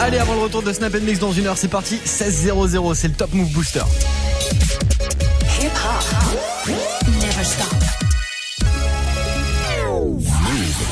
Allez, 0.00 0.18
avant 0.18 0.34
le 0.34 0.40
retour 0.40 0.62
de 0.62 0.72
Snap 0.72 0.94
Mix 1.00 1.18
dans 1.18 1.32
une 1.32 1.46
heure, 1.46 1.58
c'est 1.58 1.68
parti. 1.68 1.98
16-0-0, 2.04 2.94
c'est 2.94 3.08
le 3.08 3.14
Top 3.14 3.32
Move 3.34 3.50
Booster. 3.52 3.82
Hip 5.60 5.70
-hop. 5.74 6.70
Never 7.20 7.44
stop. 7.44 7.74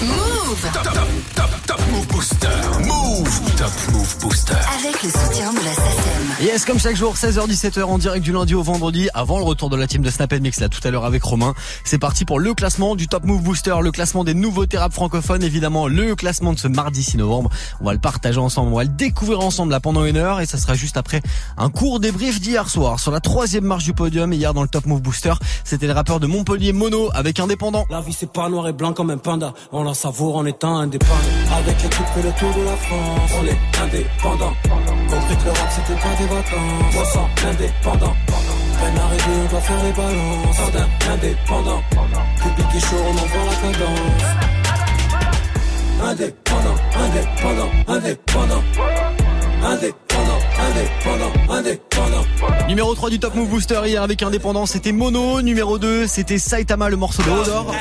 Move. 0.03 0.71
Top, 0.73 0.83
top, 0.83 1.09
top, 1.35 1.51
top 1.67 1.81
Move 1.91 2.07
Booster. 2.09 2.49
Move. 2.85 3.41
Top 3.57 3.73
Move 3.93 4.17
Booster. 4.21 4.55
Avec 4.79 5.03
le 5.03 5.11
soutien 5.11 5.53
de 5.53 5.59
la 5.59 5.75
SACEM. 5.75 6.16
Yes, 6.39 6.67
comme 6.67 6.79
chaque 6.79 6.97
jour, 6.97 7.15
16h-17h 7.15 7.83
en 7.85 7.97
direct 7.97 8.23
du 8.23 8.31
lundi 8.31 8.55
au 8.55 8.63
vendredi, 8.63 9.09
avant 9.15 9.39
le 9.39 9.45
retour 9.45 9.71
de 9.71 9.77
la 9.77 9.87
team 9.87 10.03
de 10.03 10.11
Snap 10.11 10.35
Mix, 10.35 10.61
là, 10.61 10.69
tout 10.69 10.87
à 10.87 10.91
l'heure 10.91 11.07
avec 11.07 11.23
Romain. 11.23 11.55
C'est 11.83 11.97
parti 11.97 12.27
pour 12.27 12.39
le 12.39 12.53
classement 12.53 12.95
du 12.95 13.09
Top 13.09 13.25
Move 13.25 13.41
Booster, 13.41 13.75
le 13.81 13.91
classement 13.91 14.23
des 14.23 14.35
nouveaux 14.35 14.67
rap 14.75 14.93
francophones, 14.93 15.43
évidemment, 15.43 15.89
le 15.89 16.15
classement 16.15 16.53
de 16.53 16.59
ce 16.59 16.69
mardi 16.69 17.03
6 17.03 17.17
novembre. 17.17 17.49
On 17.81 17.87
va 17.87 17.95
le 17.95 17.99
partager 17.99 18.39
ensemble, 18.39 18.71
on 18.71 18.77
va 18.77 18.85
le 18.85 18.91
découvrir 18.91 19.41
ensemble 19.41 19.73
là 19.73 19.81
pendant 19.81 20.05
une 20.05 20.19
heure 20.19 20.41
et 20.41 20.45
ça 20.45 20.59
sera 20.59 20.75
juste 20.75 20.99
après 20.99 21.23
un 21.57 21.71
court 21.71 22.01
débrief 22.01 22.39
d'hier 22.39 22.69
soir 22.69 23.01
sur 23.01 23.13
la 23.13 23.21
troisième 23.21 23.65
marche 23.65 23.85
du 23.85 23.95
podium. 23.95 24.31
Hier 24.31 24.53
dans 24.53 24.63
le 24.63 24.69
Top 24.69 24.85
Move 24.85 25.01
Booster, 25.01 25.33
c'était 25.65 25.87
le 25.87 25.95
rappeur 25.95 26.21
de 26.21 26.27
Montpellier 26.27 26.75
Mono 26.75 27.09
avec 27.15 27.41
Indépendant. 27.41 27.87
La 27.89 28.03
vie 28.03 28.13
c'est 28.13 28.31
pas 28.31 28.51
noir 28.51 28.69
et 28.69 28.75
blanc 28.75 28.93
comme 28.93 29.09
un 29.09 29.17
panda, 29.17 29.55
on 29.73 29.85
la 29.85 29.95
savoure 29.95 30.37
en 30.37 30.45
étant 30.45 30.77
indépendant. 30.77 31.15
Avec 31.57 31.83
l'équipe 31.83 32.07
fait 32.15 32.23
le 32.23 32.33
tour 32.33 32.53
de 32.53 32.67
la 32.67 32.77
France, 32.77 33.31
on 33.41 33.47
est 33.47 33.83
indépendant. 33.83 34.53
Compris 35.27 35.43
que 35.43 35.45
le 35.45 35.51
rap 35.51 35.71
c'était 35.71 36.01
pas 36.01 36.15
des 36.19 36.27
vacances, 36.27 36.95
on 36.95 37.05
sent 37.05 37.19
indépendant. 37.49 38.17
Peine 38.79 38.99
arrivée, 38.99 39.41
on 39.45 39.51
doit 39.51 39.61
faire 39.61 39.83
les 39.83 39.93
balances, 39.93 40.57
jardin 40.57 40.89
indépendant. 41.13 41.83
Public 42.43 42.67
est 42.77 42.81
chaud, 42.81 43.03
on 43.03 43.11
envoie 43.11 43.45
la 43.51 43.57
cadence. 43.63 44.27
Indépendant, 46.05 46.77
indépendant, 46.97 47.71
indépendant. 47.89 48.63
Indépendant, 49.65 50.06
indépendant, 50.67 51.33
indépendant. 51.49 52.67
Numéro 52.69 52.95
3 52.95 53.11
du 53.11 53.19
Top 53.19 53.35
Move 53.35 53.49
Booster 53.49 53.81
hier 53.87 54.03
avec 54.03 54.23
Indépendant, 54.23 54.67
c'était 54.67 54.93
Mono. 54.93 55.41
Numéro 55.43 55.79
2, 55.79 56.07
c'était 56.07 56.39
Saitama, 56.39 56.89
le 56.89 56.97
morceau 56.97 57.23
de 57.23 57.31
Odor. 57.31 57.75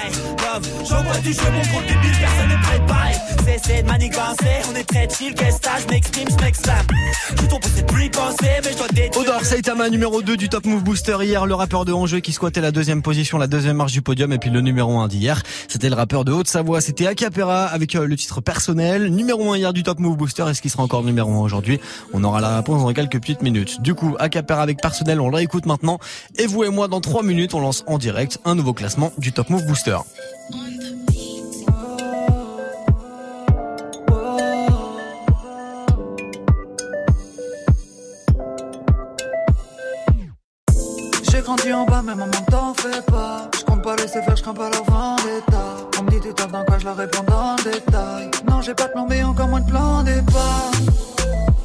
J'envoie 0.88 1.17
du 1.17 1.33
jeu, 1.33 1.41
mon 1.52 1.61
gros 1.72 1.81
débile, 1.81 2.16
personne 2.17 2.47
n'est 2.47 2.61
préparé. 2.61 3.11
Cessez 3.45 3.81
de 3.81 3.88
manigancer, 3.88 4.61
on 4.72 4.75
est 4.75 4.83
très 4.83 5.08
chill, 5.09 5.33
qu'est-ce 5.36 5.59
que 5.59 5.69
je 5.81 5.88
m'exprime, 5.94 6.28
je 6.30 6.44
m'exclame. 6.44 6.86
Je 7.30 7.45
tombe 7.47 7.61
c'est 7.75 7.86
plus 7.86 8.09
penser, 8.09 8.47
mais 8.63 8.72
je 8.72 8.78
dois 8.78 8.88
détruire. 8.88 9.28
Odor 9.28 9.44
Saitama, 9.44 9.89
numéro 9.89 10.22
2 10.22 10.38
du 10.38 10.47
Top 10.47 10.66
Move 10.66 10.83
Booster 10.83 11.17
hier, 11.22 11.45
le 11.45 11.56
rappeur 11.56 11.83
de 11.83 11.91
Angers 11.91 12.22
qui 12.22 12.31
squattait 12.31 12.61
la 12.61 12.72
deuxième 12.72 13.02
position, 13.02 13.38
la 13.38 13.47
deuxième 13.47 13.75
marche 13.75 13.91
du 13.91 14.02
podium, 14.02 14.31
et 14.31 14.38
puis 14.38 14.50
le 14.50 14.61
numéro 14.61 14.97
1 15.00 15.08
d'hier, 15.09 15.44
c'était 15.67 15.89
le 15.89 15.95
rappeur 15.95 16.23
de 16.23 16.31
Haute-Savoie, 16.31 16.80
c'était 16.80 17.08
Acapera 17.08 17.66
avec 17.66 17.95
euh, 17.95 18.06
le 18.08 18.16
titre 18.16 18.39
personnel. 18.39 19.09
Numéro 19.09 19.52
1 19.52 19.58
hier 19.58 19.73
du 19.73 19.83
Top 19.83 20.00
Move 20.00 20.16
Booster, 20.16 20.45
est-ce 20.50 20.61
qu'il 20.61 20.72
sera 20.72 20.83
encore 20.83 21.03
numéro 21.03 21.31
1 21.31 21.39
aujourd'hui? 21.39 21.80
On 22.13 22.23
aura 22.23 22.39
la 22.39 22.58
réponse 22.58 22.75
dans 22.84 22.94
quelques 22.94 23.20
petites 23.20 23.42
minutes. 23.42 23.81
Du 23.81 23.95
coup, 23.95 24.16
Acapera 24.20 24.62
avec 24.62 24.81
personnel, 24.81 25.22
on 25.22 25.30
le 25.30 25.36
réécoute 25.36 25.66
maintenant. 25.66 26.00
Et 26.38 26.48
vous 26.48 26.64
et 26.64 26.70
moi, 26.70 26.88
dans 26.88 27.02
3 27.02 27.23
minutes, 27.23 27.54
on 27.54 27.59
lance 27.59 27.84
en 27.88 27.98
direct 27.98 28.40
un 28.45 28.56
nouveau 28.56 28.73
classement 28.73 29.12
du 29.18 29.31
Top 29.31 29.50
Move 29.50 29.66
Booster. 29.66 29.98
grandi 41.46 41.72
en 41.73 41.86
bas, 41.86 42.02
mais 42.03 42.16
maman 42.16 42.31
t'en 42.50 42.73
fais 42.73 43.02
pas. 43.03 43.50
Je 43.58 43.64
compte 43.64 43.84
pas 43.84 43.96
laisser 43.96 44.22
faire, 44.22 44.36
je 44.36 44.42
crains 44.42 44.53
pas 44.53 44.70
leur 44.70 44.84
vendetta. 44.84 45.78
On 46.00 46.03
me 46.03 46.09
dit 46.09 46.20
tu 46.20 46.34
taffes 46.34 46.52
dans 46.52 46.66
quoi, 46.66 46.80
je 46.80 46.86
leur 46.86 46.98
réponds 46.98 47.23
dans 47.28 47.56
le 47.56 47.72
détail. 47.72 48.31
Non, 48.50 48.62
j'ai 48.62 48.73
pas 48.73 48.88
de 48.88 48.92
plan, 48.94 49.06
mais 49.08 49.23
encore 49.23 49.48
moins 49.48 49.62
de 49.62 49.70
plan 49.70 50.03
départ. 50.03 50.72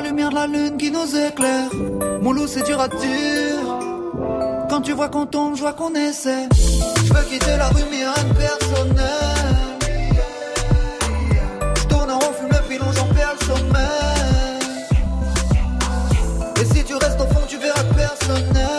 La 0.00 0.04
lumière 0.04 0.30
de 0.30 0.34
la 0.36 0.46
lune 0.46 0.76
qui 0.76 0.92
nous 0.92 1.16
éclaire. 1.16 1.70
Mon 2.22 2.30
loup, 2.30 2.46
c'est 2.46 2.64
dur 2.64 2.80
à 2.80 2.86
dire. 2.86 3.64
Quand 4.70 4.80
tu 4.80 4.92
vois 4.92 5.08
qu'on 5.08 5.26
tombe, 5.26 5.56
je 5.56 5.60
vois 5.60 5.72
qu'on 5.72 5.92
essaie. 5.92 6.48
Je 7.04 7.12
veux 7.12 7.24
quitter 7.28 7.56
la 7.56 7.66
rue, 7.70 7.82
mais 7.90 8.04
rien 8.04 8.24
de 8.28 8.32
personnel. 8.32 9.06
Je 11.78 11.84
tourne 11.88 12.12
en 12.12 12.18
rond, 12.20 12.32
fume 12.38 12.48
le 12.48 12.68
pilon, 12.68 12.86
j'en 12.94 13.12
perds 13.12 13.34
le 13.40 13.46
sommeil. 13.46 14.60
Et 16.60 16.64
si 16.76 16.84
tu 16.84 16.94
restes 16.94 17.20
au 17.20 17.26
fond, 17.34 17.44
tu 17.48 17.56
verras 17.56 17.82
personnel. 17.82 18.78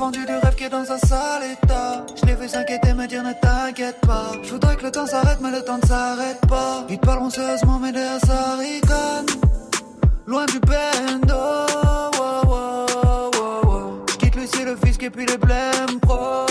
vendu 0.00 0.24
du 0.24 0.32
rêve 0.32 0.54
qui 0.54 0.64
est 0.64 0.70
dans 0.70 0.90
un 0.90 0.98
sale 0.98 1.42
état. 1.52 1.69
Je 2.50 2.56
s'inquiéter, 2.56 2.94
me 2.94 3.06
dire 3.06 3.22
ne 3.22 3.32
t'inquiète 3.32 4.00
pas. 4.00 4.32
Je 4.42 4.50
voudrais 4.50 4.74
que 4.74 4.82
le 4.82 4.90
temps 4.90 5.06
s'arrête, 5.06 5.38
mais 5.40 5.52
le 5.52 5.62
temps 5.62 5.78
ne 5.80 5.86
s'arrête 5.86 6.40
pas. 6.48 6.84
Ils 6.88 6.98
parleront 6.98 7.30
sérieusement, 7.30 7.78
mais 7.78 7.92
derrière 7.92 8.18
ça 8.26 8.56
ricane. 8.56 9.26
Loin 10.26 10.46
du 10.46 10.58
bendo, 10.58 11.32
wow, 11.32 12.50
wow, 12.50 13.60
wow, 13.62 14.04
Je 14.10 14.16
quitte 14.16 14.34
le 14.34 14.46
ciel, 14.48 14.64
le 14.64 14.76
fisc 14.84 15.00
et 15.00 15.10
puis 15.10 15.26
les 15.26 15.38
blèmes 15.38 16.00
pro. 16.02 16.50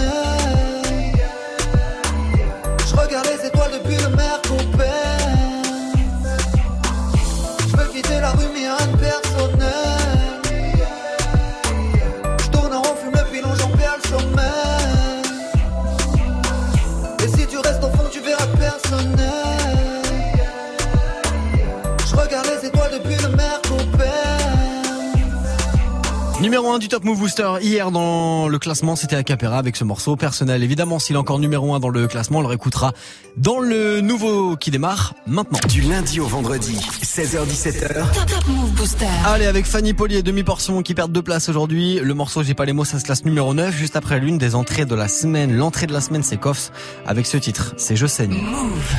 Numéro 26.51 26.73
1 26.73 26.79
du 26.79 26.89
Top 26.89 27.05
Move 27.05 27.17
Booster 27.17 27.49
hier 27.61 27.91
dans 27.91 28.49
le 28.49 28.59
classement, 28.59 28.97
c'était 28.97 29.15
Acapera 29.15 29.57
avec 29.57 29.77
ce 29.77 29.85
morceau 29.85 30.17
personnel. 30.17 30.63
Évidemment, 30.63 30.99
s'il 30.99 31.15
est 31.15 31.19
encore 31.19 31.39
numéro 31.39 31.73
1 31.73 31.79
dans 31.79 31.87
le 31.87 32.09
classement, 32.09 32.39
on 32.39 32.41
le 32.41 32.49
réécoutera 32.49 32.91
dans 33.37 33.61
le 33.61 34.01
nouveau 34.01 34.57
qui 34.57 34.69
démarre 34.69 35.13
maintenant. 35.25 35.59
Du 35.69 35.79
lundi 35.79 36.19
au 36.19 36.25
vendredi, 36.25 36.75
16h17h. 36.75 37.93
Top, 38.27 38.47
Move 38.49 38.71
Booster. 38.71 39.07
Allez, 39.25 39.45
avec 39.45 39.65
Fanny 39.65 39.93
Poli 39.93 40.17
et 40.17 40.23
demi-portion 40.23 40.81
qui 40.81 40.93
perdent 40.93 41.13
deux 41.13 41.21
places 41.21 41.47
aujourd'hui. 41.47 42.01
Le 42.01 42.13
morceau 42.13 42.43
J'ai 42.43 42.53
pas 42.53 42.65
les 42.65 42.73
mots, 42.73 42.83
ça 42.83 42.99
se 42.99 43.05
classe 43.05 43.23
numéro 43.23 43.53
9, 43.53 43.73
juste 43.73 43.95
après 43.95 44.19
l'une 44.19 44.37
des 44.37 44.53
entrées 44.53 44.83
de 44.83 44.93
la 44.93 45.07
semaine. 45.07 45.55
L'entrée 45.55 45.87
de 45.87 45.93
la 45.93 46.01
semaine, 46.01 46.21
c'est 46.21 46.35
Koffs 46.35 46.73
avec 47.07 47.27
ce 47.27 47.37
titre, 47.37 47.75
c'est 47.77 47.95
Je 47.95 48.07
saigne. 48.07 48.43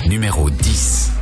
Numéro 0.08 0.48
10. 0.48 1.21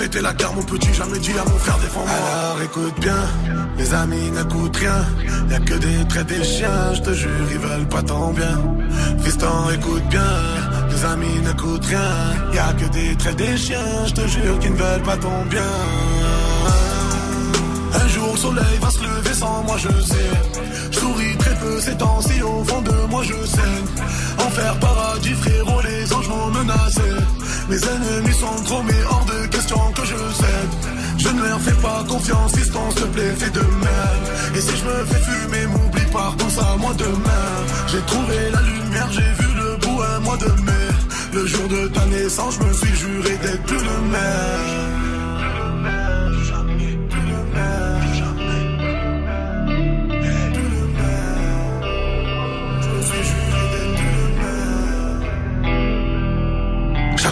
C'était 0.00 0.22
la 0.22 0.32
guerre, 0.32 0.54
mon 0.54 0.62
petit, 0.62 0.94
jamais 0.94 1.18
dit 1.18 1.32
à 1.38 1.44
mon 1.44 1.58
frère 1.58 1.76
défends-moi. 1.76 2.08
Alors 2.08 2.62
écoute 2.62 2.98
bien, 3.00 3.22
les 3.76 3.92
amis 3.92 4.30
n'écoutent 4.30 4.76
rien. 4.78 5.04
Y'a 5.50 5.58
que 5.58 5.74
des 5.74 6.08
traits 6.08 6.26
des 6.26 6.42
chiens, 6.42 6.94
je 6.94 7.02
te 7.02 7.12
jure, 7.12 7.46
ils 7.50 7.58
veulent 7.58 7.86
pas 7.86 8.02
ton 8.02 8.32
bien. 8.32 8.58
Fiston, 9.22 9.68
écoute 9.74 10.02
bien, 10.08 10.32
les 10.88 11.04
amis 11.04 11.40
n'écoutent 11.44 11.84
rien. 11.84 12.12
Y'a 12.54 12.72
que 12.72 12.90
des 12.90 13.14
traits 13.14 13.36
des 13.36 13.58
chiens, 13.58 14.06
je 14.06 14.14
te 14.14 14.26
jure, 14.26 14.58
qu'ils 14.58 14.72
ne 14.72 14.78
veulent 14.78 15.02
pas 15.02 15.18
ton 15.18 15.44
bien. 15.50 15.70
Un 18.02 18.08
jour 18.08 18.32
le 18.32 18.38
soleil 18.38 18.78
va 18.80 18.90
se 18.90 19.02
lever 19.02 19.34
sans 19.34 19.62
moi 19.64 19.76
je 19.76 20.00
sais 20.00 20.30
Je 20.92 20.98
souris 20.98 21.36
très 21.36 21.54
peu 21.56 21.78
ces 21.78 21.96
temps-ci 21.96 22.40
au 22.40 22.64
fond 22.64 22.80
de 22.80 23.06
moi 23.10 23.22
je 23.22 23.34
saigne 23.44 23.86
Enfer 24.38 24.78
paradis 24.78 25.34
frérot 25.34 25.80
les 25.82 26.12
anges 26.12 26.28
m'ont 26.28 26.50
menacé 26.50 27.02
Mes 27.70 27.76
ennemis 27.76 28.34
sont 28.34 28.64
trop 28.64 28.82
mais 28.82 29.00
hors 29.08 29.24
de 29.26 29.46
question 29.46 29.78
que 29.94 30.04
je 30.04 30.16
cède. 30.16 30.74
Je 31.18 31.28
ne 31.28 31.40
leur 31.40 31.60
fais 31.60 31.80
pas 31.80 32.04
confiance 32.08 32.50
si 32.50 32.64
s'il 32.64 32.72
te 32.72 33.04
plaît 33.14 33.32
fais 33.38 33.50
de 33.50 33.60
même. 33.60 34.56
Et 34.56 34.60
si 34.60 34.76
je 34.76 34.84
me 34.84 35.04
fais 35.04 35.22
fumer 35.30 35.66
m'oublie 35.68 36.10
pas 36.12 36.34
pense 36.36 36.58
à 36.58 36.76
moi 36.78 36.92
demain. 36.98 37.52
J'ai 37.86 38.00
trouvé 38.00 38.36
la 38.52 38.62
lumière 38.62 39.08
j'ai 39.12 39.32
vu 39.40 39.54
le 39.54 39.76
bout 39.76 40.02
un 40.02 40.18
mois 40.18 40.36
de 40.38 40.50
mai. 40.62 40.88
Le 41.32 41.46
jour 41.46 41.68
de 41.68 41.86
ta 41.86 42.04
naissance 42.06 42.58
je 42.60 42.66
me 42.66 42.72
suis 42.72 42.96
juré 42.96 43.36
d'être 43.36 43.62
plus 43.62 43.78
le 43.78 43.98
même 44.10 45.09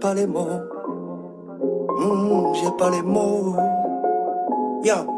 Pas 0.00 0.14
les 0.14 0.26
mots. 0.26 0.60
Mmh, 1.98 2.54
j'ai 2.54 2.70
pas 2.78 2.90
les 2.90 3.02
mots. 3.02 3.56
Yeah. 4.84 5.17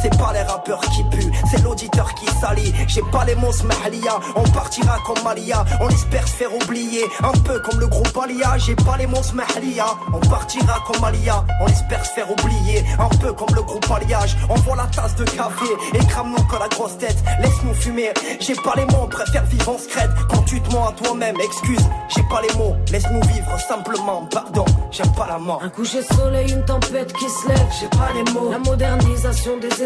C'est 0.00 0.16
pas 0.18 0.32
les 0.32 0.42
rappeurs 0.42 0.80
qui 0.80 1.04
puent, 1.04 1.32
c'est 1.50 1.62
l'auditeur 1.62 2.14
qui 2.14 2.26
salit. 2.40 2.72
J'ai 2.88 3.02
pas 3.12 3.24
les 3.24 3.34
mots 3.34 3.52
smahlia, 3.52 4.18
on 4.36 4.42
partira 4.50 4.98
comme 5.06 5.22
Malia. 5.22 5.64
On 5.80 5.88
espère 5.88 6.26
se 6.26 6.34
faire 6.34 6.54
oublier. 6.54 7.04
Un 7.22 7.32
peu 7.32 7.58
comme 7.60 7.80
le 7.80 7.86
groupe 7.86 8.16
Alia, 8.22 8.58
j'ai 8.58 8.74
pas 8.74 8.96
les 8.96 9.06
mots 9.06 9.22
smahlia. 9.22 9.86
On 10.12 10.20
partira 10.20 10.78
comme 10.86 11.04
Alia, 11.04 11.44
on 11.60 11.66
espère 11.66 12.04
se 12.04 12.12
faire 12.12 12.30
oublier. 12.30 12.84
Un 12.98 13.08
peu 13.16 13.32
comme 13.32 13.54
le 13.54 13.62
groupe 13.62 13.90
Alliage, 13.90 14.36
on 14.48 14.54
voit 14.56 14.76
la 14.76 14.86
tasse 14.86 15.14
de 15.16 15.24
café 15.24 15.66
et 15.94 16.04
crame-nous 16.06 16.42
que 16.44 16.56
la 16.58 16.68
grosse 16.68 16.98
tête. 16.98 17.16
Laisse-nous 17.40 17.74
fumer, 17.74 18.12
j'ai 18.40 18.54
pas 18.54 18.74
les 18.76 18.84
mots, 18.86 19.02
on 19.04 19.08
préfère 19.08 19.44
vivre 19.44 19.68
en 19.68 19.78
secrète. 19.78 20.10
Quand 20.30 20.42
tu 20.42 20.60
te 20.60 20.72
mens 20.72 20.88
à 20.88 20.92
toi-même, 20.92 21.36
excuse, 21.40 21.84
j'ai 22.08 22.22
pas 22.24 22.40
les 22.42 22.54
mots. 22.58 22.76
Laisse-nous 22.90 23.22
vivre 23.22 23.60
simplement, 23.68 24.26
pardon, 24.30 24.64
j'aime 24.90 25.12
pas 25.12 25.26
la 25.28 25.38
mort. 25.38 25.60
Un 25.62 25.68
coucher 25.68 26.02
de 26.02 26.14
soleil, 26.14 26.52
une 26.52 26.64
tempête 26.64 27.12
qui 27.12 27.28
se 27.28 27.48
lève, 27.48 27.66
j'ai 27.80 27.88
pas 27.88 28.10
les 28.14 28.32
mots. 28.32 28.50
La 28.50 28.58
modernisation 28.58 29.58
des 29.58 29.81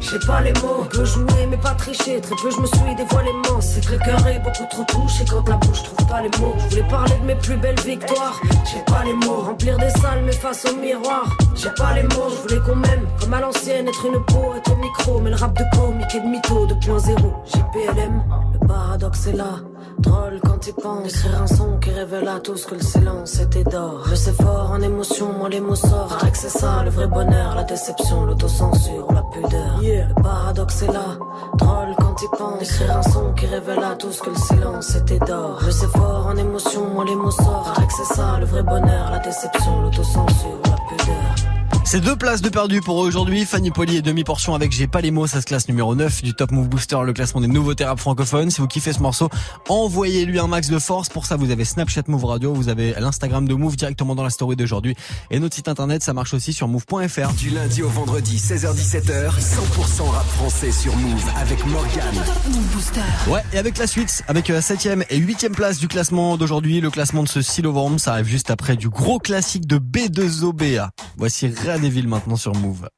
j'ai 0.00 0.18
pas 0.26 0.40
les 0.40 0.52
mots. 0.54 0.80
On 0.80 0.84
peut 0.84 1.04
jouer 1.04 1.46
mais 1.48 1.56
pas 1.56 1.74
tricher, 1.74 2.20
très 2.20 2.34
peu 2.42 2.50
je 2.50 2.60
me 2.60 2.66
suis 2.66 2.94
dévoilé 2.96 3.30
C'est 3.60 3.84
que 3.84 3.92
le 3.92 3.98
cœur 3.98 4.26
est 4.26 4.40
beaucoup 4.40 4.64
trop 4.68 4.84
touché 4.84 5.24
quand 5.30 5.48
la 5.48 5.56
bouche 5.56 5.82
trouve 5.84 6.06
pas 6.08 6.22
les 6.22 6.30
mots. 6.40 6.54
Je 6.58 6.68
voulais 6.70 6.88
parler 6.88 7.14
de 7.20 7.26
mes 7.26 7.34
plus 7.36 7.56
belles 7.56 7.78
victoires, 7.80 8.40
j'ai 8.64 8.80
pas 8.92 9.04
les 9.04 9.12
mots. 9.12 9.42
Remplir 9.42 9.78
des 9.78 9.90
salles 9.90 10.22
mais 10.24 10.32
face 10.32 10.64
au 10.64 10.76
miroir, 10.76 11.36
j'ai 11.54 11.70
pas 11.76 11.94
les 11.94 12.02
mots. 12.02 12.30
Je 12.30 12.42
voulais 12.42 12.66
qu'on 12.66 12.76
m'aime 12.76 13.06
comme 13.20 13.34
à 13.34 13.40
l'ancienne, 13.40 13.86
être 13.86 14.04
une 14.06 14.24
peau, 14.24 14.54
être 14.56 14.72
au 14.72 14.76
micro. 14.76 15.20
Mais 15.20 15.30
le 15.30 15.36
rap 15.36 15.56
de 15.56 15.64
comique 15.76 16.14
et 16.14 16.20
de 16.20 16.26
mytho 16.26 16.66
2.0, 16.66 17.16
j'ai 17.44 17.62
PLM, 17.72 18.24
paradoxe 18.66 19.26
est 19.26 19.32
là. 19.32 19.60
Drôle 19.98 20.40
quand 20.44 20.66
il 20.66 20.74
pense 20.74 21.06
Écrire 21.06 21.42
un 21.42 21.46
son 21.46 21.78
qui 21.78 21.90
révèle 21.90 22.28
à 22.28 22.40
tous 22.40 22.64
que 22.64 22.74
le 22.74 22.80
silence 22.80 23.38
était 23.40 23.64
d'or. 23.64 24.04
Je 24.08 24.14
sais 24.14 24.32
fort 24.32 24.70
en 24.72 24.80
émotion, 24.80 25.32
moi 25.38 25.48
les 25.48 25.60
mots 25.60 25.74
sortent. 25.74 26.30
Que 26.30 26.38
c'est 26.38 26.48
ça 26.48 26.82
le 26.84 26.90
vrai 26.90 27.06
bonheur, 27.06 27.54
la 27.54 27.64
déception, 27.64 28.24
l'autocensure, 28.24 29.12
la 29.12 29.22
pudeur. 29.22 29.80
Le 29.82 30.22
paradoxe 30.22 30.82
est 30.82 30.92
là, 30.92 31.18
drôle 31.58 31.94
quand 31.98 32.16
il 32.22 32.28
pense 32.36 32.62
Écrire 32.62 32.96
un 32.98 33.02
son 33.02 33.32
qui 33.34 33.46
révèle 33.46 33.82
à 33.84 33.94
tous 33.96 34.20
que 34.20 34.30
le 34.30 34.36
silence 34.36 34.94
était 34.96 35.18
d'or. 35.18 35.58
Je 35.64 35.70
sais 35.70 35.86
fort 35.88 36.26
en 36.26 36.36
émotion, 36.36 36.88
moi 36.94 37.04
les 37.04 37.16
mots 37.16 37.30
sortent. 37.30 37.86
Que 37.86 37.92
c'est 37.92 38.14
ça 38.14 38.38
le 38.38 38.46
vrai 38.46 38.62
bonheur, 38.62 39.10
la 39.10 39.18
déception, 39.18 39.82
l'autocensure, 39.82 40.60
la 40.64 40.81
c'est 41.92 42.00
deux 42.00 42.16
places 42.16 42.40
de 42.40 42.48
perdu 42.48 42.80
pour 42.80 42.96
aujourd'hui. 42.96 43.44
Fanny 43.44 43.70
Poli 43.70 43.98
et 43.98 44.00
demi-portion 44.00 44.54
avec 44.54 44.72
J'ai 44.72 44.86
pas 44.86 45.02
les 45.02 45.10
mots, 45.10 45.26
ça 45.26 45.42
se 45.42 45.46
classe 45.46 45.68
numéro 45.68 45.94
9 45.94 46.22
du 46.22 46.32
Top 46.32 46.50
Move 46.50 46.66
Booster, 46.66 46.96
le 47.04 47.12
classement 47.12 47.42
des 47.42 47.48
nouveaux 47.48 47.74
thérapeutes 47.74 48.00
francophones. 48.00 48.50
Si 48.50 48.62
vous 48.62 48.66
kiffez 48.66 48.94
ce 48.94 49.00
morceau, 49.00 49.28
envoyez-lui 49.68 50.38
un 50.38 50.46
max 50.46 50.70
de 50.70 50.78
force. 50.78 51.10
Pour 51.10 51.26
ça, 51.26 51.36
vous 51.36 51.50
avez 51.50 51.66
Snapchat 51.66 52.04
Move 52.08 52.24
Radio, 52.24 52.54
vous 52.54 52.70
avez 52.70 52.94
l'Instagram 52.98 53.46
de 53.46 53.52
Move 53.52 53.76
directement 53.76 54.14
dans 54.14 54.22
la 54.22 54.30
story 54.30 54.56
d'aujourd'hui. 54.56 54.96
Et 55.30 55.38
notre 55.38 55.54
site 55.54 55.68
internet, 55.68 56.02
ça 56.02 56.14
marche 56.14 56.32
aussi 56.32 56.54
sur 56.54 56.66
move.fr. 56.66 57.34
Du 57.34 57.50
lundi 57.50 57.82
au 57.82 57.90
vendredi, 57.90 58.38
16h17h, 58.38 59.38
100% 59.38 60.08
rap 60.08 60.26
français 60.28 60.72
sur 60.72 60.96
Move 60.96 61.30
avec 61.36 61.62
Morgan. 61.66 62.14
Ouais, 63.28 63.42
et 63.52 63.58
avec 63.58 63.76
la 63.76 63.86
suite, 63.86 64.24
avec 64.28 64.48
la 64.48 64.54
euh, 64.54 64.60
7ème 64.60 65.04
et 65.10 65.20
8ème 65.20 65.52
place 65.52 65.78
du 65.78 65.88
classement 65.88 66.38
d'aujourd'hui, 66.38 66.80
le 66.80 66.88
classement 66.88 67.22
de 67.22 67.28
ce 67.28 67.42
6 67.42 67.64
novembre, 67.64 68.00
ça 68.00 68.12
arrive 68.12 68.28
juste 68.28 68.50
après 68.50 68.76
du 68.76 68.88
gros 68.88 69.18
classique 69.18 69.66
de 69.66 69.76
B2OBA. 69.76 70.88
Voici 71.18 71.50
des 71.81 71.81
villes 71.88 72.08
maintenant 72.08 72.36
sur 72.36 72.54
Move. 72.54 72.88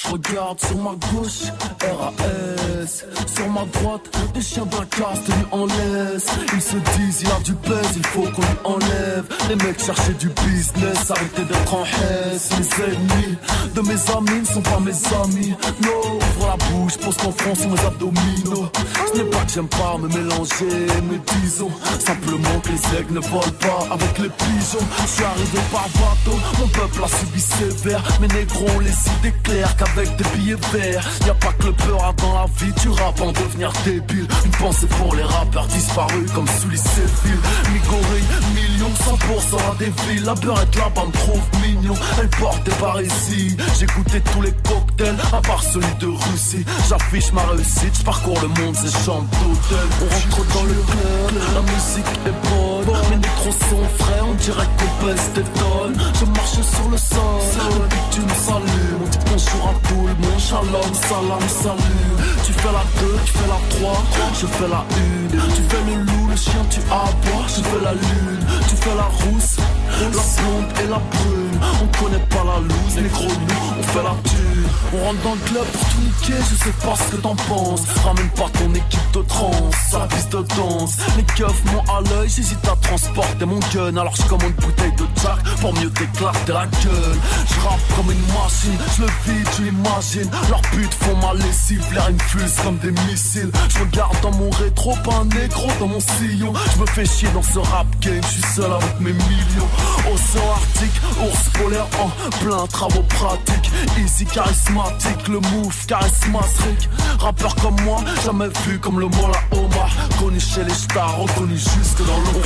Je 0.00 0.12
regarde 0.12 0.60
sur 0.60 0.76
ma 0.76 0.92
gauche, 1.10 1.50
RAS 1.82 3.04
Sur 3.34 3.48
ma 3.48 3.64
droite, 3.64 4.08
des 4.32 4.40
chiens 4.40 4.64
d'un 4.66 4.84
tenus 4.86 5.46
en 5.50 5.66
laisse. 5.66 6.26
Ils 6.54 6.62
se 6.62 6.76
disent, 6.96 7.22
il 7.22 7.30
a 7.32 7.40
du 7.40 7.52
pèse, 7.54 7.96
il 7.96 8.06
faut 8.06 8.22
qu'on 8.22 8.42
lui 8.42 8.58
enlève. 8.62 9.24
Les 9.48 9.56
mecs 9.56 9.82
cherchaient 9.84 10.14
du 10.14 10.28
business, 10.28 11.10
arrêtez 11.10 11.42
d'être 11.42 11.74
en 11.74 11.82
haisse 11.82 12.50
Les 12.58 12.84
ennemis 12.84 13.38
de 13.74 13.80
mes 13.82 14.10
amis 14.16 14.40
ne 14.40 14.44
sont 14.44 14.62
pas 14.62 14.80
mes 14.80 14.92
amis. 15.24 15.54
Non, 15.82 16.16
ouvre 16.16 16.46
la 16.46 16.56
bouche, 16.66 16.96
pose 16.98 17.16
ton 17.16 17.32
front 17.32 17.54
sur 17.54 17.68
mes 17.68 17.80
abdominaux. 17.80 18.68
Ce 19.12 19.18
n'est 19.18 19.30
pas 19.30 19.44
que 19.44 19.52
j'aime 19.52 19.68
pas 19.68 19.96
me 19.98 20.08
mélanger, 20.08 20.86
mais 21.10 21.20
disons 21.40 21.70
Simplement 21.98 22.60
que 22.62 22.68
les 22.70 22.98
aigles 22.98 23.14
ne 23.14 23.20
volent 23.20 23.58
pas 23.60 23.94
avec 23.94 24.18
les 24.18 24.28
pigeons. 24.28 24.86
Je 25.02 25.06
suis 25.06 25.24
arrivé 25.24 25.58
par 25.72 25.88
bateau, 25.88 26.38
mon 26.58 26.68
peuple 26.68 27.04
a 27.04 27.08
subi 27.08 27.40
sévère. 27.40 28.02
Mes 28.20 28.28
négros 28.28 28.80
les 28.80 28.90
idées 28.90 29.36
claires 29.42 29.76
avec 29.92 30.16
des 30.16 30.24
billets 30.36 30.56
verts. 30.72 31.06
Y 31.26 31.30
a 31.30 31.34
pas 31.34 31.52
que 31.52 31.66
le 31.66 31.72
peur 31.72 32.14
dans 32.18 32.34
la 32.34 32.46
vie, 32.58 32.72
tu 32.80 32.88
rap 32.88 33.20
en 33.20 33.32
devenir 33.32 33.72
débile. 33.84 34.26
Une 34.44 34.50
pensée 34.52 34.86
pour 34.86 35.14
les 35.14 35.22
rappeurs 35.22 35.66
disparus 35.66 36.30
comme 36.34 36.48
sous 36.60 36.68
les 36.68 36.76
Séville. 36.76 37.38
Migori, 37.72 38.22
millions, 38.54 38.92
100% 39.04 39.56
à 39.70 39.74
des 39.78 39.92
villes. 40.06 40.24
La 40.24 40.34
beurrette 40.34 40.74
là-bas 40.76 41.04
me 41.06 41.12
trouve 41.12 41.42
mignon. 41.62 41.94
Elle 42.20 42.28
porte 42.30 42.64
des 42.64 42.72
ici 43.04 43.56
J'ai 43.78 43.86
goûté 43.86 44.20
tous 44.32 44.42
les 44.42 44.52
cocktails, 44.52 45.16
à 45.32 45.40
part 45.40 45.62
celui 45.62 45.94
de 46.00 46.06
Russie. 46.06 46.64
J'affiche 46.88 47.32
ma 47.32 47.42
réussite, 47.42 47.98
je 47.98 48.04
parcours 48.04 48.38
le 48.40 48.48
monde, 48.48 48.74
c'est 48.74 49.04
chambre 49.04 49.28
d'hôtel. 49.42 49.86
On 50.00 50.14
rentre 50.14 50.54
dans 50.54 50.62
le 50.64 50.74
club, 50.74 51.42
la 51.54 51.60
musique 51.62 52.06
est 52.26 52.48
bonne. 52.48 52.96
Mes 53.10 53.16
nitros 53.16 53.52
sont 53.52 53.84
frais, 53.98 54.20
on 54.22 54.34
dirait 54.34 54.66
qu'on 54.78 55.06
pèse 55.06 55.32
des 55.34 55.42
tonnes. 55.42 55.98
Je 56.20 56.24
marche 56.26 56.52
sur 56.52 56.88
le 56.90 56.96
sol, 56.96 57.72
depuis 57.82 57.98
que 58.10 58.14
tu 58.14 58.20
me 58.20 58.34
salues. 58.34 58.94
On 59.02 59.08
dit 59.08 59.18
bonjour 59.30 59.68
à 59.68 59.77
le 59.90 60.26
monde, 60.26 60.38
shalom, 60.38 60.94
salam, 60.94 61.48
salut. 61.48 62.18
Tu 62.44 62.52
fais 62.52 62.72
la 62.72 62.84
2, 63.00 63.18
tu 63.24 63.32
fais 63.32 63.48
la 63.48 63.60
3, 63.78 64.04
je 64.40 64.46
fais 64.46 64.68
la 64.68 64.78
1. 64.78 65.48
Tu 65.54 65.62
fais 65.68 65.82
le 65.86 66.02
loup, 66.02 66.28
le 66.28 66.36
chien, 66.36 66.64
tu 66.70 66.80
aboies, 66.90 67.46
je 67.48 67.62
fais 67.62 67.84
la 67.84 67.92
lune. 67.92 68.46
Tu 68.68 68.76
fais 68.76 68.94
la 68.94 69.04
rousse, 69.04 69.56
la 70.00 70.42
blonde 70.42 70.72
et 70.82 70.88
la 70.88 70.98
brune. 70.98 71.60
On 71.82 72.02
connaît 72.02 72.24
pas 72.26 72.44
la 72.44 72.60
loose, 72.60 72.96
les 72.96 73.08
gros 73.08 73.24
nous, 73.24 73.78
on 73.78 73.82
fait 73.82 74.02
la 74.02 74.14
tue. 74.24 74.66
On 74.94 75.04
rentre 75.04 75.22
dans 75.22 75.34
le 75.34 75.40
club 75.40 75.64
pour 75.64 75.88
tout 75.88 76.00
niquer, 76.00 76.40
je 76.50 76.64
sais 76.64 76.86
pas 76.86 76.94
ce 76.96 77.16
que 77.16 77.20
t'en 77.20 77.36
penses. 77.36 77.82
Ramène 78.04 78.28
pas 78.30 78.48
ton 78.58 78.72
équipe 78.74 79.10
de 79.12 79.22
trans, 79.22 79.70
piste 80.08 80.32
de 80.32 80.42
danse. 80.56 80.96
Les 81.16 81.24
keufs 81.24 81.64
m'ont 81.66 81.82
à 81.92 82.00
l'œil, 82.00 82.28
j'hésite 82.28 82.66
à 82.66 82.76
transporter 82.80 83.44
mon 83.44 83.60
gun. 83.74 83.96
Alors 83.96 84.14
je 84.16 84.22
commande 84.22 84.50
une 84.50 84.64
bouteille 84.64 84.92
de 84.92 85.04
Jack 85.22 85.42
pour 85.60 85.74
mieux 85.74 85.90
t'éclater 85.90 86.52
la 86.52 86.66
gueule. 86.66 87.18
Je 87.48 87.60
rappe 87.60 87.80
comme 87.96 88.10
une 88.10 88.26
machine, 88.32 88.78
je 88.96 89.02
le 89.02 89.08
vide, 89.26 89.48
tu 89.56 89.68
imagines. 89.68 90.30
Leurs 90.48 90.62
putes 90.62 90.94
font 90.94 91.16
ma 91.16 91.34
lessive, 91.34 91.84
l'air 91.92 92.08
infuse 92.08 92.54
comme 92.62 92.78
des 92.78 92.92
missiles. 92.92 93.50
Je 93.68 93.78
regarde 93.80 94.16
dans 94.22 94.32
mon 94.32 94.50
rétro, 94.50 94.94
pas 95.04 95.16
un 95.16 95.24
négro 95.24 95.68
dans 95.80 95.88
mon 95.88 96.00
sillon. 96.00 96.52
Je 96.74 96.80
me 96.80 96.86
fais 96.86 97.04
chier 97.04 97.28
dans 97.34 97.42
ce 97.42 97.58
rap 97.58 97.86
game, 98.00 98.22
je 98.22 98.28
suis 98.28 98.54
seul 98.54 98.72
avec 98.72 99.00
mes 99.00 99.12
millions. 99.12 99.68
Océan 100.12 100.50
Arctique, 100.52 101.00
ours 101.20 101.48
polaire 101.58 101.86
en 102.00 102.08
plein 102.38 102.66
travaux 102.66 103.02
pratiques. 103.02 103.70
Easy 103.98 104.24
charismatique, 104.24 105.28
le 105.28 105.40
move 105.40 105.86
charismatique. 105.86 106.88
Rappeur 107.18 107.54
comme 107.56 107.80
moi, 107.82 108.00
jamais 108.24 108.48
vu 108.66 108.78
comme 108.78 109.00
le 109.00 109.06
mot 109.06 109.28
la 109.32 109.58
Omar. 109.58 109.90
Connu 110.18 110.40
chez 110.40 110.64
les 110.64 110.74
stars, 110.74 111.18
reconnu 111.18 111.56
juste 111.56 111.98
dans 111.98 112.18
le 112.18 112.38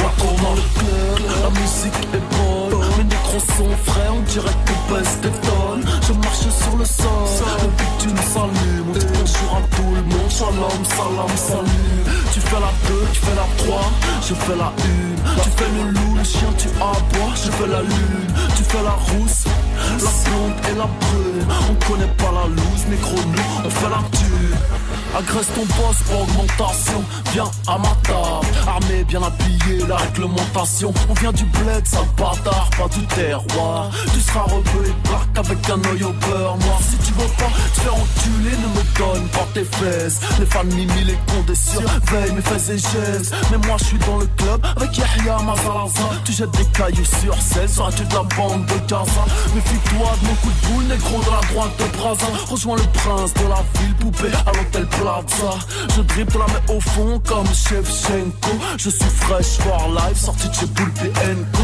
le 0.54 0.62
club. 0.78 1.30
La 1.42 1.50
musique 1.60 1.98
est 2.14 2.24
bonne, 2.36 2.80
mes 2.98 3.04
micros 3.04 3.40
sont 3.56 3.76
frais, 3.84 4.08
on 4.10 4.20
dirait 4.22 4.56
qu'on 4.66 4.94
pèse 4.94 5.20
des 5.20 5.30
tonnes. 5.30 5.84
Je 6.06 6.12
marche 6.14 6.40
sur 6.40 6.76
le 6.76 6.84
sol, 6.84 7.46
depuis 7.62 7.86
que 7.86 8.02
tu 8.02 8.08
me 8.08 8.22
salues. 8.22 8.82
On 8.88 8.92
dit 8.92 9.06
bonjour 9.06 9.56
à 9.56 9.76
tout 9.76 9.90
le 9.94 10.02
monde, 10.02 10.30
shalom, 10.30 10.84
salam, 10.84 11.36
salut. 11.36 12.22
Tu 12.32 12.40
fais 12.40 12.60
la 12.60 12.72
2, 12.88 13.06
tu 13.12 13.20
fais 13.20 13.34
la 13.34 13.46
3, 13.64 13.92
je 14.28 14.34
fais 14.34 14.56
la 14.56 14.66
1. 14.66 15.42
Tu 15.42 15.50
fais 15.56 15.70
le 15.76 15.90
loup, 15.90 16.14
le 16.16 16.24
chien, 16.24 16.48
tu 16.58 16.68
aboies, 16.80 17.21
je 17.34 17.50
fais 17.50 17.66
la 17.66 17.82
lune. 17.82 18.32
Tu 18.56 18.64
fais 18.64 18.82
la 18.82 18.90
rousse, 18.90 19.44
la 19.46 20.30
blonde 20.30 20.58
et 20.70 20.76
la 20.76 20.86
brune. 20.86 21.46
On 21.70 21.92
connaît 21.92 22.12
pas 22.18 22.32
la 22.32 22.46
loose, 22.48 22.86
négro, 22.88 23.16
nous, 23.26 23.64
on 23.64 23.70
fait 23.70 23.90
la 23.90 24.02
tue. 24.18 24.32
Agresse 25.14 25.48
ton 25.54 25.66
boss 25.76 25.96
pour 26.08 26.22
augmentation, 26.22 27.04
viens 27.32 27.50
à 27.68 27.76
ma 27.76 27.94
table 28.02 28.46
Armé, 28.66 29.04
bien 29.04 29.22
habillé, 29.22 29.86
la 29.86 29.96
réglementation 29.96 30.92
On 31.10 31.12
vient 31.12 31.32
du 31.32 31.44
bled, 31.44 31.86
sale 31.86 32.06
bâtard, 32.16 32.70
pas 32.78 32.88
du 32.88 33.06
terroir 33.08 33.90
Tu 34.10 34.20
seras 34.20 34.44
rebeu 34.44 34.86
et 34.86 35.38
avec 35.38 35.58
un 35.68 35.90
œil 35.90 36.04
au 36.04 36.12
beurre 36.12 36.56
noir 36.56 36.80
Si 36.80 36.96
tu 36.96 37.12
veux 37.12 37.28
pas 37.36 37.50
te 37.74 37.80
faire 37.80 37.94
enculer, 37.94 38.56
ne 38.56 38.68
me 38.68 38.98
donne 38.98 39.28
pas 39.28 39.46
tes 39.52 39.64
fesses 39.64 40.20
Les 40.40 40.46
fans 40.46 40.64
mimi, 40.64 41.04
les 41.04 41.18
condés 41.28 41.54
surveillent 41.56 42.32
mes 42.32 42.40
faits 42.40 42.70
et 42.70 42.78
gestes 42.78 43.34
Mais 43.50 43.58
moi 43.66 43.76
je 43.80 43.84
suis 43.84 43.98
dans 43.98 44.16
le 44.16 44.26
club 44.38 44.64
avec 44.76 44.96
Yahya 44.96 45.38
Mazalaza 45.42 46.08
Tu 46.24 46.32
jettes 46.32 46.50
des 46.52 46.64
cailloux 46.66 47.04
sur 47.20 47.34
scène, 47.40 47.68
seras-tu 47.68 48.04
de 48.04 48.14
la 48.14 48.22
bande 48.36 48.66
de 48.66 48.78
Gaza 48.88 49.24
Méfie-toi 49.54 50.10
de 50.20 50.26
mon 50.26 50.34
coup 50.34 50.50
de 50.50 50.66
boule, 50.68 50.84
négro 50.84 51.20
de 51.20 51.30
la 51.30 51.52
droite 51.52 51.72
de 51.78 51.98
Brazza 51.98 52.26
Rejoins 52.48 52.76
le 52.76 52.82
prince 52.92 53.34
de 53.34 53.48
la 53.48 53.62
ville, 53.80 53.94
poupée 53.96 54.34
à 54.46 54.52
l'hôtel 54.52 54.86
je 55.96 56.02
dribble 56.02 56.38
la 56.38 56.46
main 56.46 56.76
au 56.76 56.80
fond 56.80 57.20
comme 57.26 57.46
Shevchenko. 57.46 58.50
Je 58.76 58.90
suis 58.90 59.10
fresh 59.10 59.58
for 59.58 59.88
life, 59.90 60.16
sorti 60.16 60.48
de 60.48 60.54
chez 60.54 60.66
Poulpe 60.66 60.98
Co. 61.52 61.62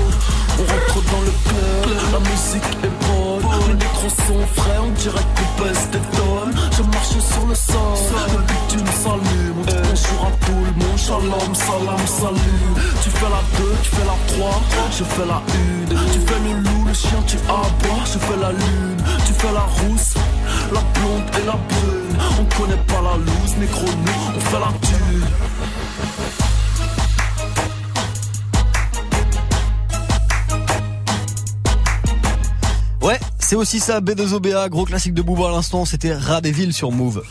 On 0.59 0.63
rentre 0.63 1.11
dans 1.11 1.21
le 1.21 1.33
club, 1.45 2.13
la 2.13 2.19
musique 2.21 2.63
est 2.85 3.07
bonne. 3.07 3.28
Les 3.69 3.75
micros 3.75 4.09
sont 4.09 4.47
frais, 4.57 4.79
on 4.83 4.91
dirait 4.93 5.27
qu'on 5.37 5.63
pèse 5.63 5.91
des 5.91 5.99
tonnes 6.17 6.55
Je 6.73 6.83
marche 6.85 7.19
sur 7.21 7.47
le 7.47 7.55
sol, 7.55 7.99
le 8.33 8.39
but 8.39 8.63
tu 8.71 8.79
me 8.79 8.87
salues 8.87 9.53
hey. 9.69 9.83
Bonjour 9.91 10.27
à 10.27 10.31
tout 10.47 10.53
le 10.65 10.73
monde, 10.83 10.97
shalom, 10.97 11.55
salam, 11.55 12.07
salut. 12.07 12.65
Tu 13.03 13.11
fais 13.11 13.29
la 13.29 13.43
2, 13.59 13.77
tu 13.83 13.91
fais 13.91 14.07
la 14.07 14.17
3, 14.39 14.63
je 14.91 15.05
fais 15.05 15.27
la 15.27 15.37
1 15.37 16.13
Tu 16.13 16.19
fais 16.21 16.41
le 16.45 16.61
loup, 16.61 16.85
le 16.87 16.95
chien, 16.95 17.23
tu 17.27 17.37
aboies, 17.37 18.05
je 18.07 18.19
fais 18.19 18.41
la 18.41 18.53
lune. 18.53 19.03
Tu 19.27 19.33
fais 19.35 19.53
la 19.53 19.61
rousse, 19.61 20.15
la 20.73 20.81
blonde 20.95 21.29
et 21.39 21.45
la 21.45 21.53
brune. 21.53 22.17
On 22.41 22.45
connaît 22.57 22.83
pas 22.87 23.03
la 23.03 23.17
loose, 23.19 23.57
négro 23.61 23.85
nous, 23.85 24.21
on 24.35 24.41
fait 24.41 24.61
la 24.61 24.73
tue 24.81 24.89
Ouais, 33.01 33.21
c'est 33.49 33.57
aussi 33.57 33.81
ça, 33.81 34.03
B2OBA, 34.03 34.69
gros 34.69 34.85
classique 34.85 35.15
de 35.15 35.23
Booba 35.23 35.49
à 35.49 35.53
l'instant, 35.53 35.87
c'était 35.87 36.13
Rat 36.13 36.43
des 36.43 36.53
villes 36.53 36.75
sur 36.75 36.93
Move. 36.93 37.23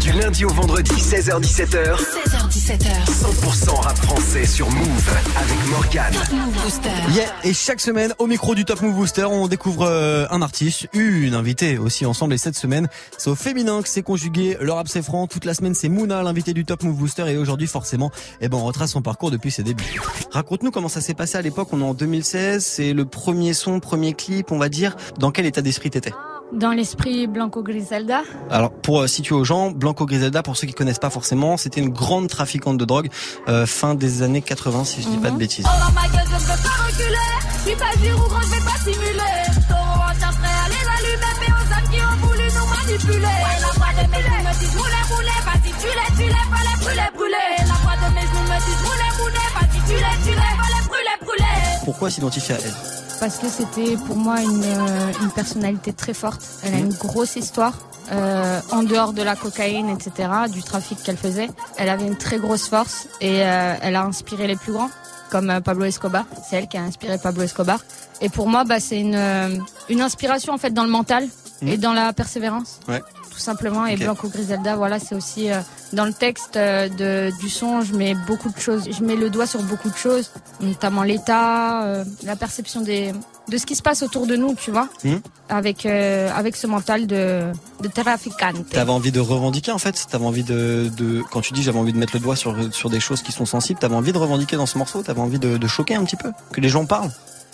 Du 0.00 0.12
lundi 0.12 0.46
au 0.46 0.48
vendredi, 0.48 0.94
16h17h. 0.94 2.29
16h17h. 2.50 3.06
100% 3.06 3.70
rap 3.80 3.96
français 3.98 4.44
sur 4.44 4.68
Move 4.70 5.10
avec 5.36 5.70
Morgane. 5.70 6.14
Move 6.32 6.62
Booster. 6.62 6.90
Yeah, 7.14 7.32
et 7.44 7.52
chaque 7.54 7.80
semaine, 7.80 8.12
au 8.18 8.26
micro 8.26 8.56
du 8.56 8.64
Top 8.64 8.82
Move 8.82 8.94
Booster, 8.94 9.24
on 9.24 9.46
découvre 9.46 9.86
euh, 9.86 10.26
un 10.30 10.42
artiste, 10.42 10.88
une 10.92 11.34
invitée 11.34 11.78
aussi 11.78 12.06
ensemble. 12.06 12.34
Et 12.34 12.38
cette 12.38 12.56
semaine, 12.56 12.88
c'est 13.18 13.30
au 13.30 13.36
féminin 13.36 13.82
que 13.82 13.88
c'est 13.88 14.02
conjugué. 14.02 14.56
Le 14.60 14.72
rap 14.72 14.88
c'est 14.88 15.02
franc. 15.02 15.28
Toute 15.28 15.44
la 15.44 15.54
semaine, 15.54 15.74
c'est 15.74 15.88
Mouna, 15.88 16.24
l'invité 16.24 16.52
du 16.52 16.64
Top 16.64 16.82
Move 16.82 16.96
Booster. 16.96 17.24
Et 17.28 17.36
aujourd'hui, 17.36 17.68
forcément, 17.68 18.10
eh 18.40 18.48
ben, 18.48 18.56
on 18.58 18.64
retrace 18.64 18.90
son 18.90 19.02
parcours 19.02 19.30
depuis 19.30 19.52
ses 19.52 19.62
débuts. 19.62 20.00
Raconte-nous 20.32 20.72
comment 20.72 20.88
ça 20.88 21.00
s'est 21.00 21.14
passé 21.14 21.38
à 21.38 21.42
l'époque. 21.42 21.68
On 21.70 21.80
est 21.80 21.84
en 21.84 21.94
2016. 21.94 22.64
C'est 22.64 22.92
le 22.92 23.04
premier 23.04 23.52
son, 23.52 23.78
premier 23.78 24.12
clip, 24.12 24.50
on 24.50 24.58
va 24.58 24.68
dire. 24.68 24.96
Dans 25.18 25.30
quel 25.30 25.46
état 25.46 25.62
d'esprit 25.62 25.90
t'étais? 25.90 26.12
Dans 26.52 26.72
l'esprit 26.72 27.26
Blanco 27.26 27.62
Griselda. 27.62 28.22
Alors 28.50 28.72
pour 28.72 29.02
euh, 29.02 29.06
situer 29.06 29.34
aux 29.36 29.44
gens, 29.44 29.70
Blanco 29.70 30.04
Griselda, 30.04 30.42
pour 30.42 30.56
ceux 30.56 30.66
qui 30.66 30.72
connaissent 30.74 30.98
pas 30.98 31.10
forcément, 31.10 31.56
c'était 31.56 31.80
une 31.80 31.90
grande 31.90 32.28
trafiquante 32.28 32.76
de 32.76 32.84
drogue 32.84 33.08
euh, 33.48 33.66
fin 33.66 33.94
des 33.94 34.22
années 34.22 34.42
80 34.42 34.84
si 34.84 35.02
je 35.02 35.08
dis 35.08 35.16
pas 35.18 35.30
de 35.30 35.36
bêtises. 35.36 35.64
Oh 35.68 35.92
ma 35.94 36.08
gueule, 36.08 36.26
je 36.26 36.34
ne 36.34 36.40
veux 36.40 36.62
pas 36.62 36.76
reculer. 36.84 37.30
Je 37.54 37.68
suis 37.68 37.76
pas 37.76 37.92
giro 38.02 38.28
gros, 38.28 38.40
je 38.42 38.50
vais 38.50 38.64
pas 38.64 38.78
simuler. 38.82 39.36
Taureau 39.68 40.00
en 40.02 40.14
chien 40.18 40.30
prêt 40.32 40.50
à 40.50 40.66
les 40.68 40.86
allumer, 40.90 41.34
mais 41.40 41.52
aux 41.54 41.66
hommes 41.70 41.88
qui 41.92 42.00
ont 42.02 42.26
voulu 42.26 42.46
nous 42.50 42.66
manipuler. 42.66 43.36
Ouais, 43.40 43.58
la 43.60 43.70
voix 43.78 43.92
de 43.94 44.04
mes 44.10 44.22
genoux 44.22 44.42
me 44.42 44.52
dit 44.58 44.70
rouler, 44.74 45.04
rouler. 45.06 45.40
Vas-y, 45.46 45.70
tu 45.78 45.86
les, 45.86 46.10
tu 46.18 46.26
les, 46.26 46.46
fallait 46.50 46.78
brûler, 46.82 47.10
brûler. 47.14 47.50
La 47.62 47.78
voix 47.84 47.94
de 47.94 48.08
mes 48.14 48.26
genoux 48.26 48.46
me 48.50 48.58
dit 48.58 48.76
rouler, 48.82 49.10
rouler. 49.22 49.48
Vas-y, 49.54 49.78
tu 49.86 49.94
les, 49.94 50.16
tu 50.26 50.32
les, 50.34 50.54
fallait 50.58 50.84
brûler, 50.88 51.16
brûler. 51.22 51.58
Pourquoi 51.84 52.10
s'identifier 52.10 52.54
à 52.56 52.58
elle? 52.58 53.09
Parce 53.20 53.36
que 53.38 53.48
c'était 53.48 53.96
pour 54.06 54.16
moi 54.16 54.40
une, 54.40 54.64
euh, 54.64 55.12
une 55.22 55.30
personnalité 55.30 55.92
très 55.92 56.14
forte. 56.14 56.42
Elle 56.64 56.74
a 56.74 56.78
une 56.78 56.94
grosse 56.94 57.36
histoire. 57.36 57.74
euh, 58.12 58.60
en 58.72 58.82
dehors 58.82 59.12
de 59.12 59.22
la 59.22 59.36
cocaïne, 59.36 59.88
etc., 59.88 60.28
du 60.50 60.62
trafic 60.64 61.00
qu'elle 61.00 61.16
faisait, 61.16 61.48
elle 61.76 61.88
avait 61.88 62.06
une 62.06 62.16
très 62.16 62.38
grosse 62.38 62.66
force 62.66 63.06
et 63.20 63.44
euh, 63.44 63.74
elle 63.82 63.94
a 63.94 64.02
inspiré 64.02 64.48
les 64.48 64.56
plus 64.56 64.72
grands, 64.72 64.90
comme 65.30 65.48
euh, 65.48 65.60
Pablo 65.60 65.84
Escobar. 65.84 66.24
C'est 66.48 66.56
elle 66.56 66.66
qui 66.66 66.76
a 66.76 66.82
inspiré 66.82 67.18
Pablo 67.18 67.42
Escobar. 67.42 67.78
Et 68.20 68.28
pour 68.28 68.48
moi, 68.48 68.64
bah, 68.64 68.80
c'est 68.80 68.98
une, 68.98 69.14
euh, 69.14 69.56
une 69.88 70.00
inspiration 70.00 70.52
en 70.52 70.58
fait 70.58 70.70
dans 70.72 70.82
le 70.82 70.90
mental 70.90 71.28
et 71.64 71.76
dans 71.76 71.92
la 71.92 72.12
persévérance. 72.12 72.80
Ouais. 72.88 73.00
Tout 73.40 73.46
simplement. 73.46 73.86
Et 73.86 73.94
Ok. 73.94 74.00
Blanco 74.00 74.28
Griselda, 74.28 74.76
voilà, 74.76 74.98
c'est 74.98 75.14
aussi 75.14 75.50
euh, 75.50 75.60
dans 75.94 76.04
le 76.04 76.12
texte 76.12 76.56
euh, 76.58 76.90
de, 76.90 77.32
du 77.40 77.48
son, 77.48 77.80
je 77.80 77.94
mets 77.94 78.14
beaucoup 78.26 78.50
de 78.50 78.60
choses. 78.60 78.84
Je 78.90 79.02
mets 79.02 79.16
le 79.16 79.30
doigt 79.30 79.46
sur 79.46 79.62
beaucoup 79.62 79.88
de 79.88 79.96
choses, 79.96 80.30
notamment 80.60 81.02
l'état, 81.04 81.84
euh, 81.84 82.04
la 82.22 82.36
perception 82.36 82.82
des, 82.82 83.14
de 83.48 83.56
ce 83.56 83.64
qui 83.64 83.74
se 83.76 83.80
passe 83.80 84.02
autour 84.02 84.26
de 84.26 84.36
nous, 84.36 84.54
tu 84.54 84.70
vois, 84.70 84.88
Mhm. 85.04 85.20
avec, 85.48 85.86
euh, 85.86 86.30
avec 86.36 86.54
ce 86.54 86.66
mental 86.66 87.06
de, 87.06 87.44
de 87.80 87.88
traficante. 87.88 88.68
T'avais 88.68 88.92
envie 88.92 89.10
de 89.10 89.20
revendiquer 89.20 89.72
en 89.72 89.78
fait, 89.78 89.96
t'avais 90.10 90.26
envie 90.26 90.44
de, 90.44 90.90
de 90.94 91.22
quand 91.30 91.40
tu 91.40 91.54
dis 91.54 91.62
j'avais 91.62 91.78
envie 91.78 91.94
de 91.94 91.98
mettre 91.98 92.12
le 92.14 92.20
doigt 92.20 92.36
sur 92.36 92.54
sur 92.74 92.90
des 92.90 93.00
choses 93.00 93.22
qui 93.22 93.32
sont 93.32 93.46
sensibles, 93.46 93.80
t'avais 93.80 93.94
envie 93.94 94.12
de 94.12 94.18
revendiquer 94.18 94.56
dans 94.56 94.66
ce 94.66 94.76
morceau, 94.76 95.02
t'avais 95.02 95.22
envie 95.22 95.38
de, 95.38 95.56
de 95.56 95.66
choquer 95.66 95.94
un 95.94 96.04
petit 96.04 96.16
peu, 96.16 96.30
que 96.52 96.60
les 96.60 96.68
gens 96.68 96.84
parlent? 96.84 97.10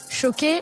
Choqué, 0.09 0.61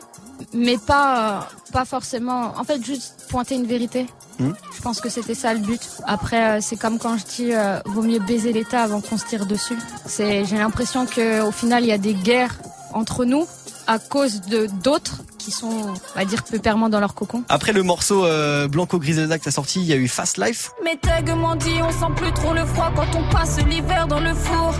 mais 0.53 0.77
pas, 0.77 1.49
pas 1.71 1.85
forcément. 1.85 2.53
En 2.57 2.63
fait, 2.63 2.83
juste 2.83 3.25
pointer 3.29 3.55
une 3.55 3.65
vérité. 3.65 4.07
Mhm. 4.39 4.53
Je 4.75 4.81
pense 4.81 5.01
que 5.01 5.09
c'était 5.09 5.35
ça 5.35 5.53
le 5.53 5.59
but. 5.59 5.81
Après, 6.05 6.57
euh, 6.57 6.59
c'est 6.61 6.75
comme 6.75 6.99
quand 6.99 7.17
je 7.17 7.25
dis, 7.25 7.53
euh, 7.53 7.79
vaut 7.85 8.01
mieux 8.01 8.19
baiser 8.19 8.53
l'État 8.53 8.81
avant 8.81 9.01
qu'on 9.01 9.17
se 9.17 9.25
tire 9.25 9.45
dessus. 9.45 9.77
C'est, 10.05 10.45
j'ai 10.45 10.57
l'impression 10.57 11.05
que 11.05 11.41
au 11.41 11.51
final, 11.51 11.83
il 11.83 11.87
y 11.87 11.93
a 11.93 11.97
des 11.97 12.13
guerres 12.13 12.55
entre 12.93 13.25
nous 13.25 13.45
à 13.87 13.99
cause 13.99 14.41
de 14.41 14.67
d'autres 14.83 15.21
qui 15.45 15.51
sont, 15.51 15.69
on 15.69 16.19
va 16.19 16.25
dire, 16.25 16.41
pépèrement 16.43 16.89
dans 16.89 16.99
leur 16.99 17.13
cocon. 17.13 17.43
Après 17.49 17.71
le 17.71 17.83
morceau 17.83 18.25
euh, 18.25 18.67
Blanco 18.67 18.97
Griselda 18.97 19.37
que 19.37 19.43
t'as 19.43 19.51
sorti, 19.51 19.79
il 19.79 19.85
y 19.85 19.93
a 19.93 19.95
eu 19.95 20.07
Fast 20.07 20.39
Life. 20.39 20.71
Mes 20.83 20.97
tags 20.97 21.35
m'ont 21.35 21.55
dit, 21.55 21.75
on 21.83 21.91
sent 21.91 22.13
plus 22.15 22.31
trop 22.31 22.53
le 22.53 22.65
froid 22.65 22.91
quand 22.95 23.15
on 23.15 23.29
passe 23.31 23.59
l'hiver 23.63 24.07
dans 24.07 24.19
le 24.19 24.33
four. 24.33 24.73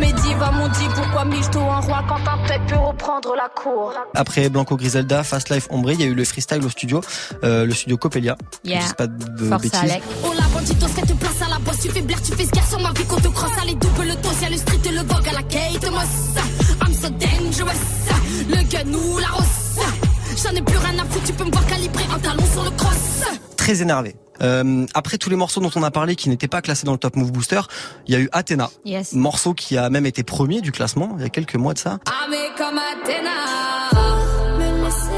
Mes 0.00 0.12
divas 0.12 0.50
m'ont 0.50 0.68
dit, 0.68 0.88
pourquoi 0.94 1.24
miche-toi 1.24 1.62
en 1.62 1.80
roi 1.80 2.02
quand 2.08 2.18
t'as 2.24 2.36
peut-être 2.44 2.66
pu 2.66 2.74
reprendre 2.74 3.36
la 3.36 3.48
cour? 3.48 3.92
Après 4.14 4.48
Blanco 4.48 4.76
Griselda, 4.76 5.22
Fast 5.22 5.50
Life 5.50 5.68
Ombre, 5.70 5.92
il 5.92 6.00
y 6.00 6.02
a 6.02 6.06
eu 6.06 6.14
le 6.14 6.24
freestyle 6.24 6.64
au 6.64 6.68
studio, 6.68 7.00
euh, 7.44 7.64
le 7.64 7.72
studio 7.72 7.96
Copelia. 7.96 8.36
Yeah. 8.64 8.80
Je 8.80 8.86
dis 8.86 8.94
pas 8.94 9.06
de 9.06 9.44
Force 9.44 9.62
bêtises. 9.62 9.80
Alec. 9.80 10.02
Oh 10.24 10.32
la 10.36 10.46
bandito, 10.48 10.86
cette 10.88 11.06
te 11.06 11.12
place 11.12 11.42
à 11.46 11.48
la 11.48 11.58
bosse, 11.60 11.78
tu 11.80 11.90
fais 11.90 12.02
blaire, 12.02 12.20
tu 12.20 12.32
fais 12.32 12.44
ce 12.44 12.68
sur 12.68 12.80
ma 12.80 12.90
vie 12.92 13.04
qu'on 13.04 13.20
te 13.20 13.28
crosse 13.28 13.56
à 13.60 13.64
les 13.64 13.76
double 13.76 14.02
le 14.02 14.14
dos, 14.16 14.30
y'a 14.40 14.50
le 14.50 14.56
street 14.56 14.80
et 14.84 14.92
le 14.92 15.02
vogue 15.02 15.28
à 15.28 15.32
la 15.32 15.42
Kate 15.42 15.90
Moss. 15.92 16.32
I'm 16.80 16.81
dangerous, 17.52 18.48
le 18.48 18.62
gun 18.68 18.94
ou 18.94 19.18
la 19.18 19.28
rosse. 19.28 19.78
J'en 20.42 20.50
ai 20.56 20.62
plus 20.62 20.78
rien 20.78 20.98
à 20.98 21.04
foutre, 21.04 21.24
tu 21.26 21.32
peux 21.34 21.44
me 21.44 21.50
voir 21.50 21.66
calibrer 21.66 22.04
un 22.14 22.18
talon 22.18 22.44
sur 22.50 22.64
le 22.64 22.70
cross. 22.70 23.22
Très 23.56 23.82
énervé. 23.82 24.16
Euh, 24.40 24.86
après 24.94 25.18
tous 25.18 25.28
les 25.30 25.36
morceaux 25.36 25.60
dont 25.60 25.70
on 25.76 25.82
a 25.82 25.90
parlé 25.90 26.16
qui 26.16 26.28
n'étaient 26.30 26.48
pas 26.48 26.62
classés 26.62 26.84
dans 26.86 26.92
le 26.92 26.98
Top 26.98 27.14
Move 27.16 27.30
Booster, 27.30 27.60
il 28.06 28.14
y 28.14 28.16
a 28.16 28.20
eu 28.20 28.28
Athena, 28.32 28.70
Yes. 28.84 29.12
morceau 29.12 29.52
qui 29.54 29.76
a 29.76 29.88
même 29.90 30.06
été 30.06 30.22
premier 30.22 30.60
du 30.62 30.72
classement 30.72 31.14
il 31.18 31.22
y 31.22 31.26
a 31.26 31.28
quelques 31.28 31.54
mois 31.56 31.74
de 31.74 31.78
ça. 31.78 31.98
Ah 32.06 32.26
mais 32.30 32.48
comme 32.56 32.78
Athéna. 32.78 33.30
Me 34.58 34.84
laisser, 34.84 35.08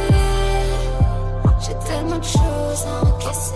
j'ai 1.61 1.87
tellement 1.89 2.19
de 2.19 2.25
choses 2.25 2.85
à 2.87 3.07
encaisser. 3.07 3.55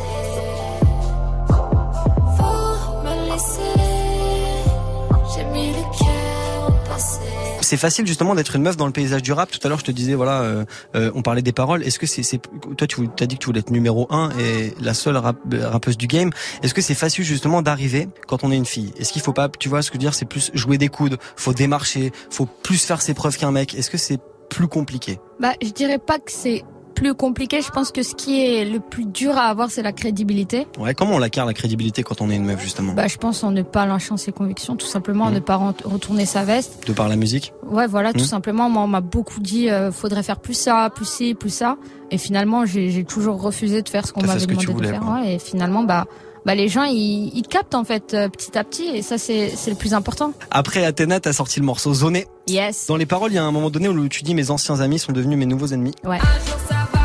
C'est 7.68 7.76
facile 7.76 8.07
justement 8.07 8.35
d'être 8.35 8.57
une 8.57 8.62
meuf 8.62 8.78
dans 8.78 8.87
le 8.87 8.92
paysage 8.92 9.20
du 9.22 9.31
rap. 9.31 9.50
Tout 9.50 9.61
à 9.62 9.68
l'heure, 9.68 9.78
je 9.78 9.85
te 9.85 9.90
disais, 9.90 10.14
voilà, 10.14 10.40
euh, 10.40 10.64
euh, 10.96 11.11
on 11.14 11.20
parlait 11.20 11.42
des 11.42 11.52
paroles. 11.52 11.83
Est-ce 11.83 11.98
que 11.98 12.07
c'est, 12.07 12.22
c'est 12.22 12.40
toi, 12.78 12.87
tu 12.87 13.02
as 13.20 13.26
dit 13.26 13.35
que 13.35 13.40
tu 13.40 13.44
voulais 13.44 13.61
être 13.61 13.70
numéro 13.70 14.07
un 14.09 14.31
et 14.38 14.72
la 14.81 14.94
seule 14.94 15.18
rap- 15.18 15.37
rappeuse 15.52 15.98
du 15.98 16.07
game. 16.07 16.31
Est-ce 16.62 16.72
que 16.72 16.81
c'est 16.81 16.94
facile 16.94 17.24
justement 17.24 17.61
d'arriver 17.61 18.09
quand 18.26 18.42
on 18.42 18.50
est 18.52 18.57
une 18.57 18.64
fille? 18.64 18.94
Est-ce 18.96 19.12
qu'il 19.12 19.20
faut 19.20 19.35
pas, 19.35 19.50
tu 19.50 19.68
vois, 19.68 19.83
ce 19.83 19.90
que 19.90 19.96
je 19.96 19.98
veux 19.98 20.00
dire, 20.00 20.14
c'est 20.14 20.24
plus 20.24 20.50
jouer 20.54 20.78
des 20.78 20.88
coudes, 20.88 21.18
faut 21.37 21.52
démarcher, 21.52 22.11
faut 22.31 22.46
plus 22.46 22.83
faire 22.83 23.02
ses 23.02 23.12
preuves 23.12 23.37
qu'un 23.37 23.52
mec? 23.52 23.74
Est-ce 23.74 23.90
que 23.90 23.98
c'est 23.98 24.18
plus 24.48 24.66
compliqué? 24.66 25.20
Bah, 25.38 25.52
je 25.62 25.68
dirais 25.68 25.98
pas 25.98 26.18
que 26.18 26.33
c'est 26.33 26.64
plus 26.98 27.14
compliqué. 27.14 27.62
Je 27.62 27.70
pense 27.70 27.92
que 27.92 28.02
ce 28.02 28.14
qui 28.14 28.44
est 28.44 28.64
le 28.64 28.80
plus 28.80 29.04
dur 29.06 29.37
à 29.37 29.42
avoir, 29.44 29.70
c'est 29.70 29.82
la 29.82 29.92
crédibilité. 29.92 30.66
Ouais, 30.78 30.94
comment 30.94 31.14
on 31.14 31.22
acquiert 31.22 31.46
la 31.46 31.54
crédibilité 31.54 32.02
quand 32.02 32.20
on 32.20 32.28
est 32.30 32.37
une 32.37 32.44
meuf 32.44 32.61
justement 32.61 32.92
Bah, 32.92 33.06
je 33.06 33.16
pense 33.16 33.44
en 33.44 33.50
ne 33.52 33.62
pas 33.62 33.87
lâchant 33.87 34.16
ses 34.16 34.32
convictions, 34.32 34.74
tout 34.76 34.87
simplement, 34.87 35.24
en 35.26 35.28
Mhm. 35.28 35.34
ne 35.34 35.40
pas 35.40 35.56
retourner 35.84 36.26
sa 36.26 36.44
veste. 36.44 36.87
De 36.87 36.92
par 36.92 37.08
la 37.08 37.16
musique 37.16 37.52
Ouais, 37.70 37.87
voilà, 37.87 38.12
tout 38.12 38.18
Mhm. 38.20 38.24
simplement. 38.26 38.68
Moi, 38.68 38.82
on 38.82 38.88
m'a 38.88 39.00
beaucoup 39.00 39.40
dit, 39.40 39.70
euh, 39.70 39.92
faudrait 39.92 40.22
faire 40.22 40.40
plus 40.40 40.54
ça, 40.54 40.90
plus 40.94 41.06
ci, 41.08 41.34
plus 41.34 41.50
ça. 41.50 41.76
Et 42.11 42.18
finalement, 42.18 42.64
j'ai 42.66 43.04
toujours 43.04 43.40
refusé 43.40 43.82
de 43.82 43.88
faire 43.88 44.06
ce 44.06 44.12
qu'on 44.12 44.22
m'avait 44.26 44.40
que 44.40 44.46
demandé 44.46 44.66
tu 44.66 44.72
voulais, 44.72 44.88
de 44.88 44.92
faire. 44.94 45.06
Ouais, 45.08 45.34
et 45.34 45.38
finalement, 45.38 45.82
bah, 45.84 46.06
bah, 46.44 46.55
les 46.55 46.68
gens, 46.68 46.85
ils, 46.85 47.31
ils 47.35 47.46
captent 47.46 47.74
en 47.74 47.85
fait 47.85 48.14
euh, 48.14 48.29
petit 48.29 48.57
à 48.57 48.64
petit, 48.64 48.88
et 48.88 49.03
ça, 49.03 49.18
c'est 49.18 49.51
c'est 49.55 49.70
le 49.70 49.77
plus 49.77 49.94
important. 49.94 50.33
Après 50.51 50.85
Athéna, 50.85 51.20
t'as 51.20 51.33
sorti 51.33 51.61
le 51.61 51.66
morceau 51.66 51.92
Zoné. 51.94 52.27
Yes. 52.46 52.87
Dans 52.87 52.96
les 52.96 53.07
paroles, 53.07 53.33
il 53.33 53.37
y 53.37 53.38
a 53.38 53.44
un 53.44 53.53
moment 53.53 53.70
donné 53.70 53.88
où 53.88 54.09
tu 54.09 54.22
dis 54.22 54.35
mes 54.35 54.51
anciens 54.51 54.81
amis 54.81 54.98
sont 54.98 55.12
devenus 55.12 55.38
mes 55.38 55.46
nouveaux 55.46 55.68
ennemis. 55.68 55.94
Ouais. 56.05 56.16
Un 56.16 56.46
jour 56.46 56.59
ça 56.68 56.74
va, 56.92 56.97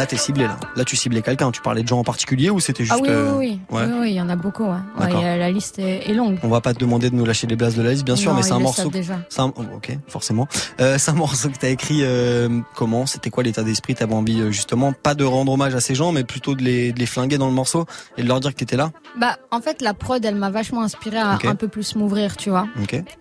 Là, 0.00 0.06
t'es 0.06 0.16
ciblé 0.16 0.44
là. 0.44 0.56
Là, 0.76 0.84
tu 0.86 0.96
ciblais 0.96 1.20
quelqu'un. 1.20 1.50
Tu 1.50 1.60
parlais 1.60 1.82
de 1.82 1.88
gens 1.88 1.98
en 1.98 2.04
particulier 2.04 2.48
ou 2.48 2.58
c'était 2.58 2.84
juste 2.84 2.96
ah 2.96 3.02
oui, 3.02 3.08
euh, 3.10 3.36
oui, 3.36 3.60
oui, 3.70 3.76
ouais. 3.76 3.84
oui, 3.84 3.92
oui, 4.00 4.10
il 4.12 4.14
y 4.14 4.20
en 4.22 4.30
a 4.30 4.36
beaucoup. 4.36 4.64
Ouais. 4.64 4.78
La 4.98 5.50
liste 5.50 5.78
est, 5.78 6.10
longue. 6.14 6.38
On 6.42 6.48
va 6.48 6.62
pas 6.62 6.72
te 6.72 6.78
demander 6.78 7.10
de 7.10 7.14
nous 7.16 7.26
lâcher 7.26 7.46
les 7.46 7.54
blases 7.54 7.76
de 7.76 7.82
la 7.82 7.90
liste, 7.90 8.06
bien 8.06 8.16
sûr, 8.16 8.30
Non, 8.30 8.38
mais 8.38 8.42
c'est 8.42 8.52
un 8.52 8.60
morceau. 8.60 8.88
déjà. 8.88 9.16
Un... 9.36 9.52
oh, 9.56 9.62
ok, 9.76 9.98
forcément. 10.08 10.48
Euh, 10.80 10.96
c'est 10.96 11.10
un 11.10 11.14
morceau 11.14 11.50
que 11.50 11.58
t'as 11.58 11.68
écrit. 11.68 11.98
euh, 12.02 12.48
comment? 12.76 13.04
C'était 13.04 13.28
quoi 13.28 13.42
l'état 13.42 13.62
d'esprit? 13.62 13.94
T'avais 13.94 14.14
envie 14.14 14.40
euh, 14.40 14.50
justement 14.50 14.94
pas 14.94 15.14
de 15.14 15.24
rendre 15.24 15.52
hommage 15.52 15.74
à 15.74 15.80
ces 15.80 15.94
gens, 15.94 16.12
mais 16.12 16.24
plutôt 16.24 16.54
de 16.54 16.62
les, 16.62 16.92
de 16.92 16.98
les 16.98 17.04
flinguer 17.04 17.36
dans 17.36 17.48
le 17.48 17.52
morceau 17.54 17.84
et 18.16 18.22
de 18.22 18.28
leur 18.28 18.40
dire 18.40 18.52
que 18.54 18.58
t'étais 18.58 18.78
là? 18.78 18.92
Bah, 19.20 19.36
en 19.50 19.60
fait, 19.60 19.82
la 19.82 19.92
prod, 19.92 20.24
elle 20.24 20.36
m'a 20.36 20.48
vachement 20.48 20.80
inspiré 20.82 21.18
à 21.18 21.38
un 21.44 21.54
peu 21.56 21.68
plus 21.68 21.94
m'ouvrir, 21.94 22.38
tu 22.38 22.48
vois. 22.48 22.66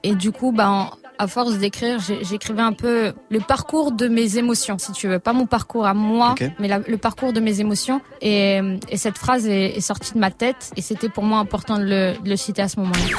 Et 0.03 0.15
du 0.15 0.31
coup, 0.31 0.53
bah, 0.53 0.69
en- 0.69 0.91
à 1.19 1.27
force 1.27 1.57
d'écrire, 1.57 1.99
j'écrivais 1.99 2.61
un 2.61 2.73
peu 2.73 3.13
le 3.29 3.39
parcours 3.39 3.91
de 3.91 4.07
mes 4.07 4.37
émotions, 4.37 4.77
si 4.79 4.91
tu 4.93 5.07
veux. 5.07 5.19
Pas 5.19 5.33
mon 5.33 5.45
parcours 5.45 5.85
à 5.85 5.93
moi, 5.93 6.33
mais 6.59 6.67
la- 6.67 6.79
le 6.79 6.97
parcours 6.97 7.33
de 7.33 7.39
mes 7.41 7.59
émotions. 7.59 8.01
Et, 8.21 8.59
et 8.89 8.97
cette 8.97 9.17
phrase 9.17 9.45
est, 9.45 9.77
est 9.77 9.81
sortie 9.81 10.13
de 10.13 10.19
ma 10.19 10.31
tête. 10.31 10.71
Et 10.77 10.81
c'était 10.81 11.09
pour 11.09 11.23
moi 11.25 11.39
important 11.39 11.77
de 11.77 11.83
le, 11.83 12.13
de 12.23 12.29
le 12.29 12.35
citer 12.37 12.61
à 12.61 12.69
ce 12.69 12.79
moment-là. 12.79 13.17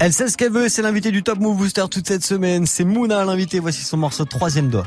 Elle 0.00 0.12
sait 0.12 0.26
ce 0.28 0.36
qu'elle 0.36 0.52
veut. 0.52 0.68
C'est 0.68 0.82
l'invité 0.82 1.10
du 1.12 1.22
Top 1.22 1.38
Move 1.38 1.56
Booster 1.58 1.84
toute 1.90 2.08
cette 2.08 2.24
semaine. 2.24 2.66
C'est 2.66 2.84
Mouna 2.84 3.24
l'invité. 3.24 3.60
Voici 3.60 3.82
son 3.84 3.96
morceau 3.98 4.24
troisième 4.24 4.68
doigt. 4.70 4.84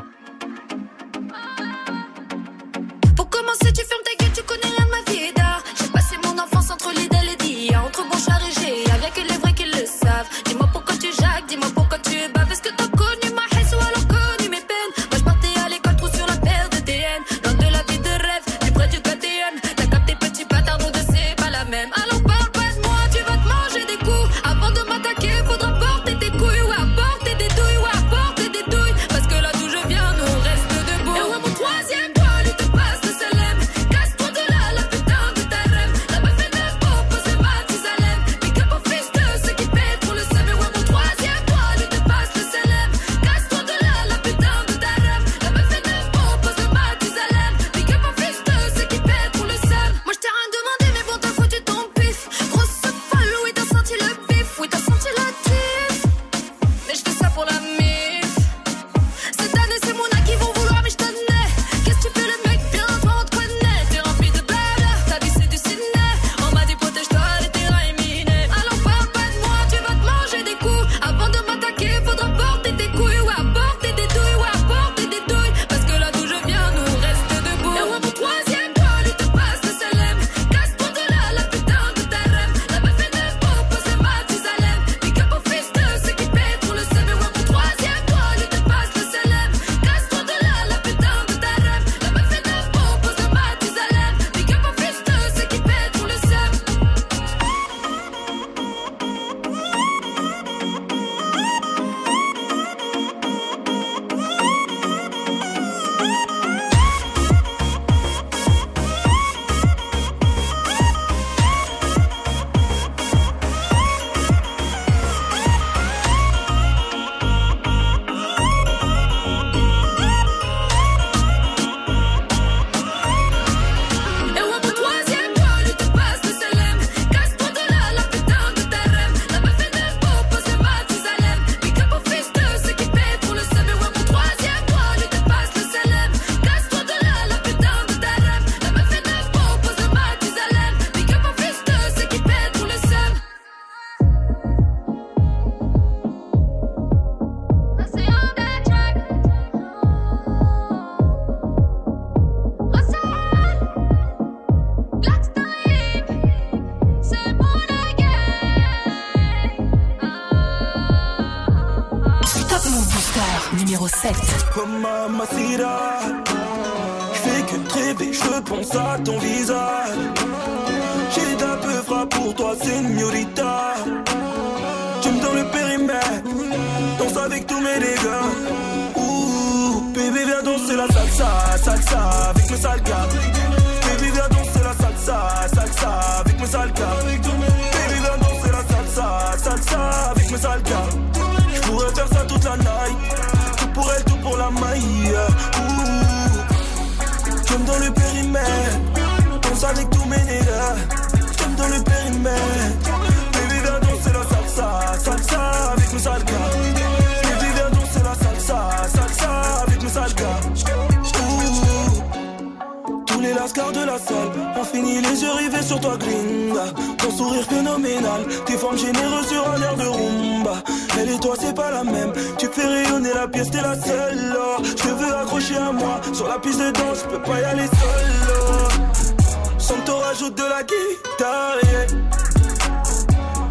Fini 214.71 215.01
les 215.01 215.21
yeux 215.21 215.31
rivés 215.31 215.61
sur 215.61 215.79
toi, 215.79 215.97
gringa. 215.97 216.73
Ton 216.97 217.11
sourire 217.11 217.45
phénoménal, 217.49 218.25
tes 218.45 218.57
formes 218.57 218.77
généreuses 218.77 219.27
sur 219.27 219.49
un 219.49 219.61
air 219.61 219.75
de 219.75 219.85
rumba. 219.85 220.63
Elle 220.99 221.09
et 221.09 221.19
toi, 221.19 221.35
c'est 221.39 221.55
pas 221.55 221.71
la 221.71 221.83
même. 221.83 222.11
Tu 222.37 222.47
fais 222.51 222.65
rayonner 222.65 223.13
la 223.13 223.27
pièce, 223.27 223.49
t'es 223.51 223.61
la 223.61 223.75
seule. 223.75 224.35
oh. 224.37 224.61
Je 224.63 224.73
te 224.73 224.87
veux 224.87 225.15
accrocher 225.15 225.57
à 225.57 225.71
moi 225.71 226.01
sur 226.13 226.27
la 226.27 226.39
piste 226.39 226.59
de 226.59 226.71
danse, 226.71 227.03
je 227.03 227.15
peux 227.15 227.21
pas 227.21 227.39
y 227.39 227.43
aller 227.43 227.67
seul. 227.67 229.57
Sans 229.57 229.75
que 229.75 229.85
t'en 229.85 229.97
rajoutes 229.99 230.35
de 230.37 230.43
la 230.43 230.63
guitare. 230.63 231.57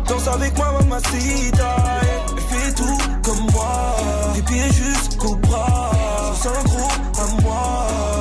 Danse 0.09 0.29
avec 0.29 0.57
moi, 0.57 0.73
mamacita. 0.81 1.77
yeah. 2.03 2.27
Fais 2.49 2.73
tout 2.75 2.99
comme 3.23 3.47
moi. 3.53 3.97
Tes 4.35 4.43
pieds 4.43 4.71
jusqu'au 4.73 5.35
bras. 5.37 5.91
Sans 6.43 6.63
gros 6.65 6.91
à 7.19 7.43
moi. 7.43 8.16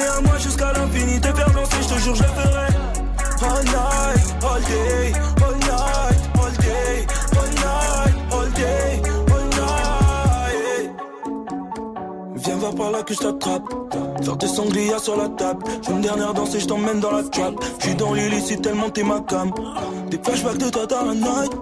À 0.00 0.20
moi 0.20 0.38
jusqu'à 0.38 0.72
l'infini, 0.72 1.20
te 1.20 1.28
faire 1.28 1.50
danser, 1.50 1.76
je 1.82 1.88
te 1.88 1.98
jure, 2.00 2.14
je 2.14 2.22
ferai. 2.22 2.68
All 3.44 3.64
night, 3.64 4.34
all 4.44 4.60
day, 4.62 5.12
all 5.42 5.54
night, 5.56 6.18
all 6.38 6.52
day, 6.62 7.06
all 7.36 7.50
night, 7.64 8.14
all 8.32 8.50
day, 8.52 9.02
all 9.32 9.46
night. 9.58 10.90
Viens 12.36 12.56
voir 12.56 12.74
par 12.74 12.90
là 12.92 13.02
que 13.02 13.14
je 13.14 13.18
t'attrape. 13.18 13.62
Faire 14.22 14.38
tes 14.38 14.46
sangria 14.46 14.98
sur 14.98 15.16
la 15.16 15.28
table. 15.28 15.64
Je 15.82 15.88
veux 15.88 15.96
une 15.96 16.02
dernière 16.02 16.34
danse 16.34 16.54
et 16.54 16.60
je 16.60 16.66
t'emmène 16.66 17.00
dans 17.00 17.10
la 17.10 17.24
trap. 17.24 17.54
Je 17.80 17.86
suis 17.86 17.94
dans 17.96 18.12
l'illicite 18.12 18.62
tellement 18.62 18.90
t'es 18.90 19.02
ma 19.02 19.20
cam. 19.20 19.50
Des 20.08 20.18
flashbacks 20.22 20.58
de 20.58 20.70
toi 20.70 20.86
dans 20.86 21.04
la 21.06 21.14
night. 21.14 21.52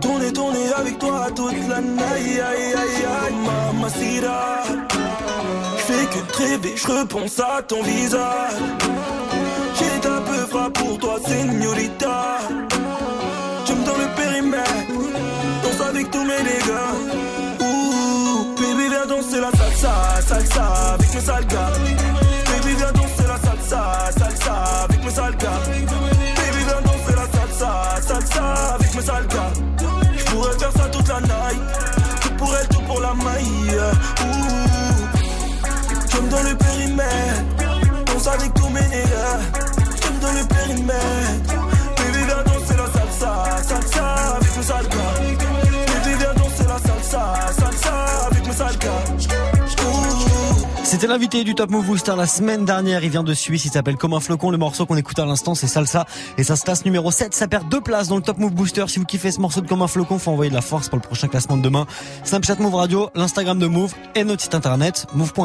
Tourner, 0.00 0.32
tourner 0.32 0.72
avec 0.76 0.98
toi 0.98 1.28
toute 1.34 1.68
la 1.68 1.80
night. 1.80 2.12
Aïe, 2.14 2.40
aïe, 2.40 2.74
aïe, 2.74 3.04
aïe. 3.04 3.34
Fais 5.94 6.06
que 6.06 6.36
rêver, 6.36 6.74
je 6.76 6.88
repense 6.88 7.38
à 7.38 7.62
ton 7.62 7.80
visage. 7.82 8.58
J'ai 9.76 10.08
un 10.08 10.20
peu 10.22 10.46
frappe 10.50 10.72
pour 10.72 10.98
toi, 10.98 11.18
señorita. 11.24 12.38
Tu 13.64 13.72
me 13.74 13.84
donnes 13.84 14.00
le 14.00 14.16
périmètre. 14.16 14.70
Danse 15.62 15.88
avec 15.88 16.10
tous 16.10 16.24
mes 16.24 16.42
dégâts. 16.42 16.90
Ouh, 17.60 18.54
baby, 18.56 18.88
viens 18.88 19.06
danser 19.06 19.40
la 19.40 19.52
salsa, 19.52 20.20
salsa 20.26 20.64
avec 20.94 21.14
mes 21.14 21.20
sales 21.20 21.46
gars. 21.46 21.72
Périmètre. 36.96 38.04
Danse 38.06 38.26
avec 38.26 38.54
tous 38.54 38.68
mes 38.68 38.88
nègres. 38.88 39.40
Tu 40.00 40.12
me 40.12 40.20
donnes 40.20 40.38
le 40.38 40.46
périmètre. 40.46 41.54
Baby, 41.96 42.24
viens 42.26 42.42
danser 42.44 42.76
la 42.76 42.86
salsa, 42.92 43.62
salsa 43.62 44.04
avec 44.36 44.56
mes 44.56 44.62
sales 44.62 44.88
gars. 44.88 45.14
Baby, 45.20 46.16
viens 46.18 46.34
danser 46.34 46.64
la 46.68 46.78
salsa, 46.78 47.34
salsa 47.58 48.26
avec 48.26 48.44
gars. 48.78 48.90
Ouh. 49.12 49.23
C'était 50.94 51.08
l'invité 51.08 51.42
du 51.42 51.56
Top 51.56 51.70
Move 51.72 51.86
Booster 51.86 52.14
la 52.16 52.28
semaine 52.28 52.64
dernière. 52.64 53.02
Il 53.02 53.10
vient 53.10 53.24
de 53.24 53.34
Suisse. 53.34 53.64
Il 53.64 53.72
s'appelle 53.72 53.96
Comme 53.96 54.12
un 54.12 54.20
flocon. 54.20 54.52
Le 54.52 54.58
morceau 54.58 54.86
qu'on 54.86 54.96
écoute 54.96 55.18
à 55.18 55.26
l'instant, 55.26 55.56
c'est 55.56 55.66
Salsa. 55.66 56.06
Et 56.38 56.44
ça 56.44 56.54
se 56.54 56.62
classe 56.62 56.84
numéro 56.84 57.10
7. 57.10 57.34
Ça 57.34 57.48
perd 57.48 57.68
deux 57.68 57.80
places 57.80 58.06
dans 58.06 58.14
le 58.14 58.22
Top 58.22 58.38
Move 58.38 58.52
Booster. 58.52 58.84
Si 58.86 59.00
vous 59.00 59.04
kiffez 59.04 59.32
ce 59.32 59.40
morceau 59.40 59.60
de 59.60 59.66
Comme 59.66 59.82
un 59.82 59.88
flocon, 59.88 60.20
faut 60.20 60.30
envoyer 60.30 60.50
de 60.50 60.54
la 60.54 60.60
force 60.60 60.88
pour 60.88 60.96
le 60.96 61.02
prochain 61.02 61.26
classement 61.26 61.56
de 61.56 61.62
demain. 61.62 61.88
Snapchat 62.22 62.54
Move 62.60 62.76
Radio, 62.76 63.10
l'Instagram 63.16 63.58
de 63.58 63.66
Move 63.66 63.92
et 64.14 64.22
notre 64.22 64.42
site 64.42 64.54
internet 64.54 65.06
move.fr. 65.14 65.42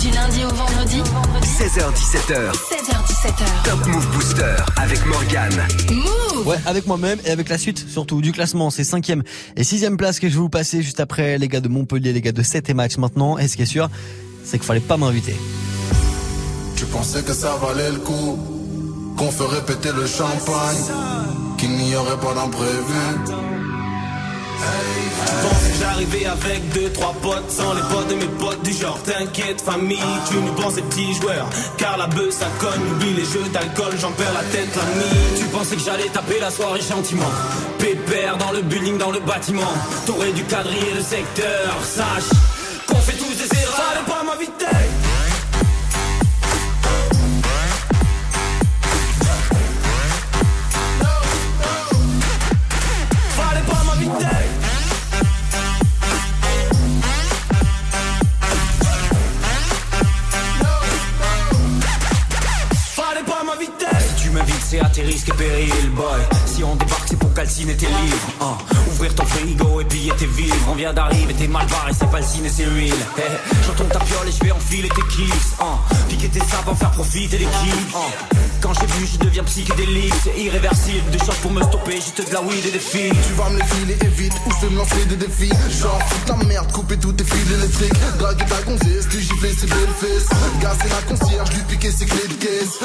Du 0.00 0.10
lundi 0.10 0.42
au 0.44 0.48
vendredi, 0.48 1.00
16h17h, 1.44 2.50
16h17h. 2.50 3.62
Top 3.70 3.86
Move 3.86 4.08
Booster 4.12 4.56
avec 4.74 5.06
Morgane. 5.06 5.68
Move 5.92 6.48
Ouais, 6.48 6.56
avec 6.66 6.88
moi-même 6.88 7.20
et 7.24 7.30
avec 7.30 7.48
la 7.48 7.58
suite 7.58 7.88
surtout 7.88 8.20
du 8.20 8.32
classement. 8.32 8.70
C'est 8.70 8.82
cinquième 8.82 9.22
et 9.54 9.62
sixième 9.62 9.96
place 9.96 10.18
que 10.18 10.28
je 10.28 10.34
vais 10.34 10.40
vous 10.40 10.48
passer 10.48 10.82
juste 10.82 10.98
après 10.98 11.38
les 11.38 11.46
gars 11.46 11.60
de 11.60 11.68
Montpellier, 11.68 12.12
les 12.12 12.20
gars 12.20 12.32
de 12.32 12.42
7 12.42 12.70
et 12.70 12.74
match 12.74 12.96
maintenant. 12.96 13.38
Et 13.38 13.46
ce 13.46 13.56
qui 13.56 13.62
est 13.62 13.66
sûr, 13.66 13.88
c'est 14.44 14.58
qu'il 14.58 14.66
fallait 14.66 14.80
pas 14.80 14.96
m'inviter. 14.96 15.36
Tu 16.76 16.84
pensais 16.86 17.22
que 17.22 17.32
ça 17.32 17.56
valait 17.56 17.90
le 17.90 17.98
coup, 17.98 18.38
qu'on 19.16 19.30
ferait 19.30 19.64
péter 19.64 19.90
le 19.92 20.06
champagne, 20.06 20.84
qu'il 21.58 21.70
n'y 21.70 21.94
aurait 21.94 22.18
pas 22.18 22.34
d'imprévu. 22.34 22.70
Je 25.40 25.48
pensais 25.48 25.70
que 25.70 25.78
j'arrivais 25.80 26.26
avec 26.26 26.68
deux, 26.72 26.90
trois 26.92 27.14
potes 27.22 27.50
Sans 27.50 27.72
les 27.72 27.80
potes 27.82 28.08
de 28.08 28.14
mes 28.14 28.28
potes 28.38 28.62
du 28.62 28.72
genre 28.72 28.98
T'inquiète 29.02 29.60
famille, 29.60 29.98
tu 30.28 30.36
nous 30.36 30.52
penses 30.52 30.74
des 30.74 30.82
petits 30.82 31.14
joueurs. 31.14 31.48
Car 31.78 31.96
la 31.96 32.06
bœuf 32.06 32.30
ça 32.30 32.46
cogne, 32.58 32.80
oublie 32.92 33.14
les 33.14 33.24
jeux 33.24 33.48
d'alcool 33.52 33.92
J'en 33.98 34.12
perds 34.12 34.32
la 34.34 34.42
tête 34.50 34.68
la 34.76 34.84
nuit. 34.96 35.38
Tu 35.38 35.44
pensais 35.46 35.76
que 35.76 35.82
j'allais 35.82 36.08
taper 36.08 36.40
la 36.40 36.50
soirée 36.50 36.80
gentiment. 36.80 37.30
Pépère 37.78 38.36
dans 38.38 38.52
le 38.52 38.62
building, 38.62 38.98
dans 38.98 39.10
le 39.10 39.20
bâtiment. 39.20 39.72
T'aurais 40.06 40.32
dû 40.32 40.44
quadriller 40.44 40.94
le 40.94 41.02
secteur 41.02 41.74
Sache 41.84 42.30
qu'on 42.86 42.96
fait 42.96 43.16
tous 43.16 43.39
Fallait 44.30 44.46
pas 44.46 44.54
m'inviter 44.54 44.66
Fallait 53.36 53.62
pas 53.62 53.82
m'inviter 53.84 54.26
Fallait 62.94 63.24
pas 63.24 63.42
m'inviter 63.44 63.86
Si 63.98 64.22
tu 64.22 64.30
m'invites, 64.30 64.54
c'est 64.60 64.80
à 64.80 64.88
tes 64.90 65.02
risques 65.02 65.28
et 65.30 65.32
périls, 65.32 65.90
boy. 65.90 66.20
Si 66.46 66.62
on 66.62 66.76
débarque, 66.76 67.08
c'est 67.08 67.18
calciner 67.34 67.76
tes 67.76 67.86
livres. 67.86 68.28
hein. 68.40 68.56
Ouvrir 68.92 69.14
ton 69.14 69.24
frigo 69.24 69.80
et 69.80 69.84
piller 69.84 70.12
tes 70.18 70.26
vivres. 70.26 70.54
On 70.70 70.74
vient 70.74 70.92
d'arriver, 70.92 71.34
t'es 71.34 71.48
mal 71.48 71.66
barré, 71.66 71.92
c'est 71.98 72.04
le 72.10 72.22
ciné, 72.24 72.48
c'est 72.54 72.64
l'huile. 72.64 72.94
Eh, 73.18 73.22
J'entends 73.66 73.84
ta 73.92 74.00
piole 74.00 74.28
et 74.28 74.32
je 74.32 74.44
vais 74.44 74.52
enfiler 74.52 74.88
tes 74.88 75.02
kicks. 75.14 75.32
hein. 75.60 75.78
Piquer 76.08 76.28
tes 76.28 76.40
sapes, 76.40 76.76
faire 76.78 76.90
profiter 76.90 77.38
l'équipe. 77.38 77.74
hein. 77.94 78.36
Quand 78.60 78.72
j'ai 78.74 78.86
bu, 78.86 79.06
je 79.10 79.18
deviens 79.18 79.44
psychédélique. 79.44 80.12
C'est 80.22 80.38
irréversible, 80.38 81.10
des 81.10 81.18
choses 81.18 81.36
pour 81.42 81.50
me 81.50 81.62
stopper, 81.62 81.96
juste 81.96 82.26
de 82.28 82.32
la 82.34 82.42
weed 82.42 82.66
et 82.66 82.70
des 82.72 82.78
filles. 82.78 83.12
Tu 83.26 83.32
vas 83.34 83.48
me 83.48 83.58
les 83.58 83.64
filer 83.64 83.96
et 84.04 84.08
vite, 84.08 84.34
ou 84.46 84.50
je 84.52 84.66
vais 84.66 84.72
me 84.72 84.78
lancer 84.78 85.04
des 85.06 85.16
défis. 85.16 85.48
Genre, 85.80 85.98
fous 86.08 86.20
ta 86.26 86.36
merde, 86.44 86.70
couper 86.72 86.98
tous 86.98 87.12
tes 87.12 87.24
fils 87.24 87.50
électriques. 87.52 87.94
Draguer 88.18 88.44
ta 88.44 88.60
gonzesse, 88.62 89.06
lui 89.12 89.22
gifler 89.22 89.52
ses 89.54 89.66
belles 89.66 89.94
fesses. 89.98 90.28
Gazer 90.60 90.88
la 90.90 91.16
concierge, 91.16 91.50
lui 91.54 91.62
piquer 91.68 91.90
ses 91.90 92.04
clés 92.04 92.28
de 92.28 92.34
caisse. 92.34 92.78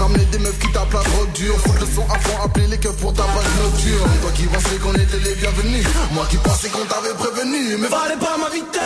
Ramener 0.00 0.24
des 0.26 0.38
meufs 0.38 0.58
qui 0.58 0.68
tapent 0.72 0.92
la 0.92 1.02
drogue 1.02 1.32
dure. 1.34 1.56
Foutre 1.60 1.80
le 1.80 1.86
son 1.94 2.04
à 2.10 2.18
fond, 2.18 2.42
appeler 2.44 2.66
les 2.66 2.78
keufs 2.78 2.96
pour 2.96 3.12
ta 3.12 3.22
page 3.22 3.44
Toi 3.76 4.30
qui 4.34 4.44
pensais 4.44 4.76
qu'on 4.76 4.94
était 4.94 5.18
les 5.18 5.34
bienvenus. 5.34 5.84
Moi 6.12 6.24
qui 6.30 6.36
pensais 6.36 6.68
qu'on 6.68 6.84
t'avait 6.84 7.14
prévenu. 7.14 7.76
Mais 7.78 7.88
Fallait 7.88 8.16
pas 8.16 8.36
m'inviter 8.38 8.78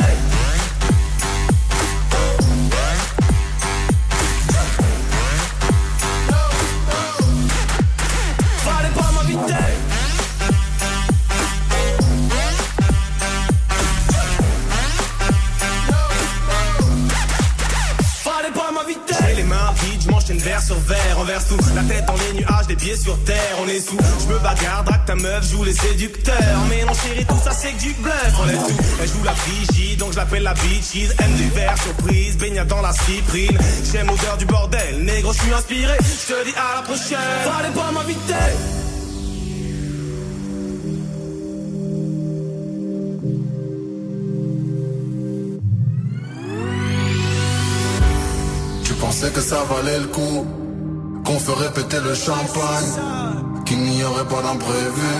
m'enchaîne 20.38 20.50
verre 20.50 20.62
sur 20.62 20.78
verre 20.80 21.18
Envers 21.18 21.44
traverse 21.44 21.48
tout. 21.48 21.74
La 21.74 21.82
tête 21.82 22.06
dans 22.06 22.14
les 22.14 22.40
nuages, 22.40 22.66
des 22.66 22.76
pieds 22.76 22.96
sur 22.96 23.18
terre, 23.24 23.56
on 23.62 23.68
est 23.68 23.80
sous. 23.80 23.96
Je 24.20 24.32
me 24.32 24.38
bagarre, 24.38 24.84
drague 24.84 25.04
ta 25.04 25.14
meuf, 25.14 25.50
joue 25.50 25.64
les 25.64 25.72
séducteurs. 25.72 26.34
Mais 26.68 26.84
non 26.84 26.94
chérie, 26.94 27.24
tout 27.26 27.38
ça 27.42 27.52
c'est 27.52 27.72
que 27.72 27.80
du 27.80 27.92
bluff, 27.94 28.34
on 28.40 28.48
est 28.48 28.52
tout. 28.52 28.82
Elle 29.02 29.08
joue 29.08 29.24
la 29.24 29.34
frigide, 29.34 29.98
donc 29.98 30.12
je 30.12 30.16
l'appelle 30.16 30.42
la 30.42 30.54
bitchise. 30.54 31.14
Aime 31.18 31.34
du 31.34 31.48
verre, 31.50 31.76
surprise, 31.82 32.36
baignade 32.38 32.68
dans 32.68 32.82
la 32.82 32.92
cyprine. 32.92 33.58
J'aime 33.92 34.06
l'odeur 34.06 34.36
du 34.36 34.46
bordel, 34.46 35.04
négro, 35.04 35.32
je 35.32 35.40
suis 35.40 35.52
inspiré. 35.52 35.94
Je 36.00 36.34
te 36.34 36.44
dis 36.44 36.54
à 36.56 36.76
la 36.76 36.82
prochaine. 36.82 37.18
Fallait 37.44 37.74
pas 37.74 37.92
m'inviter. 37.92 38.77
Tu 49.18 49.24
pensais 49.24 49.34
que 49.34 49.40
ça 49.40 49.64
valait 49.64 49.98
le 49.98 50.06
coup, 50.06 50.46
qu'on 51.24 51.40
ferait 51.40 51.72
péter 51.72 51.96
le 52.04 52.14
champagne, 52.14 53.64
qu'il 53.66 53.80
n'y 53.80 54.04
aurait 54.04 54.24
pas 54.26 54.42
d'imprévu. 54.42 55.10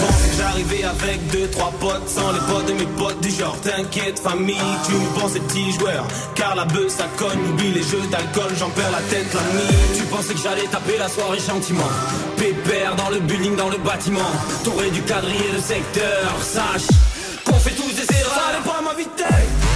Pensais 0.00 0.28
que 0.30 0.36
j'arrivais 0.38 0.84
avec 0.84 1.26
deux, 1.26 1.46
trois 1.48 1.70
potes 1.78 2.08
Sans 2.08 2.32
les 2.32 2.38
potes 2.38 2.68
de 2.68 2.72
mes 2.72 2.86
potes 2.96 3.20
du 3.20 3.30
genre 3.30 3.54
T'inquiète 3.60 4.18
famille, 4.18 4.56
tu 4.86 4.92
nous 4.92 5.20
penses 5.20 5.32
petits 5.32 5.72
joueurs 5.72 6.06
Car 6.34 6.56
la 6.56 6.64
bœuf 6.64 6.88
ça 6.88 7.04
cogne, 7.18 7.38
oublie 7.50 7.72
les 7.72 7.82
jeux 7.82 8.06
d'alcool 8.10 8.50
J'en 8.58 8.70
perds 8.70 8.90
la 8.90 9.02
tête 9.10 9.34
la 9.34 9.40
nuit. 9.52 9.76
Tu 9.94 10.04
pensais 10.04 10.32
que 10.32 10.40
j'allais 10.40 10.68
taper 10.68 10.96
la 10.96 11.08
soirée 11.08 11.38
gentiment 11.38 11.90
Pépère 12.38 12.96
dans 12.96 13.10
le 13.10 13.18
building, 13.18 13.56
dans 13.56 13.68
le 13.68 13.78
bâtiment 13.78 14.30
T'aurais 14.64 14.90
du 14.90 15.02
quadriller 15.02 15.52
de 15.54 15.60
secteur 15.60 16.32
Sache 16.40 16.88
qu'on 17.44 17.58
fait 17.58 17.74
tous 17.74 17.92
des 17.94 18.16
erreurs. 18.16 18.40
Fallait 18.40 18.64
pas 18.64 18.80
m'inviter 18.80 19.24
Fallait 19.24 19.67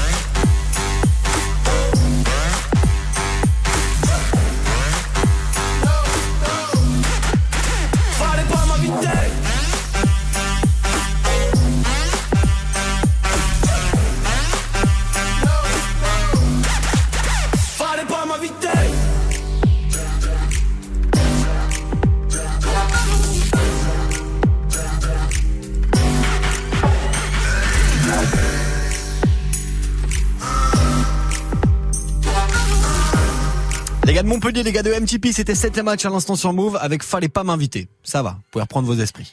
Montpellier, 34.44 34.64
les 34.64 34.72
gars 34.72 34.82
de 34.82 34.90
MTP, 34.92 35.26
c'était 35.32 35.54
7 35.54 35.78
match 35.84 36.04
à 36.04 36.10
l'instant 36.10 36.34
sur 36.34 36.52
Move 36.52 36.76
avec 36.80 37.04
Fallait 37.04 37.28
pas 37.28 37.44
m'inviter. 37.44 37.86
Ça 38.02 38.24
va, 38.24 38.30
vous 38.30 38.50
pouvez 38.50 38.62
reprendre 38.62 38.88
vos 38.88 39.00
esprits. 39.00 39.32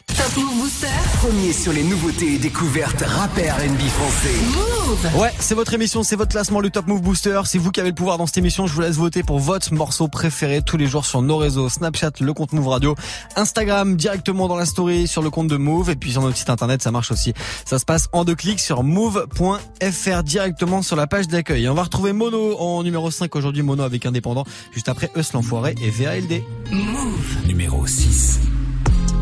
Premier 1.19 1.51
sur 1.51 1.73
les 1.73 1.83
nouveautés 1.83 2.35
et 2.35 2.37
découvertes 2.37 3.03
rappeurs 3.05 3.57
NB 3.57 3.79
français. 3.89 4.35
Move. 4.55 5.21
Ouais, 5.21 5.31
c'est 5.37 5.53
votre 5.53 5.73
émission, 5.73 6.01
c'est 6.01 6.15
votre 6.15 6.31
classement, 6.31 6.61
le 6.61 6.69
Top 6.69 6.87
Move 6.87 7.01
Booster. 7.01 7.41
C'est 7.43 7.57
vous 7.57 7.71
qui 7.71 7.81
avez 7.81 7.89
le 7.89 7.95
pouvoir 7.95 8.17
dans 8.17 8.25
cette 8.25 8.37
émission. 8.37 8.67
Je 8.67 8.73
vous 8.73 8.79
laisse 8.79 8.95
voter 8.95 9.21
pour 9.21 9.37
votre 9.37 9.73
morceau 9.73 10.07
préféré 10.07 10.61
tous 10.61 10.77
les 10.77 10.87
jours 10.87 11.05
sur 11.05 11.21
nos 11.21 11.35
réseaux 11.35 11.67
Snapchat, 11.67 12.11
le 12.21 12.33
compte 12.33 12.53
Move 12.53 12.69
Radio, 12.69 12.95
Instagram 13.35 13.97
directement 13.97 14.47
dans 14.47 14.55
la 14.55 14.65
story 14.65 15.09
sur 15.09 15.21
le 15.21 15.29
compte 15.29 15.49
de 15.49 15.57
Move 15.57 15.89
et 15.89 15.97
puis 15.97 16.13
sur 16.13 16.21
notre 16.21 16.37
site 16.37 16.49
internet, 16.49 16.81
ça 16.81 16.91
marche 16.91 17.11
aussi. 17.11 17.33
Ça 17.65 17.79
se 17.79 17.85
passe 17.85 18.07
en 18.13 18.23
deux 18.23 18.35
clics 18.35 18.61
sur 18.61 18.83
move.fr 18.83 20.23
directement 20.23 20.81
sur 20.81 20.95
la 20.95 21.07
page 21.07 21.27
d'accueil. 21.27 21.65
Et 21.65 21.69
on 21.69 21.73
va 21.73 21.83
retrouver 21.83 22.13
Mono 22.13 22.57
en 22.59 22.81
numéro 22.81 23.11
5 23.11 23.35
aujourd'hui, 23.35 23.61
Mono 23.61 23.83
avec 23.83 24.05
Indépendant, 24.05 24.45
juste 24.71 24.87
après 24.87 25.11
Eus 25.17 25.33
l'Enfoiré 25.33 25.75
et 25.81 25.89
VALD. 25.89 26.43
Move. 26.71 27.47
Numéro 27.47 27.85
6. 27.85 28.39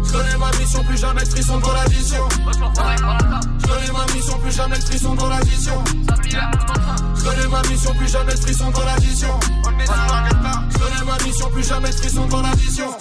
Je 0.08 0.12
connais 0.14 0.38
ma 0.38 0.52
mission, 0.58 0.84
plus 0.84 0.98
jamais 0.98 1.22
de 1.24 1.30
frisson 1.30 1.60
dans 1.60 1.74
l'addition. 1.74 2.28
Je 3.60 3.68
connais 3.68 3.92
ma 3.92 4.06
mission, 4.14 4.40
plus 4.40 4.56
jamais 4.56 4.78
de 4.78 4.84
frisson 4.84 5.16
dans 5.16 5.28
l'addition. 5.28 5.84
Je 7.16 7.24
connais 7.24 7.48
ma 7.48 7.62
mission, 7.64 7.94
plus 7.94 8.08
jamais 8.12 8.34
de 8.34 8.40
frisson 8.40 8.72
dans 8.72 8.86
l'addition. 8.86 9.40
Je 10.70 10.78
connais 10.80 11.04
ma 11.06 11.18
mission, 11.26 11.50
plus 11.50 11.68
jamais 11.68 11.90
de 11.90 11.96
frisson 11.96 12.26
dans 12.28 12.42
l'addition. 12.42 12.98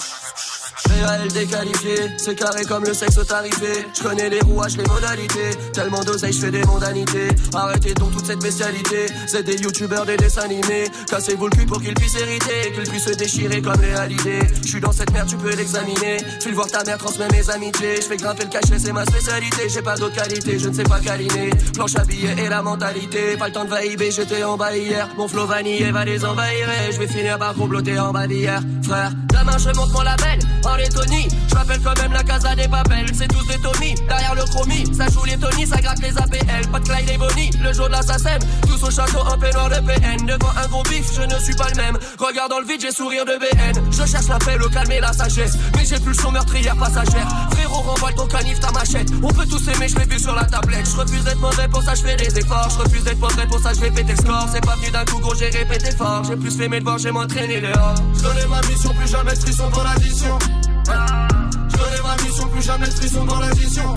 Réel 0.89 1.29
déqualifié, 1.33 1.95
c'est 2.17 2.35
carré 2.35 2.65
comme 2.65 2.85
le 2.85 2.95
sexe 2.95 3.19
tarifé. 3.27 3.87
Je 3.97 4.03
connais 4.03 4.29
les 4.29 4.41
rouages, 4.41 4.77
les 4.77 4.85
modalités. 4.85 5.51
Tellement 5.73 6.03
d'oseille, 6.05 6.33
je 6.33 6.41
fais 6.41 6.51
des 6.51 6.65
mondanités. 6.65 7.29
Arrêtez 7.55 7.95
donc 7.95 8.13
toute 8.13 8.27
cette 8.27 8.41
bestialité. 8.41 9.07
C'est 9.27 9.43
des 9.43 9.57
youtubeurs, 9.57 10.07
des 10.07 10.17
dessins 10.17 10.43
animés. 10.43 10.85
Cassez-vous 11.09 11.47
le 11.47 11.57
cul 11.57 11.67
pour 11.67 11.81
qu'ils 11.81 11.95
puissent 11.95 12.17
hériter. 12.17 12.73
Qu'ils 12.75 12.89
puissent 12.89 13.05
se 13.05 13.15
déchirer 13.15 13.63
comme 13.63 13.83
halidés. 13.97 14.41
Je 14.63 14.69
suis 14.69 14.81
dans 14.81 14.93
cette 14.93 15.13
merde, 15.13 15.29
tu 15.29 15.37
peux 15.37 15.55
l'examiner. 15.55 16.19
File 16.41 16.55
voir 16.55 16.69
ta 16.69 16.85
mère, 16.85 16.99
transmets 16.99 17.29
mes 17.29 17.49
amitiés. 17.51 17.97
Je 17.97 18.07
fais 18.07 18.17
grimper 18.17 18.45
le 18.45 18.51
cachet, 18.51 18.79
c'est 18.79 18.93
ma 18.93 19.05
spécialité. 19.05 19.69
J'ai 19.69 19.83
pas 19.83 19.97
d'autre 19.97 20.15
qualité, 20.15 20.59
je 20.59 20.69
ne 20.69 20.75
sais 20.75 20.85
pas 20.85 21.01
câliner. 21.01 21.51
Planche 21.75 21.97
à 21.97 22.05
billets 22.05 22.37
et 22.39 22.49
la 22.49 22.63
mentalité. 22.63 23.37
Pas 23.37 23.49
le 23.49 23.53
temps 23.53 23.65
de 23.65 23.71
vaïber, 23.71 24.11
j'étais 24.11 24.43
en 24.45 24.57
bas 24.57 24.77
hier. 24.77 25.09
Mon 25.17 25.29
flow 25.29 25.47
vanillé 25.47 25.91
va 25.91 26.05
les 26.05 26.25
envahir. 26.25 26.69
Je 26.93 26.99
vais 26.99 27.09
finir 27.09 27.39
par 27.39 27.55
comploter 27.55 27.99
en 27.99 28.13
bas 28.13 28.27
d'hier. 28.27 28.61
Frère, 28.83 29.13
demain 29.31 29.59
je 29.59 29.71
monte 29.77 29.93
mon 29.93 30.03
label. 30.03 30.39
En 30.77 30.79
Lettonie, 30.79 31.29
je 31.49 31.55
m'appelle 31.55 31.81
quand 31.83 31.97
même 32.03 32.13
la 32.13 32.23
casa 32.23 32.55
des 32.55 32.69
papels. 32.69 33.07
C'est 33.15 33.29
tous 33.29 33.47
des 33.47 33.59
Tommy, 33.59 33.95
derrière 34.09 34.35
le 34.35 34.45
chromie. 34.45 34.85
Ça 34.95 35.09
joue 35.09 35.25
les 35.25 35.39
Tony, 35.39 35.67
ça 35.67 35.81
gratte 35.81 36.01
les 36.03 36.15
APL. 36.19 36.69
Pas 36.71 36.79
de 36.81 36.85
Clyde 36.85 37.11
et 37.15 37.17
Bonnie, 37.17 37.51
le 37.63 37.73
jour 37.73 37.87
de 37.87 37.93
l'assassin. 37.93 38.39
Tous 38.69 38.83
au 38.83 38.91
château 38.91 39.21
en 39.21 39.39
peignoir 39.39 39.71
de 39.71 39.77
PN. 39.77 40.27
Devant 40.27 40.53
un 40.63 40.69
gros 40.69 40.83
bif, 40.83 41.07
je 41.17 41.23
ne 41.23 41.39
suis 41.41 41.55
pas 41.55 41.71
le 41.71 41.77
même. 41.77 41.99
Regarde 42.19 42.51
dans 42.51 42.59
le 42.59 42.67
vide, 42.67 42.83
j'ai 42.83 42.91
sourire 42.91 43.25
de 43.25 43.39
BN. 43.39 43.91
Je 43.91 44.05
cherche 44.05 44.29
la 44.29 44.37
paix, 44.37 44.59
le 44.59 44.69
calme 44.69 44.93
et 44.93 45.01
la 45.01 45.15
sagesse. 45.15 45.57
Mais 45.77 45.87
j'ai 45.87 45.99
plus 45.99 46.13
le 46.13 46.21
son 46.21 46.31
meurtrière 46.31 46.77
passagère. 46.77 47.27
Frérot, 47.53 47.81
renvoie 47.81 48.13
ton 48.13 48.27
canif, 48.27 48.61
ta 48.61 48.71
machette. 48.73 49.09
On 49.23 49.29
peut 49.29 49.47
tous 49.47 49.67
aimer, 49.69 49.89
je 49.89 49.97
l'ai 49.97 50.05
vu 50.05 50.19
sur 50.21 50.35
la 50.35 50.45
tablette. 50.45 50.87
Je 50.91 50.97
refuse 50.97 51.25
d'être 51.25 51.41
mauvais, 51.41 51.69
pour 51.69 51.83
ça 51.83 51.95
je 51.95 52.03
fais 52.03 52.17
des 52.17 52.39
efforts. 52.39 52.69
Je 52.69 52.85
refuse 52.85 53.03
d'être 53.03 53.21
mauvais, 53.21 53.47
pour 53.47 53.61
ça 53.61 53.73
je 53.73 53.81
vais 53.81 53.91
péter 53.91 54.13
le 54.13 54.19
score. 54.19 54.47
C'est 54.53 54.61
pas 54.61 54.77
venu 54.77 54.91
d'un 54.91 55.07
coup, 55.07 55.21
gros, 55.21 55.35
j'ai 55.35 55.49
répété 55.49 55.91
fort. 55.97 56.23
J'ai 56.29 56.37
plus 56.37 56.55
fait 56.55 56.69
mes 56.69 56.81
devoirs, 56.81 56.99
j'ai 56.99 57.13
m'entraîné 57.13 57.63
dehors. 57.63 57.95
Je 58.15 58.47
ma 58.47 58.61
mission, 58.69 58.93
plus 58.93 59.09
jamais 59.09 59.33
de 59.33 59.39
frisson 59.39 59.71
l'addition. 59.83 60.39
Je 60.67 61.77
connais 61.77 62.03
ma 62.03 62.23
mission, 62.23 62.49
plus 62.49 62.63
jamais 62.63 62.87
de 62.87 62.93
frisson 62.93 63.25
dans 63.25 63.41
l'addition. 63.41 63.95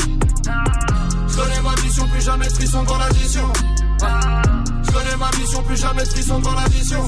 Je 1.27 1.35
connais 1.35 1.61
ma 1.61 1.81
mission, 1.83 2.07
plus 2.07 2.21
jamais 2.21 2.47
de 2.47 2.53
frisson 2.53 2.83
dans 2.83 2.97
l'addition. 2.97 3.53
Je 4.83 4.91
connais 4.91 5.17
ma 5.17 5.29
mission, 5.39 5.63
plus 5.63 5.77
jamais 5.77 6.03
de 6.03 6.09
frisson 6.09 6.39
dans 6.39 6.53
l'addition. 6.53 7.07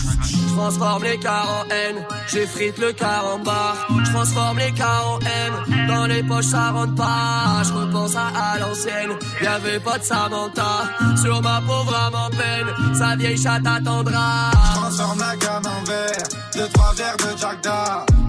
Transforme 0.61 1.03
les 1.05 1.17
cars 1.17 1.49
en 1.49 1.69
haine, 1.71 2.05
j'effrite 2.27 2.77
le 2.77 2.93
car 2.93 3.25
en 3.25 3.39
bar. 3.39 3.75
Je 3.89 4.11
transforme 4.11 4.59
les 4.59 4.71
cars 4.71 5.09
en 5.13 5.19
haine, 5.19 5.87
dans 5.87 6.05
les 6.05 6.21
poches 6.21 6.45
ça 6.45 6.69
rentre 6.69 6.93
pas. 6.93 7.63
Je 7.63 7.73
repense 7.73 8.15
à, 8.15 8.27
à 8.27 8.59
l'ancienne, 8.59 9.09
y'avait 9.41 9.79
pas 9.79 9.97
de 9.97 10.03
Samantha. 10.03 10.83
Sur 11.19 11.41
ma 11.41 11.61
pauvre 11.61 11.95
âme 11.95 12.13
en 12.13 12.29
peine, 12.29 12.95
sa 12.95 13.15
vieille 13.15 13.41
chatte 13.41 13.65
attendra. 13.65 14.51
Je 14.53 14.79
transforme 14.79 15.19
la 15.19 15.35
gamme 15.35 15.65
en 15.65 15.83
verre, 15.83 16.27
deux 16.53 16.69
trois 16.71 16.93
verres 16.93 17.17
de 17.17 17.37
Jack. 17.39 17.57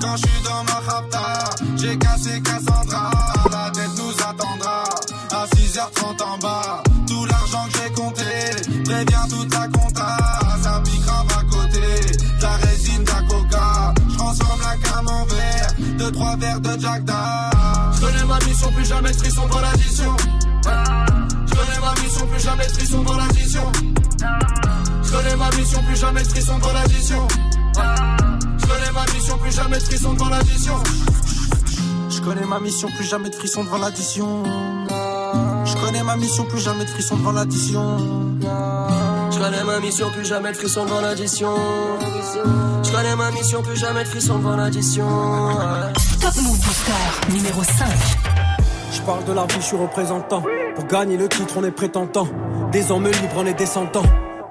Quand 0.01 0.17
je 0.17 0.27
suis 0.27 0.43
dans 0.43 0.65
ma 0.65 0.81
rapta, 0.91 1.51
j'ai 1.77 1.99
cassé 1.99 2.41
Cassandra. 2.41 3.12
deux, 16.03 16.11
trois 16.11 16.37
verres 16.37 16.61
de 16.61 16.81
Jack 16.81 17.03
Je 17.07 18.01
connais 18.01 18.25
ma 18.25 18.39
mission, 18.41 18.73
plus 18.73 18.85
jamais 18.85 19.13
de 19.13 19.31
sont 19.31 19.47
dans 19.47 19.61
l'addition. 19.61 20.17
Je 21.47 21.55
connais 21.55 21.81
ma 21.81 22.03
mission, 22.03 22.27
plus 22.27 22.43
jamais 22.43 22.67
de 22.67 22.87
sont 22.87 23.03
dans 23.03 23.17
l'addition. 23.17 23.73
Je 25.05 25.13
connais 25.13 25.37
ma 25.37 25.51
mission, 25.51 25.83
plus 25.83 25.97
jamais 25.97 26.23
de 26.23 26.41
sont 26.41 26.59
l'addition. 26.73 27.29
Je 28.59 28.67
connais 28.67 28.93
ma 28.93 29.05
mission, 29.15 29.39
plus 29.39 29.55
jamais 29.55 29.79
de 29.79 29.97
sont 29.97 30.29
l'addition. 30.29 30.75
Je 32.11 32.21
connais 32.21 32.47
ma 32.47 32.61
mission, 32.61 32.89
plus 32.97 33.05
jamais 33.05 33.31
de 33.31 33.35
frissons 33.35 33.65
devant 33.65 33.79
l'addition. 33.79 34.43
Je 35.83 35.87
connais 35.89 36.05
ma 36.05 36.15
mission, 36.15 36.45
plus 36.45 36.61
jamais 36.61 36.85
de 36.85 36.91
frisson 36.91 37.17
devant 37.17 37.33
l'addition. 37.33 37.99
Je 38.41 39.37
connais 39.37 39.65
ma 39.65 39.81
mission, 39.81 40.11
plus 40.13 40.25
jamais 40.25 40.53
de 40.53 40.57
frisson 40.57 40.85
devant 40.85 41.01
l'addition. 41.01 41.57
Je 42.85 42.93
connais 42.93 43.17
ma 43.17 43.33
mission, 43.33 43.63
plus 43.63 43.77
jamais 43.77 44.05
de 44.05 44.09
frisson 44.09 44.39
devant 44.39 44.55
l'addition. 44.55 45.05
Top 46.21 46.37
Move 46.37 46.61
Booster 46.61 47.33
numéro 47.33 47.65
5. 47.65 47.87
Je 48.93 49.01
parle 49.01 49.25
de 49.25 49.33
la 49.33 49.45
vie, 49.47 49.57
je 49.57 49.65
suis 49.65 49.77
représentant. 49.77 50.45
Pour 50.77 50.87
gagner 50.87 51.17
le 51.17 51.29
titre, 51.29 51.55
on 51.57 51.65
est 51.65 51.73
prétentant. 51.73 52.29
Des 52.71 52.93
hommes 52.93 53.09
libres, 53.09 53.35
on 53.39 53.47
est 53.47 53.55
descendants. 53.55 54.05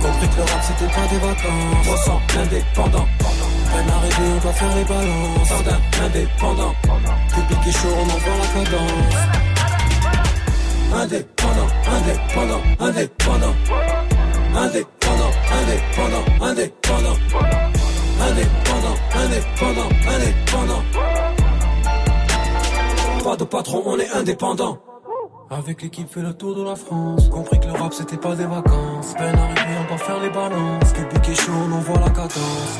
Compris 0.00 0.28
que 0.28 0.36
le 0.36 0.42
rap, 0.42 0.62
c'était 0.62 0.92
pas 0.92 1.06
des 1.08 1.18
vacances. 1.18 1.88
On 1.88 1.96
sent 1.96 2.20
indépendant. 2.38 3.06
Peine 3.72 3.90
arrivée, 3.90 4.30
on 4.36 4.40
doit 4.40 4.52
faire 4.52 4.76
les 4.76 4.84
balances. 4.84 5.48
Jardin 5.48 5.80
indépendant. 6.04 6.74
Public 7.34 7.58
et 7.66 7.72
chaud, 7.72 7.94
on 7.96 8.04
envoie 8.04 8.36
la 8.40 8.46
cadence. 8.54 9.38
Indépendant, 10.94 11.68
indépendant, 11.96 12.62
indépendant. 12.80 13.54
Indépendant, 14.54 15.32
indépendant, 15.58 16.24
indépendant. 16.40 17.18
Indépendant, 18.20 18.96
indépendant, 19.14 19.88
indépendant. 20.08 20.82
Pas 23.22 23.36
de 23.36 23.44
patron, 23.44 23.82
on 23.84 23.98
est 23.98 24.10
indépendant. 24.10 24.78
Avec 25.50 25.80
l'équipe 25.80 26.08
fait 26.12 26.20
le 26.20 26.34
tour 26.34 26.54
de 26.54 26.62
la 26.62 26.76
France. 26.76 27.28
Compris 27.30 27.58
que 27.58 27.66
le 27.66 27.72
rap 27.72 27.94
c'était 27.94 28.18
pas 28.18 28.34
des 28.34 28.44
vacances. 28.44 29.14
Peine 29.16 29.34
arrivée 29.34 29.78
on 29.82 29.88
doit 29.88 29.98
faire 29.98 30.20
les 30.20 30.28
balances. 30.28 30.92
Public 30.92 31.28
est 31.30 31.34
chaud 31.34 31.52
on 31.52 31.72
envoie 31.72 32.00
la 32.00 32.10
cadence. 32.10 32.78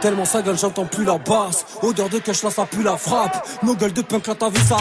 Tellement 0.00 0.24
sa 0.24 0.42
gueule 0.42 0.58
j'entends 0.58 0.86
plus 0.86 1.04
la 1.04 1.18
basse. 1.18 1.64
Odeur 1.82 2.08
de 2.08 2.18
cash 2.18 2.42
là 2.42 2.50
ça 2.50 2.66
pue 2.66 2.82
la 2.82 2.96
frappe. 2.96 3.46
Nos 3.62 3.76
gueules 3.76 3.92
de 3.92 4.02
punk 4.02 4.26
là 4.26 4.34
ta 4.34 4.48
vie 4.50 4.58
ça 4.58 4.78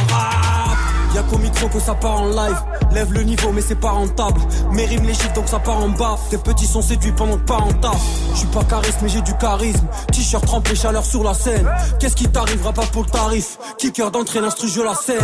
Y'a 1.14 1.24
qu'au 1.24 1.38
micro 1.38 1.68
que 1.70 1.80
ça 1.80 1.96
part 1.96 2.22
en 2.22 2.28
live. 2.28 2.62
Lève 2.92 3.12
le 3.14 3.24
niveau 3.24 3.52
mais 3.52 3.62
c'est 3.62 3.80
pas 3.80 3.92
rentable. 3.92 4.40
Mes 4.72 4.86
rimes 4.86 5.06
les 5.06 5.14
chiffres 5.14 5.34
donc 5.34 5.48
ça 5.48 5.60
part 5.60 5.78
en 5.78 5.90
bas. 5.90 6.18
Tes 6.30 6.38
petits 6.38 6.66
sont 6.68 6.82
séduits 6.82 7.12
pendant 7.12 7.38
que 7.38 7.44
pas 7.44 7.58
en 7.58 7.74
taf. 7.74 7.98
Je 8.34 8.40
suis 8.40 8.48
pas 8.48 8.64
charisme 8.64 9.00
mais 9.04 9.10
j'ai 9.10 9.22
du 9.22 9.36
charisme. 9.38 9.88
T-shirt 10.12 10.46
trempé 10.46 10.76
chaleur 10.76 11.06
sur 11.06 11.24
la 11.24 11.34
scène. 11.34 11.68
Qu'est-ce 12.00 12.16
qui 12.16 12.28
t'arrivera 12.28 12.74
pas 12.74 12.86
pour 12.92 13.04
le 13.04 13.10
tarif? 13.10 13.58
Kicker 13.78 14.12
d'entrée 14.12 14.42
l'instru 14.42 14.68
je 14.68 14.82
la 14.82 14.94
saigne. 14.96 15.18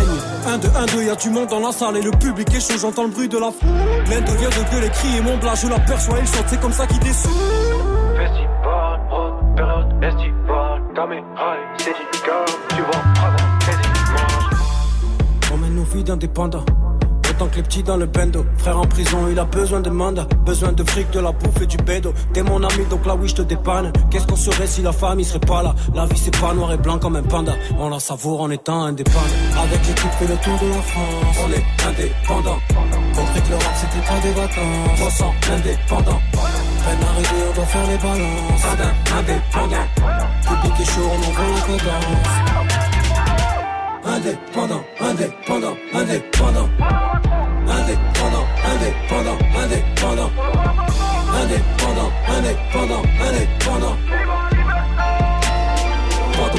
1 0.46 0.58
2 0.58 0.68
1 0.76 0.86
2 0.86 1.04
y'a 1.04 1.16
du 1.16 1.30
monde 1.30 1.48
dans 1.48 1.60
la 1.60 1.72
salle. 1.72 1.96
Et 1.96 2.02
le 2.02 2.10
public 2.10 2.52
est 2.54 2.60
chaud 2.60 2.78
j'entends 2.80 3.04
le 3.04 3.10
bruit 3.10 3.28
de 3.28 3.38
la 3.38 3.50
foule. 3.50 3.68
L'un 4.10 4.20
devient 4.20 4.50
de 4.50 4.70
gueuler 4.70 4.90
crier 4.90 5.20
mon 5.20 5.36
blas 5.38 5.54
Je 5.54 5.68
l'aperçois 5.68 6.16
il 6.20 6.26
chante 6.26 6.44
c'est 6.48 6.60
comme 6.60 6.72
ça 6.72 6.86
qu'il 6.86 6.98
descend 7.00 7.32
Festival, 8.16 9.00
période 9.56 9.94
et 10.02 10.10
c'est 11.78 12.53
Vies 15.94 16.02
d'indépendants. 16.02 16.64
Autant 17.30 17.46
que 17.46 17.56
les 17.56 17.62
petits 17.62 17.84
dans 17.84 17.96
le 17.96 18.06
bendo. 18.06 18.44
Frère 18.58 18.78
en 18.78 18.84
prison, 18.84 19.28
il 19.30 19.38
a 19.38 19.44
besoin 19.44 19.80
de 19.80 19.90
mandat. 19.90 20.26
Besoin 20.44 20.72
de 20.72 20.82
fric, 20.82 21.08
de 21.12 21.20
la 21.20 21.30
bouffe 21.30 21.62
et 21.62 21.66
du 21.66 21.76
bédo. 21.76 22.12
T'es 22.32 22.42
mon 22.42 22.62
ami, 22.64 22.84
donc 22.90 23.06
là 23.06 23.14
oui, 23.14 23.28
je 23.28 23.36
te 23.36 23.42
dépanne. 23.42 23.92
Qu'est-ce 24.10 24.26
qu'on 24.26 24.34
serait 24.34 24.66
si 24.66 24.82
la 24.82 24.90
famille 24.90 25.24
serait 25.24 25.38
pas 25.38 25.62
là? 25.62 25.72
La 25.94 26.06
vie, 26.06 26.18
c'est 26.18 26.36
pas 26.40 26.52
noir 26.52 26.72
et 26.72 26.78
blanc 26.78 26.98
comme 26.98 27.14
un 27.14 27.22
panda. 27.22 27.52
On 27.78 27.88
la 27.90 28.00
savoure 28.00 28.40
en 28.42 28.50
étant 28.50 28.82
indépendant. 28.82 29.20
Avec 29.62 29.86
l'équipe, 29.86 30.10
fait 30.18 30.26
le 30.26 30.36
tour 30.36 30.58
de 30.60 30.68
la 30.74 30.82
France. 30.82 31.36
On 31.44 31.52
est 31.52 31.64
indépendant. 31.88 32.58
Compris 33.14 33.42
que 33.42 33.50
le 33.50 33.56
rap, 33.56 33.74
c'était 33.76 34.06
pas 34.06 34.20
des 34.20 34.32
vacances. 34.32 35.00
On 35.00 35.10
sent 35.10 35.32
indépendant. 35.52 36.20
Peine 36.32 37.08
arrivée, 37.08 37.44
on 37.50 37.54
doit 37.54 37.66
faire 37.66 37.86
les 37.86 37.98
balances. 37.98 38.64
Indépendant. 39.16 39.86
Public 40.42 40.80
est 40.80 40.90
chaud, 40.90 41.08
on 41.08 41.18
envoie 41.18 41.44
la 41.54 41.60
cadence. 41.78 42.63
Indépendant, 44.24 44.82
indépendant, 45.00 45.76
indépendant. 45.92 46.68
Indépendant, 47.68 48.46
indépendant, 48.64 49.38
indépendant. 49.54 50.30
Indépendant, 51.34 52.10
indépendant, 52.26 53.02
indépendant. 53.20 53.96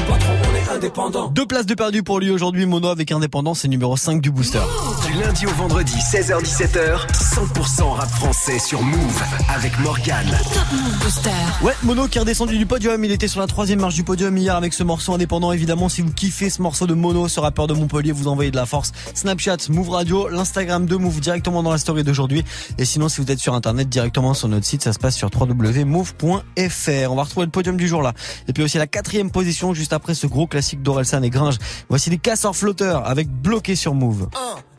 Patron, 0.06 0.32
on 0.48 0.54
est 0.54 0.76
indépendant. 0.76 1.28
Deux 1.28 1.46
places 1.46 1.66
de 1.66 1.74
perdu 1.74 2.04
pour 2.04 2.20
lui 2.20 2.30
aujourd'hui, 2.30 2.66
Mono 2.66 2.86
avec 2.86 3.10
Indépendance 3.10 3.64
et 3.64 3.68
numéro 3.68 3.96
5 3.96 4.20
du 4.20 4.30
booster. 4.30 4.60
Du 5.06 5.12
lundi 5.12 5.46
au 5.46 5.50
vendredi, 5.50 5.94
16h-17h, 5.94 7.06
100% 7.12 7.90
rap 7.90 8.08
français 8.10 8.58
sur 8.58 8.82
Move 8.82 9.22
avec 9.54 9.78
Morgane. 9.78 10.30
Top 10.52 10.64
Move 10.72 10.98
Booster. 10.98 11.30
Ouais, 11.62 11.74
Mono 11.84 12.08
qui 12.08 12.18
est 12.18 12.20
redescendu 12.20 12.58
du 12.58 12.66
podium, 12.66 13.04
il 13.04 13.12
était 13.12 13.28
sur 13.28 13.38
la 13.40 13.46
troisième 13.46 13.80
marche 13.80 13.94
du 13.94 14.02
podium 14.02 14.36
hier 14.36 14.56
avec 14.56 14.72
ce 14.72 14.82
morceau 14.82 15.14
indépendant. 15.14 15.52
Évidemment, 15.52 15.88
si 15.88 16.02
vous 16.02 16.10
kiffez 16.10 16.50
ce 16.50 16.60
morceau 16.60 16.88
de 16.88 16.94
Mono, 16.94 17.28
ce 17.28 17.38
rappeur 17.38 17.68
de 17.68 17.74
Montpellier, 17.74 18.10
vous 18.10 18.26
envoyez 18.26 18.50
de 18.50 18.56
la 18.56 18.66
force. 18.66 18.90
Snapchat, 19.14 19.58
Move 19.68 19.90
Radio, 19.90 20.28
l'Instagram 20.28 20.86
de 20.86 20.96
Move 20.96 21.20
directement 21.20 21.62
dans 21.62 21.70
la 21.70 21.78
story 21.78 22.02
d'aujourd'hui. 22.02 22.44
Et 22.78 22.84
sinon, 22.84 23.08
si 23.08 23.20
vous 23.20 23.30
êtes 23.30 23.38
sur 23.38 23.54
Internet, 23.54 23.88
directement 23.88 24.34
sur 24.34 24.48
notre 24.48 24.66
site, 24.66 24.82
ça 24.82 24.92
se 24.92 24.98
passe 24.98 25.14
sur 25.14 25.30
www.move.fr. 25.32 27.10
On 27.10 27.14
va 27.14 27.22
retrouver 27.22 27.46
le 27.46 27.52
podium 27.52 27.76
du 27.76 27.86
jour 27.86 28.02
là. 28.02 28.12
Et 28.48 28.52
puis 28.52 28.64
aussi 28.64 28.78
la 28.78 28.88
quatrième 28.88 29.30
position 29.30 29.72
juste 29.72 29.92
après 29.92 30.14
ce 30.14 30.26
gros 30.26 30.48
classique 30.48 30.82
d'Orelsan 30.82 31.22
et 31.22 31.30
Gringe. 31.30 31.58
Voici 31.88 32.10
les 32.10 32.18
casseurs 32.18 32.56
flotteurs 32.56 33.06
avec 33.06 33.28
bloqué 33.28 33.76
sur 33.76 33.94
Move. 33.94 34.28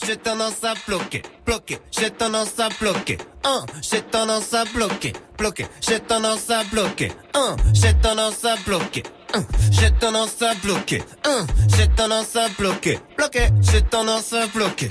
J'ai 0.05 0.17
tendance 0.17 0.63
à 0.63 0.73
bloquer, 0.87 1.21
bloquer, 1.45 1.79
j'ai 1.91 2.09
tendance 2.09 2.59
à 2.59 2.69
bloquer. 2.79 3.17
Un, 3.43 3.65
j'ai 3.81 4.01
tendance 4.01 4.53
à 4.53 4.65
bloquer, 4.65 5.13
bloquer, 5.37 5.67
j'ai 5.81 5.99
tendance 5.99 6.49
à 6.49 6.63
bloquer. 6.65 7.11
Un, 7.33 7.55
j'ai 7.73 7.93
tendance 7.95 8.43
à 8.45 8.55
bloquer. 8.65 9.03
Un, 9.33 9.43
j'ai 9.71 9.91
tendance 9.91 10.41
à 10.41 10.53
bloquer. 10.55 11.03
Un, 11.25 11.45
j'ai 11.75 11.87
tendance 11.89 12.35
à 12.35 12.47
bloquer, 12.57 12.99
bloquer, 13.17 13.47
j'ai 13.61 13.81
tendance 13.81 14.33
à 14.33 14.47
bloquer. 14.47 14.89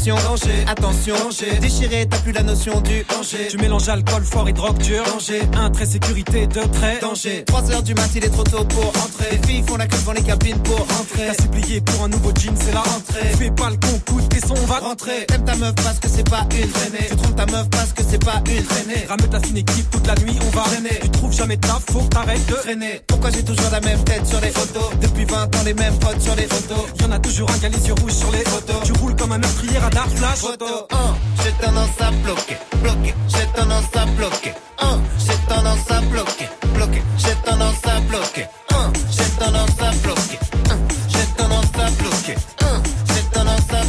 Attention, 0.00 0.16
danger, 0.24 0.64
attention. 0.66 1.60
Déchiré, 1.60 2.06
t'as 2.08 2.16
plus 2.20 2.32
la 2.32 2.42
notion 2.42 2.80
du 2.80 3.04
danger. 3.04 3.48
Tu 3.50 3.58
mélanges 3.58 3.86
alcool 3.90 4.24
fort 4.24 4.48
et 4.48 4.54
drogue 4.54 4.78
dure. 4.78 5.04
Danger. 5.04 5.42
Un 5.54 5.68
trait 5.68 5.84
sécurité, 5.84 6.46
deux 6.46 6.66
traits. 6.68 7.02
Danger. 7.02 7.44
3 7.46 7.70
heures 7.70 7.82
du 7.82 7.92
mat, 7.92 8.08
il 8.14 8.24
est 8.24 8.30
trop 8.30 8.44
tôt 8.44 8.64
pour 8.64 8.88
entrer. 8.88 9.28
Les 9.32 9.46
filles 9.46 9.62
font 9.66 9.76
la 9.76 9.86
queue 9.86 9.98
devant 9.98 10.12
les 10.12 10.22
cabines 10.22 10.58
pour 10.62 10.80
entrer. 10.80 11.26
T'as 11.26 11.42
supplié 11.42 11.82
pour 11.82 12.04
un 12.04 12.08
nouveau 12.08 12.30
jean, 12.34 12.54
c'est 12.56 12.72
la 12.72 12.80
rentrée. 12.80 13.28
Fais 13.38 13.50
pas 13.50 13.68
le 13.68 13.76
con, 13.76 14.00
coup 14.06 14.22
tes 14.22 14.40
sons, 14.40 14.54
on 14.56 14.66
va 14.66 14.78
Rentrer. 14.78 15.26
T'aimes 15.26 15.44
ta 15.44 15.54
meuf 15.56 15.74
parce 15.74 15.98
que 15.98 16.08
c'est 16.08 16.28
pas 16.30 16.46
une 16.50 16.70
traînée. 16.70 17.06
Tu 17.10 17.16
trompes 17.16 17.36
ta 17.36 17.46
meuf 17.46 17.68
parce 17.68 17.92
que 17.92 18.02
c'est 18.08 18.24
pas 18.24 18.42
une 18.48 18.64
traînée. 18.64 19.06
Rame 19.06 19.28
ta 19.30 19.40
fine 19.40 19.62
toute 19.90 20.06
la 20.06 20.14
nuit, 20.14 20.38
on 20.40 20.56
va 20.56 20.62
Traîner. 20.62 20.98
Tu 21.02 21.10
trouves 21.10 21.34
jamais 21.34 21.56
de 21.56 21.66
taf, 21.66 21.82
faut 21.92 22.00
de 22.00 22.54
Traîner. 22.54 23.02
Pourquoi 23.06 23.30
j'ai 23.30 23.44
toujours 23.44 23.70
la 23.70 23.80
même 23.80 24.02
tête 24.04 24.26
sur 24.26 24.40
les 24.40 24.50
photos? 24.50 24.90
Depuis 25.02 25.26
20 25.26 25.56
ans, 25.56 25.62
les 25.66 25.74
mêmes 25.74 25.98
potes 25.98 26.22
sur 26.22 26.34
les 26.36 26.46
photos. 26.46 26.86
Y'en 27.00 27.10
a 27.10 27.18
toujours 27.18 27.50
un 27.50 27.58
qui 27.58 27.66
a 27.66 27.68
les 27.68 27.78
sur 27.78 28.32
les 28.32 28.44
photos. 28.44 28.76
Tu 28.84 28.92
roules 28.92 29.16
comme 29.16 29.32
un 29.32 29.38
meurtrier 29.38 29.76
à 29.76 29.89
radar 29.90 30.08
flash. 30.08 30.38
Photo 30.38 30.86
j'ai 31.42 31.52
tendance 31.52 32.00
à 32.00 32.10
bloquer, 32.10 32.56
bloquer, 32.82 33.14
j'ai 33.28 33.46
tendance 33.54 33.96
à 33.96 34.06
bloquer. 34.06 34.54
j'ai 35.18 35.36
tendance 35.48 35.90
à 35.90 36.00
bloquer, 36.00 36.48
bloquer, 36.74 37.02
j'ai 37.18 37.34
tendance 37.44 37.86
à 37.86 38.00
bloquer. 38.00 38.46
j'ai 39.10 39.30
tendance 39.38 39.80
à 39.80 39.90
bloquer. 40.02 40.38
j'ai 41.08 41.26
tendance 41.36 41.74
à 41.74 41.90
bloquer. 42.02 42.36
j'ai 43.06 43.22
tendance 43.32 43.70
à. 43.70 43.80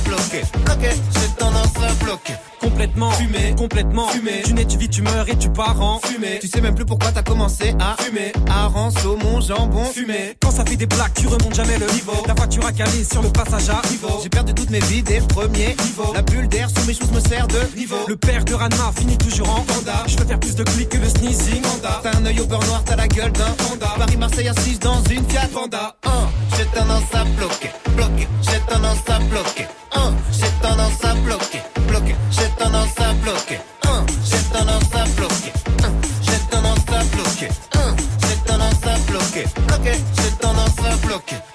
Bloquer, 0.65 0.91
j'ai 1.13 1.27
tendance 1.37 1.77
à 1.77 2.03
bloquer 2.03 2.50
complètement 2.61 3.11
Fumé. 3.11 4.41
Tu 4.45 4.53
nais, 4.53 4.65
tu 4.65 4.77
vis, 4.77 4.89
tu 4.89 5.01
meurs 5.01 5.27
et 5.29 5.35
tu 5.37 5.49
pars 5.49 5.81
en 5.81 5.99
Fumé. 5.99 6.39
Tu 6.39 6.47
sais 6.47 6.61
même 6.61 6.75
plus 6.75 6.85
pourquoi 6.85 7.11
t'as 7.11 7.23
commencé 7.23 7.73
à 7.79 7.95
Fumé. 8.01 8.31
Hareng, 8.49 8.91
saumon, 8.91 9.41
jambon. 9.41 9.85
Fumé. 9.85 10.35
Quand 10.41 10.51
ça 10.51 10.65
fait 10.65 10.75
des 10.75 10.85
blagues, 10.85 11.13
tu 11.15 11.27
remontes 11.27 11.55
jamais 11.55 11.77
le 11.77 11.87
Niveau. 11.91 12.13
Ta 12.25 12.33
voiture 12.33 12.65
a 12.65 12.71
calé 12.71 13.03
sur 13.03 13.21
le 13.21 13.29
passage 13.29 13.69
à 13.69 13.81
J'ai 14.23 14.29
perdu 14.29 14.53
toutes 14.53 14.69
mes 14.69 14.79
vies 14.79 15.03
des 15.03 15.19
premiers 15.21 15.75
Niveau. 15.83 16.13
La 16.13 16.21
bulle 16.21 16.47
d'air 16.47 16.69
sous 16.69 16.85
mes 16.85 16.93
choses 16.93 17.11
me 17.11 17.19
sert 17.19 17.47
de 17.47 17.59
Niveau. 17.77 17.97
Le 18.07 18.15
père 18.15 18.45
de 18.45 18.53
Ranma 18.53 18.91
finit 18.97 19.17
toujours 19.17 19.49
en 19.49 19.61
Panda. 19.61 20.03
Je 20.07 20.17
veux 20.17 20.25
faire 20.25 20.39
plus 20.39 20.55
de 20.55 20.63
clics 20.63 20.89
que 20.89 20.97
le 20.97 21.09
sneezing 21.09 21.61
Panda. 21.61 22.01
T'as 22.03 22.17
un 22.17 22.25
œil 22.25 22.39
au 22.39 22.45
beurre 22.45 22.65
noir, 22.65 22.83
t'as 22.85 22.95
la 22.95 23.07
gueule 23.07 23.31
d'un 23.31 23.51
Panda. 23.51 23.93
Paris-Marseille 23.97 24.47
assise 24.47 24.79
dans 24.79 25.01
une 25.03 25.27
Fiat 25.29 25.49
Panda. 25.53 25.95
Un, 26.03 26.29
j'ai 26.57 26.65
tendance 26.65 27.13
à 27.13 27.23
bloquer, 27.23 27.71
bloquer, 27.95 28.27
j'ai 28.41 28.59
tendance 28.73 29.03
à 29.07 29.19
bloquer. 29.19 29.67
Un, 29.93 30.13
j'ai 30.31 30.50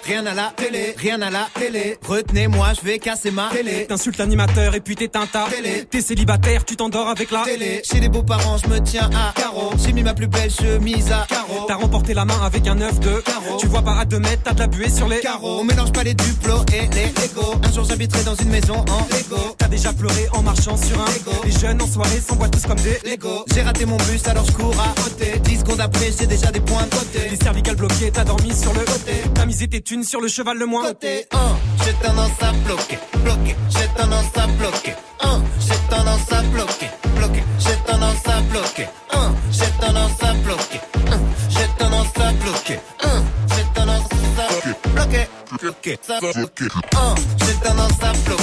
Rien 0.07 0.25
à 0.25 0.35
la 0.35 0.53
télé, 0.57 0.95
rien 0.97 1.21
à 1.21 1.31
la 1.31 1.49
télé. 1.59 1.99
Retenez-moi, 2.07 2.69
je 2.79 2.87
vais 2.87 2.99
casser 3.01 3.33
ma 3.33 3.49
télé. 3.51 3.87
T'insultes 3.89 4.19
l'animateur 4.19 4.77
et 4.77 4.81
puis 4.81 4.95
t'éteins 4.95 5.27
ta 5.27 5.47
Télé. 5.51 5.85
T'es 5.91 6.01
célibataire, 6.01 6.65
tu 6.65 6.77
t'endors 6.77 7.09
avec 7.09 7.33
la 7.33 7.43
Télé. 7.43 7.83
Chez 7.83 7.99
les 7.99 8.09
beaux-parents, 8.09 8.57
je 8.59 8.69
me 8.69 8.79
tiens 8.79 9.11
à 9.13 9.33
carreau. 9.33 9.73
J'ai 9.85 9.93
mis 9.93 10.05
ma 10.05 10.15
plus 10.15 10.29
belle 10.29 10.51
chemise 10.51 11.11
à 11.11 11.27
carreau. 11.29 11.65
T'as 11.67 11.75
remporté 11.75 12.15
la 12.15 12.25
main 12.25 12.41
avec 12.45 12.69
un 12.69 12.81
œuf 12.81 13.01
de 13.01 13.17
Carreau. 13.21 13.57
Tu 13.59 13.67
vois 13.67 13.83
pas 13.83 13.99
à 13.99 14.05
deux 14.05 14.21
mètres, 14.21 14.43
t'as 14.45 14.53
de 14.53 14.61
la 14.61 14.69
buée 14.69 14.89
sur 14.89 15.09
les 15.09 15.19
Carreau. 15.19 15.59
On 15.61 15.65
mélange 15.65 15.93
pas 15.93 16.05
les 16.05 16.15
duplos 16.15 16.65
et 16.73 16.87
les 16.95 17.07
Lego. 17.07 17.55
Un 17.65 17.73
jour 17.73 17.85
j'habiterai 17.85 18.23
dans 18.23 18.37
une 18.37 18.51
maison 18.51 18.77
en 18.77 19.07
Lego. 19.11 19.57
T'as 19.59 19.69
déjà 19.69 19.93
pleuré 19.93 20.29
en 20.33 20.43
marchant 20.43 20.77
sur 20.77 21.01
un 21.01 21.07
Lego. 21.07 21.33
Les 21.45 21.51
jeunes 21.51 21.83
en 21.83 21.87
soirée 21.89 22.21
s'envoient 22.21 22.49
tous 22.49 22.63
comme 22.63 22.79
des 22.81 23.01
Lego. 23.11 23.45
J'ai 23.53 23.63
raté 23.63 23.85
mon 23.85 23.97
bus 23.97 24.25
alors 24.29 24.45
je 24.45 24.53
cours 24.53 24.81
à 24.81 24.95
côté. 25.03 25.41
10 25.41 25.59
secondes 25.61 25.81
après 25.81 26.13
j'ai 26.17 26.27
déjà 26.27 26.53
des 26.53 26.61
points 26.61 26.85
de 26.85 26.95
côté. 26.95 27.29
Les 27.29 27.37
cervicales 27.37 27.77
bloquées, 27.77 28.13
t'as 28.13 28.25
dormi 28.25 28.55
sur 28.55 28.73
le 28.73 28.81
côté 28.81 29.13
T'as 29.35 29.47
misé 29.47 29.67
tes 29.67 29.81
thunes 29.81 29.96
sur 30.05 30.21
le 30.21 30.29
cheval 30.29 30.59
le 30.59 30.67
moins 30.67 30.83
Côté 30.83 31.27
1, 31.33 31.39
j'ai 31.85 31.93
tendance 31.95 32.43
à 32.43 32.53
bloquer, 32.67 32.99
bloquer, 33.25 33.57
j'ai 33.71 33.89
tendance 34.01 34.37
à 34.37 34.47
bloquer. 34.47 34.95
1, 35.21 35.43
j'ai 35.61 35.89
tendance 35.89 36.33
à 36.33 36.43
bloquer, 36.43 36.91
bloquer, 37.17 37.45
j'ai 37.59 37.77
tendance 37.87 38.27
à 38.27 38.41
bloquer. 38.43 38.89
1, 39.13 39.35
j'ai 39.51 39.71
tendance 39.81 40.23
à 40.23 40.33
bloquer. 40.35 40.81
1, 40.97 41.19
j'ai 41.51 41.69
tendance 41.79 42.19
à 42.19 42.33
bloquer. 42.33 42.81
1, 43.03 43.25
j'ai 43.55 43.65
tendance 43.75 44.05
à 44.39 44.95
bloquer, 44.95 45.29
bloquer, 45.61 45.99
ça 46.03 46.19
bloquer. 46.21 46.67
1, 46.93 47.15
j'ai 47.39 47.55
tendance 47.69 48.03
à 48.03 48.13
bloquer, 48.13 48.36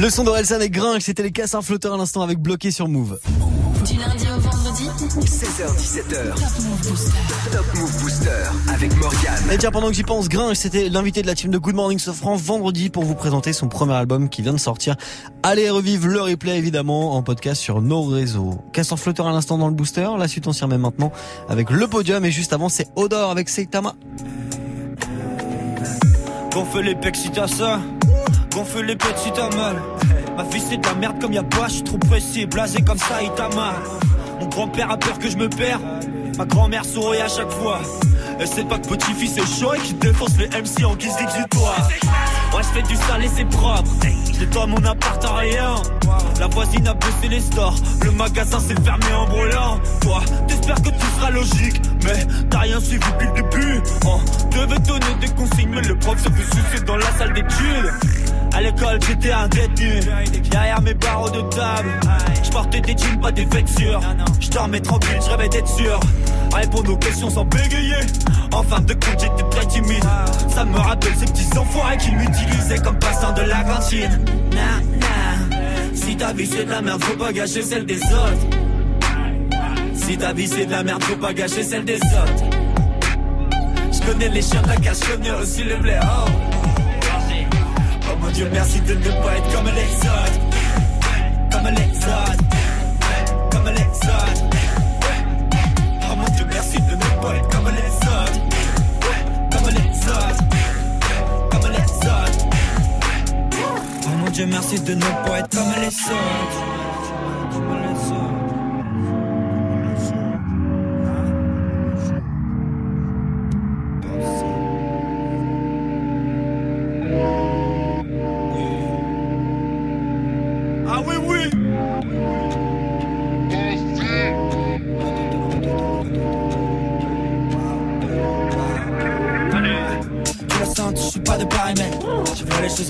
Le 0.00 0.08
son 0.08 0.24
d'Orelsan 0.24 0.60
et 0.60 0.70
Gringe, 0.70 1.02
c'était 1.02 1.22
les 1.22 1.30
casseurs 1.30 1.62
flotteurs 1.62 1.92
à 1.92 1.98
l'instant 1.98 2.22
avec 2.22 2.38
bloqué 2.38 2.70
sur 2.70 2.88
Move. 2.88 3.18
Du 3.84 3.98
lundi 3.98 4.24
au 4.34 4.40
vendredi, 4.40 4.84
16h17h. 5.26 7.52
Top 7.52 7.66
Move 7.74 8.00
Booster 8.00 8.30
avec 8.72 8.96
Morgane. 8.96 9.50
Et 9.52 9.58
tiens, 9.58 9.70
pendant 9.70 9.88
que 9.88 9.92
j'y 9.92 10.02
pense, 10.02 10.30
Gringe, 10.30 10.56
c'était 10.56 10.88
l'invité 10.88 11.20
de 11.20 11.26
la 11.26 11.34
team 11.34 11.50
de 11.50 11.58
Good 11.58 11.74
Morning 11.74 11.98
Sofran 11.98 12.36
vendredi 12.36 12.88
pour 12.88 13.04
vous 13.04 13.14
présenter 13.14 13.52
son 13.52 13.68
premier 13.68 13.92
album 13.92 14.30
qui 14.30 14.40
vient 14.40 14.54
de 14.54 14.58
sortir. 14.58 14.96
Allez 15.42 15.68
revivre 15.68 16.06
le 16.06 16.22
replay 16.22 16.56
évidemment 16.56 17.14
en 17.14 17.22
podcast 17.22 17.60
sur 17.60 17.82
nos 17.82 18.00
réseaux. 18.00 18.56
Casseur 18.72 18.98
flotteur 18.98 19.26
à 19.26 19.32
l'instant 19.32 19.58
dans 19.58 19.68
le 19.68 19.74
booster. 19.74 20.08
La 20.18 20.28
suite 20.28 20.46
on 20.46 20.54
s'y 20.54 20.64
remet 20.64 20.78
maintenant 20.78 21.12
avec 21.50 21.68
le 21.68 21.86
podium 21.86 22.24
et 22.24 22.30
juste 22.30 22.54
avant 22.54 22.70
c'est 22.70 22.88
Odor 22.96 23.30
avec 23.30 23.50
Seitama. 23.50 23.94
Gonfle 26.54 26.80
les 26.80 26.94
pecs 26.94 27.16
si 27.16 27.30
t'as 27.30 27.46
ça, 27.46 27.80
gonfle 28.50 28.84
les 28.84 28.96
pecs 28.96 29.16
si 29.16 29.30
t'as 29.32 29.54
mal. 29.56 29.76
Ma 30.36 30.44
fille 30.44 30.62
c'est 30.68 30.76
de 30.76 30.86
la 30.86 30.94
merde 30.94 31.20
comme 31.20 31.32
y'a 31.32 31.42
pas, 31.42 31.68
je 31.68 31.74
suis 31.74 31.84
trop 31.84 31.98
pressé, 31.98 32.46
blasé 32.46 32.82
comme 32.82 32.98
ça, 32.98 33.22
il 33.22 33.30
t'a 33.32 33.48
mal. 33.48 33.74
Mon 34.40 34.46
grand-père 34.46 34.90
a 34.90 34.96
peur 34.96 35.18
que 35.18 35.30
je 35.30 35.36
me 35.36 35.48
perds, 35.48 35.80
ma 36.38 36.44
grand-mère 36.44 36.84
sourit 36.84 37.20
à 37.20 37.28
chaque 37.28 37.50
fois. 37.50 37.80
Elle 38.38 38.48
sait 38.48 38.64
pas 38.64 38.78
que 38.78 38.88
petit-fils 38.88 39.36
est 39.36 39.60
chaud 39.60 39.74
et 39.74 39.78
qu'il 39.78 39.98
défonce 39.98 40.36
les 40.38 40.48
MC 40.48 40.84
en 40.84 40.96
guise 40.96 41.16
d'exutoire. 41.16 41.88
Moi 42.52 42.62
je 42.62 42.68
fais 42.68 42.82
du 42.82 42.96
sale 42.96 43.24
et 43.24 43.28
c'est 43.28 43.44
propre, 43.44 43.90
je 44.32 44.40
nettoie 44.40 44.66
mon 44.66 44.84
appart 44.84 45.24
en 45.24 45.34
rien. 45.34 45.74
La 46.38 46.46
voisine 46.46 46.88
a 46.88 46.94
baissé 46.94 47.28
les 47.28 47.40
stores, 47.40 47.76
le 48.02 48.10
magasin 48.12 48.58
s'est 48.58 48.80
fermé 48.82 49.12
en 49.14 49.26
brûlant. 49.26 49.78
Toi, 50.00 50.22
t'espères 50.48 50.80
que 50.82 50.88
tout 50.88 51.06
sera 51.18 51.30
logique, 51.30 51.82
mais 52.02 52.26
t'as 52.48 52.60
rien 52.60 52.80
suivi 52.80 53.04
depuis 53.12 53.26
le 53.26 53.34
début. 53.34 53.82
On 54.06 54.48
devait 54.48 54.78
donner 54.80 55.14
des 55.20 55.28
consignes, 55.28 55.68
mais 55.70 55.82
le 55.82 55.98
prof 55.98 56.18
se 56.18 56.30
fait 56.30 56.56
sucer 56.56 56.84
dans 56.86 56.96
la 56.96 57.10
salle 57.18 57.34
d'études. 57.34 57.92
À 58.52 58.60
l'école, 58.60 58.98
j'étais 59.06 59.32
un 59.32 59.48
détenu. 59.48 60.00
Derrière 60.50 60.80
mes 60.82 60.94
barreaux 60.94 61.30
de 61.30 61.40
table, 61.54 61.88
je 62.42 62.50
portais 62.50 62.80
des 62.80 62.96
jeans, 62.96 63.20
pas 63.20 63.32
des 63.32 63.44
vexures. 63.44 64.00
Je 64.40 64.50
dormais 64.50 64.80
tranquille, 64.80 65.18
je 65.24 65.30
rêvais 65.30 65.48
d'être 65.48 65.68
sûr. 65.68 66.00
Répondre 66.52 66.92
aux 66.92 66.96
questions 66.96 67.30
sans 67.30 67.44
bégayer. 67.44 68.00
En 68.52 68.62
fin 68.62 68.80
de 68.80 68.92
compte, 68.94 69.20
j'étais 69.20 69.48
très 69.50 69.66
timide. 69.66 70.04
Ça 70.48 70.64
me 70.64 70.76
rappelle 70.76 71.14
ces 71.16 71.26
petits 71.26 71.58
enfoirés 71.58 71.96
qui 71.98 72.10
m'utilisaient 72.10 72.78
comme 72.78 72.98
passant 72.98 73.32
de 73.32 73.42
la 73.42 73.62
cantine. 73.62 74.24
Si 75.94 76.16
ta 76.16 76.32
vie 76.32 76.46
c'est 76.46 76.64
de 76.64 76.70
la 76.70 76.82
merde, 76.82 77.02
faut 77.04 77.16
pas 77.16 77.32
gâcher 77.32 77.62
celle 77.62 77.86
des 77.86 78.02
autres. 78.02 78.58
Si 79.94 80.18
ta 80.18 80.32
vie 80.32 80.48
c'est 80.48 80.66
de 80.66 80.72
la 80.72 80.82
merde, 80.82 81.02
faut 81.04 81.16
pas 81.16 81.32
gâcher 81.32 81.62
celle 81.62 81.84
des 81.84 81.96
autres. 81.96 82.44
Je 83.92 84.00
connais 84.10 84.28
les 84.28 84.42
chiens 84.42 84.62
de 84.62 84.68
la 84.68 84.76
cache, 84.76 84.98
aussi 85.40 85.62
le 85.62 85.76
blé. 85.76 85.98
Oh. 86.02 86.49
Dieu, 88.32 88.48
merci 88.52 88.80
de 88.80 88.94
ne 88.94 89.10
pas 89.22 89.36
être 89.36 89.54
comme 89.54 89.66
les. 89.66 89.86
Comme 91.50 91.68
les 91.74 91.96
autres. 91.98 92.44
Comme 93.50 93.68
les. 93.74 93.86
Oh 96.02 96.16
mon 96.16 96.28
Dieu, 96.36 96.46
merci 96.50 96.76
de 96.80 96.92
ne 96.92 97.22
pas 97.22 97.36
être 97.36 97.48
comme 97.48 97.68
les. 97.68 97.90
Comme 99.50 99.68
les 99.70 100.08
autres. 100.08 100.44
Comme 101.50 101.70
les. 101.70 101.84
Oh 104.06 104.08
mon 104.18 104.30
Dieu, 104.30 104.46
merci 104.46 104.80
de 104.80 104.94
ne 104.94 105.00
pas 105.00 105.38
être 105.38 105.50
comme 105.50 105.72
les 105.80 105.86
autres. 105.88 106.89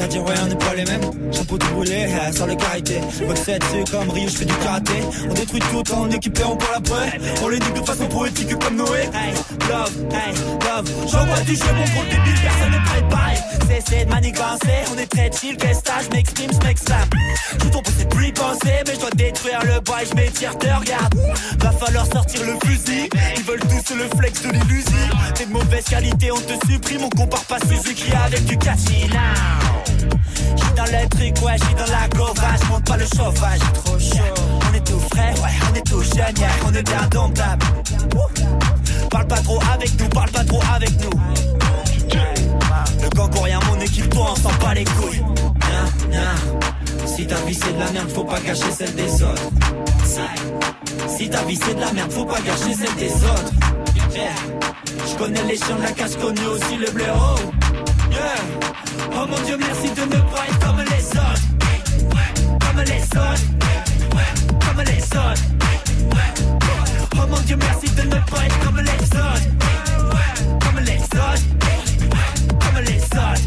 À 0.01 0.07
dire, 0.07 0.25
ouais 0.25 0.35
on 0.43 0.47
n'est 0.47 0.57
pas 0.57 0.75
les 0.75 0.85
mêmes. 0.85 1.11
Chapeau 1.33 1.59
tout 1.59 1.75
brûlé, 1.75 2.09
sans 2.33 2.47
le 2.47 2.55
karité 2.55 3.01
Boxette, 3.27 3.63
c'est 3.71 3.91
comme 3.91 4.11
Rio, 4.11 4.29
je 4.29 4.37
fais 4.37 4.45
du 4.45 4.55
karaté. 4.55 4.95
On 5.29 5.35
détruit 5.35 5.61
tout 5.61 5.95
en 5.95 6.11
équipé, 6.11 6.43
on 6.45 6.57
parle 6.57 6.77
après 6.77 7.19
On 7.43 7.49
les 7.49 7.59
nique 7.59 7.75
de 7.75 7.87
façon 7.87 8.07
poétique 8.07 8.59
comme 8.59 8.77
Noé. 8.77 9.01
Hey, 9.15 9.33
love, 9.69 9.93
hey, 10.11 10.35
love. 10.35 10.91
J'envoie 11.11 11.41
du 11.41 11.55
jeu, 11.55 11.73
mon 11.75 11.85
gros 11.85 12.05
débile, 12.05 12.41
personne 12.43 12.71
n'est 12.71 12.85
préparé 12.85 13.35
Cessez 13.69 14.05
de 14.05 14.11
manigancer, 14.11 14.79
on 14.93 14.99
est 14.99 15.07
très 15.07 15.31
chill 15.31 15.57
Qu'est-ce 15.57 15.83
que 15.83 16.05
je 16.05 16.17
m'exprime, 16.17 16.51
je 16.53 16.67
m'exclame 16.67 17.09
Je 17.53 17.69
tombe 17.69 17.83
pour 17.83 17.95
cette 17.97 18.09
plus 18.09 18.33
penser 18.33 18.83
Mais 18.87 18.95
je 18.95 19.01
dois 19.01 19.11
détruire 19.11 19.61
le 19.65 19.81
bois 19.81 19.99
je 20.09 20.15
m'étire, 20.15 20.57
te 20.59 20.67
regarde. 20.67 21.15
Va 21.59 21.73
falloir 21.73 22.07
sortir 22.07 22.43
le 22.45 22.55
fusil. 22.67 23.09
Ils 23.37 23.43
veulent 23.43 23.61
tous 23.61 23.95
le 23.95 24.09
flex 24.17 24.43
de 24.43 24.51
l'illusion 24.51 24.91
T'es 25.35 25.47
de 25.47 25.53
mauvaise 25.53 25.85
qualité, 25.85 26.31
on 26.33 26.41
te 26.41 26.67
supprime 26.67 27.05
On 27.05 27.11
compare 27.11 27.45
pas 27.45 27.59
Suzuki 27.61 28.13
avec 28.13 28.45
du 28.45 28.57
now 29.11 29.70
J'suis 30.57 30.75
dans 30.77 30.85
le 30.85 31.09
truc, 31.09 31.45
ouais, 31.45 31.57
j'suis 31.59 31.75
dans 31.75 31.93
la 31.93 32.09
gova 32.09 32.57
J'monte 32.63 32.85
pas 32.85 32.97
le 32.97 33.05
chauffage, 33.05 33.59
trop 33.85 33.99
chaud. 33.99 34.35
On 34.71 34.75
est 34.75 34.85
tout 34.87 35.01
frais, 35.13 35.35
ouais, 35.43 35.51
on 35.71 35.75
est 35.77 35.87
tout 35.87 36.03
jeune, 36.03 36.39
yeah, 36.39 36.51
on 36.67 36.75
est 36.75 36.83
bien 36.83 37.07
domptable 37.11 37.67
Parle 39.11 39.27
pas 39.27 39.41
trop 39.41 39.59
avec 39.75 40.01
nous, 40.01 40.09
parle 40.09 40.31
pas 40.31 40.45
trop 40.45 40.61
avec 40.75 40.91
nous. 41.03 41.11
Le 43.03 43.09
gang 43.17 43.31
rien, 43.43 43.61
mon 43.69 43.81
équipe, 43.81 44.09
toi, 44.11 44.33
on 44.33 44.37
s'en 44.37 44.53
bat 44.63 44.75
les 44.75 44.85
couilles. 44.85 45.23
Si 47.07 47.27
ta 47.27 47.35
vie 47.47 47.55
c'est 47.55 47.73
de 47.73 47.79
la 47.79 47.91
merde, 47.93 48.11
faut 48.11 48.25
pas 48.25 48.41
gâcher 48.41 48.71
celle 48.71 48.95
des 48.95 49.23
autres. 49.23 49.51
Si 51.09 51.29
ta 51.29 51.43
vie 51.45 51.59
c'est 51.63 51.75
de 51.75 51.81
la 51.81 51.93
merde, 51.93 52.11
faut 52.13 52.25
pas 52.25 52.41
gâcher 52.41 52.75
celle 52.75 52.95
des 52.97 53.13
autres. 53.13 53.53
Yeah. 54.15 54.31
Je 55.07 55.17
connais 55.17 55.43
les 55.45 55.57
chiens 55.57 55.77
de 55.77 55.83
la 55.83 55.93
casse, 55.93 56.17
connu 56.17 56.47
aussi 56.47 56.77
le 56.77 56.91
blaireau. 56.91 57.37
Oh 59.13 59.27
mon 59.29 59.41
Dieu, 59.45 59.57
merci 59.59 59.91
de 59.91 60.01
ne 60.03 60.21
pas 60.31 60.47
être 60.49 60.59
comme 60.61 60.79
les 60.79 61.07
autres. 61.19 61.43
Comme 62.61 62.81
les 62.85 63.03
autres. 63.03 63.45
Comme 64.67 64.83
les 64.85 65.03
autres. 65.03 65.43
Oh 67.17 67.27
mon 67.29 67.41
Dieu, 67.41 67.57
merci 67.57 67.91
de 67.95 68.03
ne 68.03 68.21
pas 68.31 68.45
être 68.47 68.59
comme 68.61 68.81
les 68.81 68.91
autres. 68.91 69.43
Comme 70.61 70.81
les 70.85 71.03
autres. 71.03 71.45
Comme 72.61 72.83
les 72.85 73.03
autres. 73.03 73.43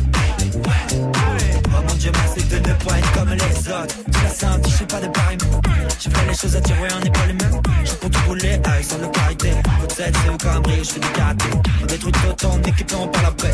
Oh 0.95 1.81
mon 1.87 1.95
Dieu, 1.95 2.11
merci 2.13 2.47
de 2.47 2.57
ne 2.57 2.73
pas 2.73 2.97
être 2.99 3.11
comme 3.13 3.33
les 3.33 3.69
autres. 3.69 3.95
Tu 4.11 4.23
la 4.23 4.29
simple, 4.29 4.69
je 4.69 4.83
pas 4.85 4.99
de 4.99 5.07
pareil. 5.07 5.37
J'ai 5.99 6.09
fait 6.09 6.27
les 6.27 6.35
choses 6.35 6.55
à 6.55 6.59
ouais, 6.59 6.89
on 6.95 6.99
n'est 6.99 7.09
pas 7.09 7.25
les 7.27 7.33
mêmes. 7.33 7.61
Je 7.85 7.93
pour 7.93 8.09
tout 8.09 8.19
rouler 8.27 8.59
avec 8.63 8.83
sans 8.83 8.97
le 8.97 9.07
carité. 9.07 9.51
Côte 9.79 9.91
7, 9.91 10.15
c'est 10.23 10.29
au 10.29 10.37
cambré, 10.37 10.77
je 10.83 10.91
fais 10.91 10.99
du 10.99 11.07
karaté. 11.09 11.45
On 11.81 11.85
détruit 11.85 12.11
tout 12.11 12.29
autant, 12.29 12.59
on 12.61 12.67
équipe, 12.67 12.93
on 12.97 13.07
parle 13.07 13.25
après. 13.27 13.51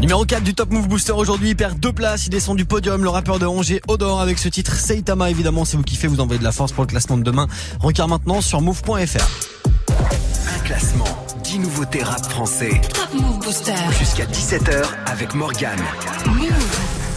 Numéro 0.00 0.24
4 0.24 0.42
du 0.42 0.54
Top 0.54 0.70
Move 0.70 0.88
Booster 0.88 1.12
aujourd'hui, 1.12 1.50
il 1.50 1.56
perd 1.56 1.78
deux 1.78 1.92
places, 1.92 2.26
il 2.26 2.30
descend 2.30 2.56
du 2.56 2.64
podium, 2.64 3.02
le 3.02 3.08
rappeur 3.08 3.38
de 3.38 3.46
Angers, 3.46 3.80
Odor, 3.88 4.20
avec 4.20 4.38
ce 4.38 4.48
titre 4.48 4.74
Seitama, 4.74 5.30
évidemment, 5.30 5.64
si 5.64 5.76
vous 5.76 5.82
kiffez, 5.82 6.08
vous 6.08 6.20
envoyez 6.20 6.38
de 6.38 6.44
la 6.44 6.52
force 6.52 6.72
pour 6.72 6.84
le 6.84 6.88
classement 6.88 7.16
de 7.16 7.22
demain. 7.22 7.46
Rencard 7.80 8.08
maintenant 8.08 8.40
sur 8.40 8.60
move.fr. 8.60 9.51
Un 11.52 11.58
classement, 11.58 11.58
10 11.58 11.58
nouveautés 11.58 12.02
rap 12.02 12.24
français. 12.24 12.80
Top 12.94 13.08
Move 13.14 13.38
Booster. 13.40 13.74
Jusqu'à 13.98 14.24
17h 14.24 14.84
avec 15.06 15.34
Morgane. 15.34 15.80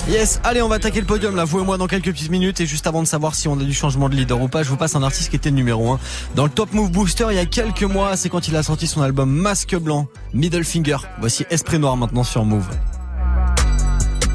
Yes, 0.09 0.39
allez, 0.43 0.61
on 0.61 0.67
va 0.67 0.75
attaquer 0.75 0.99
le 0.99 1.05
podium 1.05 1.35
là, 1.35 1.45
vous 1.45 1.61
et 1.61 1.63
moi 1.63 1.77
dans 1.77 1.87
quelques 1.87 2.11
petites 2.11 2.29
minutes. 2.29 2.59
Et 2.59 2.65
juste 2.65 2.85
avant 2.87 3.01
de 3.01 3.07
savoir 3.07 3.35
si 3.35 3.47
on 3.47 3.53
a 3.53 3.63
du 3.63 3.73
changement 3.73 4.09
de 4.09 4.15
leader 4.15 4.41
ou 4.41 4.47
pas, 4.47 4.63
je 4.63 4.69
vous 4.69 4.77
passe 4.77 4.95
un 4.95 5.03
artiste 5.03 5.29
qui 5.29 5.35
était 5.35 5.51
numéro 5.51 5.91
1 5.91 5.99
dans 6.35 6.45
le 6.45 6.49
Top 6.49 6.73
Move 6.73 6.91
Booster 6.91 7.27
il 7.29 7.35
y 7.35 7.39
a 7.39 7.45
quelques 7.45 7.83
mois. 7.83 8.17
C'est 8.17 8.29
quand 8.29 8.47
il 8.47 8.55
a 8.55 8.63
sorti 8.63 8.87
son 8.87 9.01
album 9.01 9.29
Masque 9.29 9.75
Blanc, 9.75 10.07
Middle 10.33 10.63
Finger. 10.63 10.97
Voici 11.19 11.45
Esprit 11.49 11.79
Noir 11.79 11.97
maintenant 11.97 12.23
sur 12.23 12.45
Move. 12.45 12.67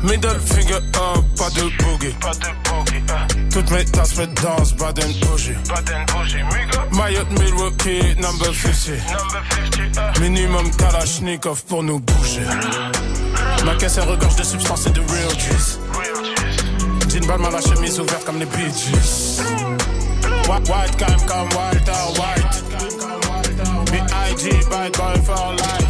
Middle 0.02 0.40
finger 0.40 0.76
up, 0.76 1.24
pas 1.36 1.50
de 1.50 1.62
boogie. 1.84 2.14
Pas 2.20 2.32
de 2.32 2.48
boogie. 2.64 2.79
Toutes 3.50 3.70
mes 3.70 3.84
tasses 3.84 4.12
fait 4.12 4.32
danse, 4.42 4.74
Baden 4.74 5.12
bougie. 5.22 5.54
Baden 5.68 6.04
bougie, 6.06 6.42
Mayotte 6.92 7.30
Milwaukee, 7.38 8.14
number 8.20 8.52
50. 8.54 8.92
Number 9.08 9.42
50. 9.94 10.20
Minimum 10.20 10.70
Kalashnikov 10.76 11.62
pour 11.64 11.82
nous 11.82 11.98
bouger. 12.00 12.46
Ma 13.64 13.74
caisse 13.74 13.98
elle 13.98 14.08
regorge 14.08 14.36
de 14.36 14.42
substances 14.44 14.86
et 14.86 14.90
de 14.90 15.00
real 15.00 15.30
juice. 15.38 15.78
Jean 17.08 17.26
Balmain 17.26 17.50
la 17.50 17.60
chemise 17.60 17.98
ouverte 17.98 18.24
comme 18.24 18.38
les 18.38 18.46
Bee 18.46 18.70
Gees. 18.72 19.42
White, 20.48 20.68
white 20.68 20.96
cam 20.96 21.20
comme 21.26 21.48
Walter 21.54 22.20
White. 22.20 22.64
B.I.G. 23.90 24.50
bad 24.70 24.92
boy 24.92 25.20
for 25.24 25.52
life. 25.54 25.89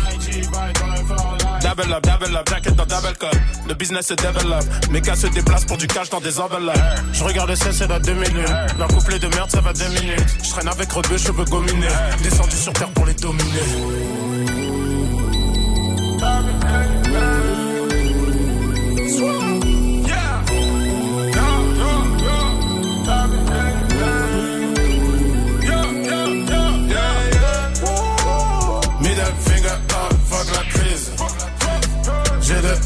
Double 1.70 1.92
up, 1.92 2.02
double 2.02 2.36
up, 2.36 2.48
jacket 2.48 2.74
dans 2.74 2.84
double 2.84 3.16
cut. 3.16 3.38
Le 3.68 3.74
business 3.74 4.08
se 4.08 4.14
développe, 4.14 4.64
mes 4.90 5.00
gars 5.00 5.14
se 5.14 5.28
déplacent 5.28 5.66
pour 5.66 5.76
du 5.76 5.86
cash 5.86 6.10
dans 6.10 6.20
des 6.20 6.40
enveloppes. 6.40 6.76
Je 7.12 7.22
regarde 7.22 7.54
ciel, 7.54 7.72
c'est 7.72 7.86
dans 7.86 8.00
deux 8.00 8.14
minutes. 8.14 8.50
Leur 8.76 8.88
couplet 8.88 9.20
de 9.20 9.28
merde, 9.28 9.48
ça 9.48 9.60
va 9.60 9.72
deux 9.72 9.88
minutes. 9.88 10.36
Je 10.42 10.50
traîne 10.50 10.66
avec 10.66 10.90
rebeu, 10.90 11.16
cheveux 11.16 11.44
gominés. 11.44 11.86
Descendu 12.24 12.56
sur 12.56 12.72
terre 12.72 12.90
pour 12.90 13.06
les 13.06 13.14
dominer. 13.14 14.79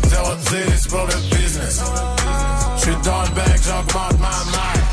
De 0.02 0.08
0 0.08 0.30
pour 0.88 1.06
le 1.06 1.36
business. 1.36 1.82
J'suis 2.76 2.96
dans 3.04 3.22
le 3.22 3.28
bec, 3.30 3.60
j'augmente 3.62 4.18
ma 4.20 4.44
maille. 4.52 4.84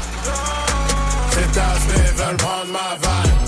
Ces 1.31 1.47
tasses 1.51 1.87
veulent 2.15 2.37
prendre 2.37 2.71
ma 2.71 2.95
vibe. 3.01 3.39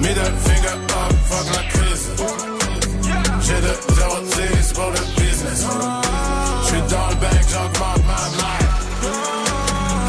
Middle 0.00 0.34
finger 0.44 0.76
up, 0.76 1.12
fuck 1.26 1.46
la 1.54 1.62
crise. 1.70 2.04
J'ai 3.40 3.60
de 3.60 3.74
0 3.94 4.16
pour 4.74 4.90
le 4.90 5.00
business. 5.20 5.66
J'suis 6.64 6.82
dans 6.90 7.08
le 7.08 7.14
bec, 7.16 7.44
j'augmente 7.50 8.04
ma 8.06 8.22
maille. 8.38 8.68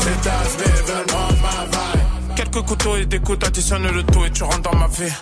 Ces 0.01 0.17
tasses 0.23 0.55
veulent 0.87 1.05
prendre 1.07 1.37
ma 1.41 1.65
vibe. 1.65 2.35
Quelques 2.35 2.61
couteaux 2.65 2.95
et 2.97 3.05
des 3.05 3.19
coups, 3.19 3.45
additionne 3.45 3.87
le 3.89 4.03
tout 4.03 4.25
et 4.25 4.31
tu 4.31 4.43
rentres 4.43 4.61
dans 4.61 4.75
ma 4.75 4.87
vie. 4.87 5.13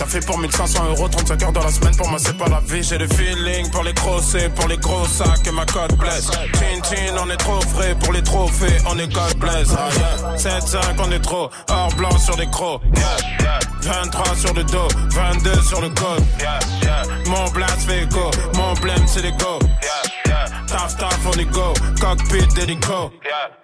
T'as 0.00 0.06
fait 0.06 0.24
pour 0.24 0.38
1500 0.38 0.82
euros, 0.92 1.08
35 1.08 1.42
heures 1.42 1.52
dans 1.52 1.62
la 1.62 1.70
semaine, 1.70 1.94
pour 1.94 2.08
moi 2.08 2.18
c'est 2.18 2.34
pas 2.34 2.48
la 2.48 2.60
vie. 2.60 2.82
J'ai 2.82 2.96
le 2.96 3.06
feeling 3.06 3.70
pour 3.70 3.84
les 3.84 3.92
grosses 3.92 4.34
pour 4.56 4.66
les 4.66 4.78
gros 4.78 5.04
sacs 5.04 5.46
et 5.46 5.50
ma 5.50 5.66
code 5.66 5.94
blesse. 5.98 6.30
Chin 6.54 6.80
chin, 6.82 7.14
on 7.22 7.28
est 7.28 7.36
trop 7.36 7.60
frais 7.60 7.94
pour 8.02 8.14
les 8.14 8.22
trophées, 8.22 8.78
on 8.88 8.98
est 8.98 9.12
God 9.12 9.36
bless. 9.36 9.68
Ah, 9.76 9.90
yeah. 10.38 10.58
7-5, 10.58 10.78
on 11.00 11.12
est 11.12 11.20
trop 11.20 11.50
or 11.68 11.92
blanc 11.98 12.16
sur 12.16 12.34
les 12.38 12.48
crocs. 12.48 12.80
Yeah, 12.96 13.16
yeah. 13.42 13.58
23 13.82 14.36
sur 14.36 14.54
le 14.54 14.64
dos, 14.64 14.88
22 15.10 15.62
sur 15.64 15.82
le 15.82 15.90
code. 15.90 16.24
Mon 17.26 17.50
blast 17.50 17.82
fait 17.86 18.06
go, 18.06 18.30
mon 18.54 18.72
blême 18.80 19.06
c'est 19.06 19.20
les 19.20 19.32
go. 19.32 19.58
Yeah, 20.70 20.78
yeah. 20.78 20.88
Taf 20.88 20.96
taf 20.96 21.26
on 21.26 21.38
est 21.38 21.50
go, 21.50 21.74
cockpit 22.00 22.46
d'hélico. 22.54 23.10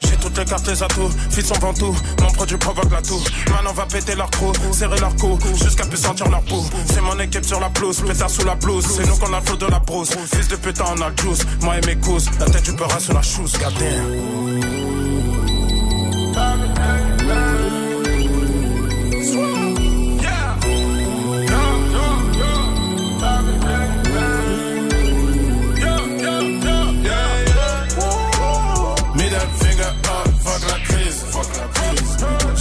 J'ai 0.00 0.16
toutes 0.16 0.38
les 0.38 0.44
cartes, 0.44 0.66
les 0.68 0.82
atouts, 0.82 1.10
fils 1.30 1.50
on 1.50 1.58
vend 1.58 1.74
tout, 1.74 1.96
mon 2.20 2.30
produit 2.32 2.56
provoque 2.56 2.90
la 2.90 3.02
toux. 3.02 3.22
Maintenant 3.50 3.70
on 3.70 3.74
va 3.74 3.86
péter 3.86 4.14
leur 4.14 4.30
trou, 4.30 4.52
serrer 4.72 4.98
leur 4.98 5.14
cou, 5.16 5.38
jusqu'à 5.54 5.84
plus 5.84 5.98
sentir 5.98 6.28
leur 6.28 6.42
peau. 6.42 6.64
C'est 6.86 7.00
mon 7.00 7.18
équipe 7.20 7.44
sur 7.44 7.60
la 7.60 7.70
pelouse, 7.70 8.02
pétard 8.06 8.30
sous 8.30 8.44
la 8.44 8.54
blouse. 8.54 8.86
C'est 8.86 9.06
nous 9.06 9.16
qu'on 9.16 9.32
a 9.32 9.40
le 9.40 9.46
flot 9.46 9.56
de 9.56 9.66
la 9.66 9.78
brousse. 9.78 10.10
Fils 10.34 10.48
de 10.48 10.56
putain, 10.56 10.84
on 10.96 11.00
a 11.00 11.08
le 11.10 11.16
juice. 11.16 11.46
Moi 11.62 11.78
et 11.78 11.86
mes 11.86 11.96
cousses, 11.96 12.26
la 12.38 12.46
tête 12.46 12.64
du 12.64 12.72
beurre 12.72 13.00
sur 13.00 13.14
la 13.14 13.22
chouse, 13.22 13.52
goddamn. 13.58 15.05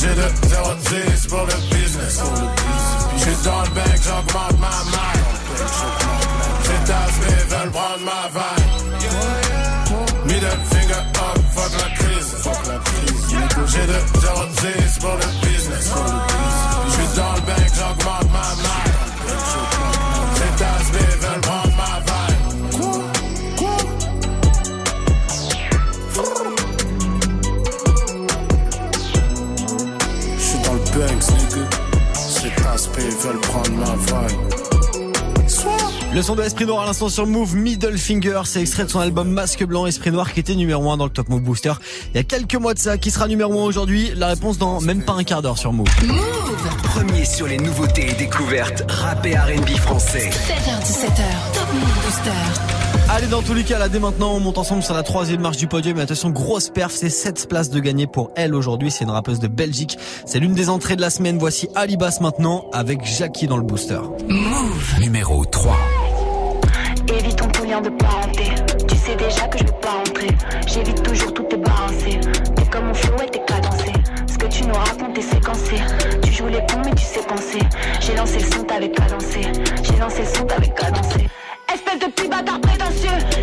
J'ai 0.06 0.14
de 0.14 0.28
0 0.50 0.70
pour 1.30 1.46
le 1.48 1.56
business. 1.76 2.22
J'suis 3.18 3.38
dans 3.44 3.62
le 3.64 3.70
bec, 3.70 4.02
j'augmente 4.04 4.60
ma 4.60 4.76
maille. 4.92 5.24
Ces 6.64 6.80
tasses 6.86 7.20
veulent 7.50 7.72
prendre 7.72 8.04
ma 8.06 8.22
vibe. 8.36 8.74
Middle 10.26 10.60
finger 10.70 11.02
up, 11.02 11.40
fuck 11.56 11.74
la 11.80 11.90
crise. 11.96 12.30
J'ai 13.68 13.86
de 13.88 14.00
0 14.20 14.42
pour 15.02 15.14
le 15.14 15.18
business. 15.18 15.35
Le 36.16 36.22
son 36.22 36.34
de 36.34 36.44
Esprit 36.44 36.66
Noir 36.66 36.84
à 36.84 36.86
l'instant 36.86 37.10
sur 37.10 37.28
Move 37.28 37.58
Middle 37.58 37.98
Finger, 37.98 38.44
c'est 38.46 38.62
extrait 38.62 38.86
de 38.86 38.90
son 38.90 39.02
album 39.02 39.28
Masque 39.28 39.66
Blanc 39.66 39.86
Esprit 39.86 40.14
Noir 40.14 40.32
qui 40.32 40.40
était 40.40 40.56
numéro 40.56 40.90
1 40.90 40.96
dans 40.96 41.04
le 41.04 41.10
Top 41.10 41.28
Move 41.28 41.42
Booster. 41.42 41.74
Il 42.14 42.16
y 42.16 42.20
a 42.22 42.24
quelques 42.24 42.56
mois 42.56 42.74
de 42.74 42.80
ça, 42.80 42.98
qui 42.98 43.12
sera 43.12 43.28
numéro 43.28 43.52
1 43.52 43.66
aujourd'hui? 43.66 44.14
La 44.16 44.28
réponse 44.28 44.58
dans 44.58 44.80
même 44.80 45.04
pas 45.04 45.12
un 45.12 45.26
quart 45.26 45.42
d'heure 45.42 45.58
sur 45.58 45.74
Move. 45.74 45.90
Premier 46.84 47.26
sur 47.26 47.48
les 47.48 47.58
nouveautés 47.58 48.12
et 48.12 48.14
découvertes 48.14 48.90
rap 48.90 49.26
et 49.26 49.36
R&B 49.36 49.72
français. 49.72 50.30
7h17h, 50.30 51.54
Top 51.54 51.74
Move 51.74 52.06
Booster. 52.06 53.02
Allez, 53.10 53.28
dans 53.28 53.42
tous 53.42 53.54
les 53.54 53.66
cas, 53.66 53.78
là, 53.78 53.90
dès 53.90 54.00
maintenant, 54.00 54.36
on 54.36 54.40
monte 54.40 54.58
ensemble 54.58 54.84
sur 54.84 54.94
la 54.94 55.04
troisième 55.04 55.42
marche 55.42 55.58
du 55.58 55.68
podium. 55.68 55.98
Et 56.00 56.02
attention, 56.02 56.30
grosse 56.30 56.70
perf, 56.70 56.94
c'est 56.94 57.10
7 57.10 57.50
places 57.50 57.70
de 57.70 57.80
gagner 57.82 58.08
pour 58.08 58.32
elle 58.38 58.56
aujourd'hui. 58.56 58.90
C'est 58.90 59.04
une 59.04 59.12
rappeuse 59.12 59.40
de 59.40 59.50
Belgique. 59.50 59.98
C'est 60.26 60.40
l'une 60.40 60.54
des 60.54 60.70
entrées 60.70 60.96
de 60.96 61.02
la 61.02 61.10
semaine. 61.10 61.38
Voici 61.38 61.68
Alibas 61.76 62.20
maintenant 62.22 62.68
avec 62.72 63.04
Jackie 63.04 63.48
dans 63.48 63.58
le 63.58 63.64
booster. 63.64 64.00
Move 64.30 65.00
numéro 65.02 65.44
3. 65.44 65.78
Évitons 67.08 67.48
tout 67.50 67.66
lien 67.66 67.82
de 67.82 67.90
parenté. 67.90 68.46
Tu 68.88 68.96
sais 68.96 69.16
déjà 69.16 69.48
que 69.48 69.60
je 69.60 69.64
veux 69.66 69.80
pas 69.80 69.96
entrer. 70.00 70.30
J'évite 70.68 71.04
toujours 71.04 71.34
toutes 71.34 71.50
tes 71.50 71.58
balancées. 71.58 72.20
Tes 72.56 72.66
flow 72.94 73.18
était 73.24 73.44
cadencé. 73.46 73.92
Ce 74.28 74.38
que 74.38 74.48
tu 74.48 74.64
nous 74.66 74.74
racontes 74.74 75.18
est 75.18 75.22
séquencé. 75.22 75.76
Tu 76.24 76.32
joues 76.32 76.48
les 76.48 76.60
cons, 76.60 76.82
mais 76.84 76.96
tu 76.96 77.04
sais 77.04 77.22
penser. 77.28 77.60
J'ai 78.00 78.16
lancé 78.16 78.40
le 78.40 78.52
son, 78.52 78.64
t'avais 78.64 78.92
cadencé. 78.92 79.42
J'ai 79.84 79.98
lancé 79.98 80.22
le 80.22 80.28
son, 80.28 80.46
t'avais 80.46 80.70
cadencé. 80.70 81.30
Espèce 81.74 82.00
de 82.00 82.06
petit 82.12 82.28
bâtard 82.28 82.60
prétentieux. 82.62 83.35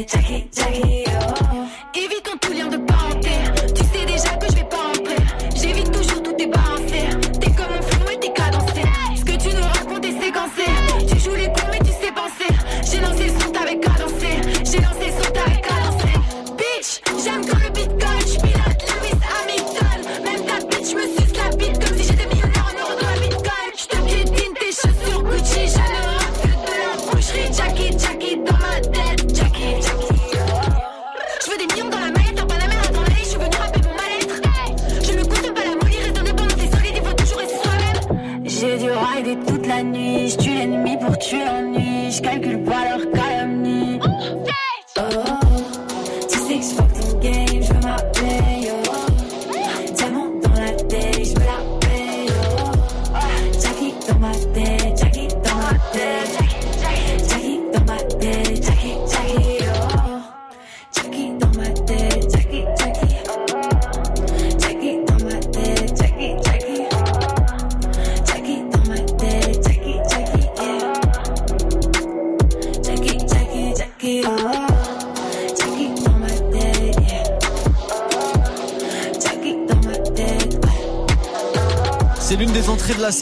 Ma 0.00 0.06
tête, 0.06 0.48
Jackie, 0.56 0.99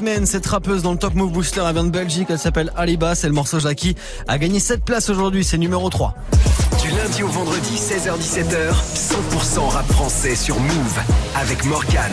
semaine. 0.09 0.27
Cette 0.27 0.47
rappeuse 0.47 0.83
dans 0.83 0.93
le 0.93 0.99
Top 0.99 1.15
Move 1.15 1.33
Booster, 1.33 1.63
elle 1.67 1.75
vient 1.75 1.85
de 1.85 1.91
Belgique. 1.91 2.29
Elle 2.31 2.39
s'appelle 2.39 2.73
Aliba. 2.77 3.15
C'est 3.15 3.27
le 3.27 3.33
morceau 3.35 3.59
Jackie. 3.59 3.95
A 4.27 4.39
gagné 4.39 4.61
7 4.61 4.85
places 4.85 5.11
aujourd'hui. 5.11 5.45
C'est 5.45 5.59
numéro 5.59 5.89
3. 5.89 6.15
Du 6.83 6.91
lundi 6.91 7.23
au 7.23 7.29
vendredi, 7.29 7.75
16h-17h, 7.77 8.73
100% 8.95 9.69
rap 9.69 9.87
français 9.91 10.35
sur 10.35 10.59
Move 10.61 11.01
avec 11.35 11.65
Morgan. 11.65 12.13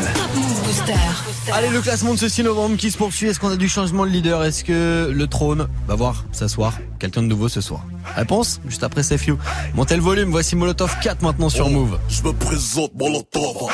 Allez, 1.54 1.70
le 1.70 1.82
classement 1.82 2.14
de 2.14 2.20
ce 2.20 2.28
6 2.28 2.44
novembre 2.44 2.76
qui 2.76 2.92
se 2.92 2.98
poursuit. 2.98 3.28
Est-ce 3.28 3.40
qu'on 3.40 3.52
a 3.52 3.56
du 3.56 3.70
changement 3.70 4.06
de 4.06 4.12
leader? 4.12 4.44
Est-ce 4.44 4.64
que 4.64 5.12
le 5.14 5.28
trône 5.28 5.68
va 5.88 5.96
voir 5.96 6.26
s'asseoir? 6.32 6.74
Quelqu'un 7.00 7.22
de 7.22 7.28
nouveau 7.28 7.48
ce 7.48 7.62
soir? 7.62 7.82
Réponse 8.16 8.60
juste 8.68 8.84
après 8.84 9.04
C'est 9.04 9.18
Few. 9.18 9.38
Montez 9.76 9.96
le 9.96 10.02
volume. 10.02 10.32
Voici 10.32 10.56
Molotov 10.56 10.96
4 11.02 11.22
maintenant 11.22 11.50
sur 11.50 11.70
Move. 11.70 12.00
Je 12.10 12.24
me 12.24 12.34
présente 12.34 12.92
Molotov, 12.96 13.70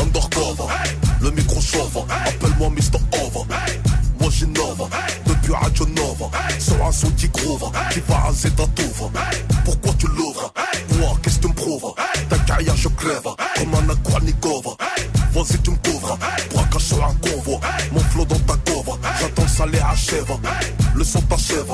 undercover, 0.00 0.72
le 1.24 1.30
micro 1.30 1.60
chauffe, 1.60 1.96
appelle-moi 2.26 2.68
Mr. 2.70 3.00
Over. 3.22 3.46
Moi 4.20 4.30
j'innove, 4.30 4.88
depuis 5.26 5.52
Radio 5.52 5.86
Nova, 5.86 6.30
sur 6.58 6.84
un 6.84 6.92
son 6.92 7.10
qui 7.12 7.28
groove, 7.28 7.70
qui 7.90 8.00
va 8.06 8.16
raser 8.16 8.50
ta 8.50 8.66
touve. 8.66 9.10
Pourquoi 9.64 9.92
tu 9.98 10.06
l'ouvres? 10.08 10.52
Moi, 10.98 11.16
qu'est-ce 11.22 11.36
que 11.36 11.42
tu 11.42 11.48
me 11.48 11.54
prouves? 11.54 11.94
Ta 12.28 12.38
carrière 12.38 12.76
je 12.76 12.88
crève, 12.88 13.22
comme 13.22 13.74
un 13.74 13.92
Aquanikova. 13.92 14.76
Vas-y 15.32 15.58
tu 15.62 15.70
me 15.70 15.76
couvres, 15.76 16.16
braquage 16.52 16.82
sur 16.82 17.04
un 17.04 17.14
convoi, 17.14 17.58
mon 17.90 18.00
flot 18.00 18.24
dans 18.24 18.38
ta 18.40 18.54
couvre, 18.70 18.98
j'attends 19.20 19.42
le 19.42 19.48
salaire 19.48 19.88
achève, 19.88 20.32
le 20.94 21.02
son 21.02 21.20
t'achève, 21.22 21.66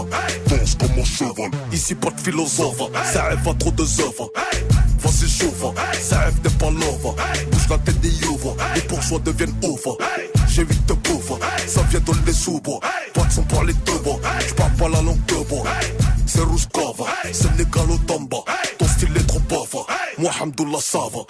danse 0.49 0.77
comme 0.77 0.97
mon 0.97 1.05
cheval, 1.05 1.51
ici 1.71 1.95
pas 1.95 2.09
de 2.09 2.21
philosophe, 2.21 2.81
ça 3.13 3.25
rêve 3.25 3.47
à 3.47 3.55
trop 3.55 3.71
de 3.71 3.83
œuvres. 3.83 4.31
Vas-y 5.01 5.29
chauffe, 5.29 5.65
ça 6.01 6.21
rêve 6.21 6.41
des 6.41 6.49
pas 6.51 6.71
Bouge 6.71 7.69
la 7.69 7.79
tête 7.79 8.00
bourgeois 9.11 9.33
deviennent 9.33 9.55
ouvres 9.65 9.99
J'ai 10.49 10.63
huit 10.63 10.87
de 10.87 10.95
pauvres, 10.95 11.39
ça 11.67 11.83
vient 11.91 12.01
de 12.01 12.27
les 12.27 12.33
sous-bois 12.33 12.81
Pas 13.15 13.25
de 13.25 13.33
son 13.33 13.43
par 13.43 13.65
les 13.65 13.73
deux 13.73 13.99
bois, 13.99 14.21
j'parle 14.47 14.73
pas 14.73 14.89
la 14.89 15.03
langue 15.03 15.25
de 15.27 15.49
bois. 15.49 15.65
C'est 16.27 16.41
Rouskova, 16.41 17.07
Sénégal 17.33 17.91
au 17.91 17.99
Tamba 17.99 18.39
Ton 18.79 18.87
style 18.87 19.17
est 19.17 19.27
trop 19.27 19.41
pauvre, 19.41 19.87
moi 20.19 20.31
Hamdoullah 20.41 20.81
ça 20.81 20.99
va 20.99 21.30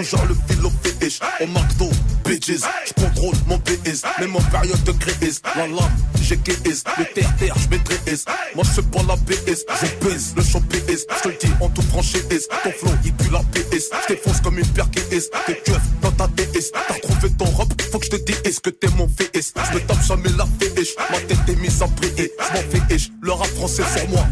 Toujours 0.00 0.24
le 0.24 0.34
filo 0.48 0.72
fétiche, 0.82 1.20
au 1.40 1.46
McDo, 1.46 1.90
bitches. 2.24 2.62
J'contrôle 2.86 3.34
mon 3.46 3.58
PS, 3.58 4.00
même 4.18 4.34
en 4.34 4.40
période 4.50 4.82
de 4.84 4.92
crise. 4.92 5.42
La 5.56 5.66
lame, 5.66 5.76
j'ai 6.22 6.38
KS, 6.38 6.84
le 6.96 7.04
terre-terre 7.12 7.54
j'maîtrise 7.58 8.24
Moi 8.54 8.64
j'fais 8.64 8.82
pas 8.82 9.02
la 9.02 9.16
PS, 9.16 9.64
je 9.82 9.86
pèse 10.06 10.32
le 10.36 10.42
champ 10.42 10.60
PS 10.60 11.04
J'te 11.18 11.26
le 11.26 11.36
dis 11.40 11.52
en 11.60 11.68
toute 11.68 11.84
franchise, 11.86 12.48
ton 12.62 12.70
flow 12.70 12.92
il 13.04 13.12
pue 13.14 13.30
la 13.30 13.40
PS 13.40 13.90
J't'effonce 14.04 14.40
comme 14.40 14.58
une 14.58 14.66
paire 14.68 14.88
KS, 14.90 15.28
t'es 15.46 15.56
keuf 15.56 15.82
dans 16.00 16.12
ta 16.12 16.28
DS 16.28 16.70
T'as 16.72 16.98
trouvé 17.00 17.34
ton 17.36 17.46
rap, 17.56 17.68
faut 17.90 17.98
que 17.98 18.06
je 18.06 18.10
te 18.10 18.32
dise 18.32 18.60
que 18.60 18.70
t'es 18.70 18.88
mon 18.96 19.06
VS 19.06 19.52
J'me 19.72 19.80
tape 19.80 20.02
jamais 20.06 20.30
la 20.38 20.46
fiche, 20.60 20.94
ma 21.10 21.18
tête 21.18 21.38
est 21.48 21.60
mise 21.60 21.82
à 21.82 21.88
prier. 21.88 22.30
J'm'en 22.38 22.86
fiche, 22.88 23.10
le 23.20 23.32
rap 23.32 23.48
français 23.48 23.82
sur 23.96 24.08
moi 24.08 24.24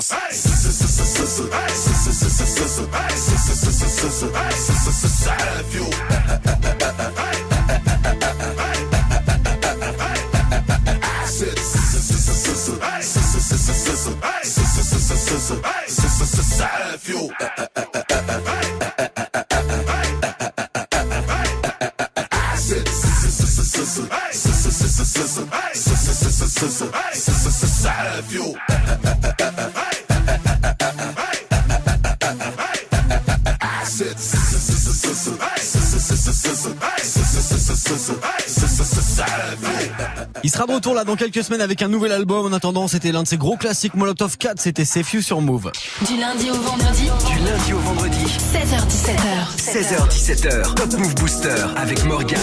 pour 0.00 0.57
sera 40.58 40.66
de 40.66 40.72
retour 40.72 40.94
là 40.94 41.04
dans 41.04 41.14
quelques 41.14 41.44
semaines 41.44 41.60
avec 41.60 41.82
un 41.82 41.88
nouvel 41.88 42.10
album. 42.10 42.44
En 42.44 42.52
attendant, 42.52 42.88
c'était 42.88 43.12
l'un 43.12 43.22
de 43.22 43.28
ses 43.28 43.36
gros 43.36 43.56
classiques 43.56 43.94
Molotov 43.94 44.36
4, 44.38 44.60
c'était 44.60 44.84
Safe 44.84 45.12
You 45.14 45.22
sur 45.22 45.40
Move. 45.40 45.70
Du 46.04 46.16
lundi 46.16 46.50
au 46.50 46.54
vendredi. 46.54 47.04
Du 47.04 47.38
lundi 47.44 47.72
au 47.72 47.78
vendredi. 47.78 48.24
16h17h. 48.26 49.56
16h17h. 49.56 50.74
Top 50.74 50.92
Move 50.98 51.14
Booster 51.14 51.64
avec 51.76 52.04
Morgan. 52.06 52.40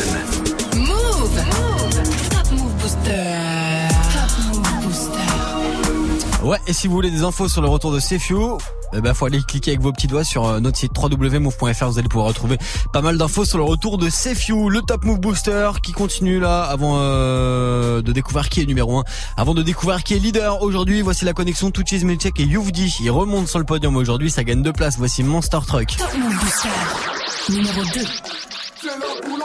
Ouais, 6.46 6.60
et 6.68 6.74
si 6.74 6.88
vous 6.88 6.94
voulez 6.94 7.10
des 7.10 7.24
infos 7.24 7.50
sur 7.50 7.64
le 7.64 7.68
retour 7.68 7.92
de 7.92 8.00
Safe 8.00 8.30
You, 8.30 8.60
eh 8.94 9.02
ben, 9.02 9.16
faut 9.16 9.26
aller 9.26 9.42
cliquer 9.42 9.72
avec 9.72 9.82
vos 9.82 9.92
petits 9.92 10.06
doigts 10.06 10.24
sur 10.24 10.46
euh, 10.46 10.60
notre 10.60 10.78
site 10.78 10.92
www.move.fr. 10.96 11.86
Vous 11.88 11.98
allez 11.98 12.08
pouvoir 12.08 12.28
retrouver 12.28 12.60
pas 12.94 13.02
mal 13.02 13.18
d'infos 13.18 13.46
sur 13.46 13.58
le 13.58 13.64
retour 13.64 13.98
de 13.98 14.10
You, 14.48 14.70
le 14.70 14.84
Top 14.84 15.06
Move 15.06 15.20
Booster 15.20 15.72
qui 15.82 15.92
continue 15.92 16.40
là 16.40 16.62
avant 16.62 16.98
euh, 17.00 18.04
de 18.04 18.12
découvrir 18.12 18.50
qui 18.50 18.62
est 18.62 18.68
numéro 18.68 19.00
1. 19.00 19.04
Avant 19.38 19.56
de 19.56 19.64
découvrir 19.64 20.04
qui 20.04 20.14
est 20.14 20.20
leader 20.20 20.62
aujourd'hui, 20.62 21.02
voici 21.02 21.26
la 21.26 21.34
connexion 21.34 21.72
Tuchis 21.72 22.06
Milchek 22.06 22.40
et 22.40 22.44
Youvdi. 22.44 22.96
Ils 23.02 23.10
remontent 23.10 23.48
sur 23.48 23.58
le 23.58 23.66
podium 23.66 23.96
aujourd'hui, 23.96 24.30
ça 24.30 24.44
gagne 24.44 24.62
deux 24.62 24.74
places. 24.74 25.00
Voici 25.00 25.24
Monster 25.24 25.60
Truck. 25.66 25.98
Top 25.98 26.14
Move 26.16 26.40
Booster. 26.40 26.70
Numéro 27.50 27.82
2. 27.92 29.45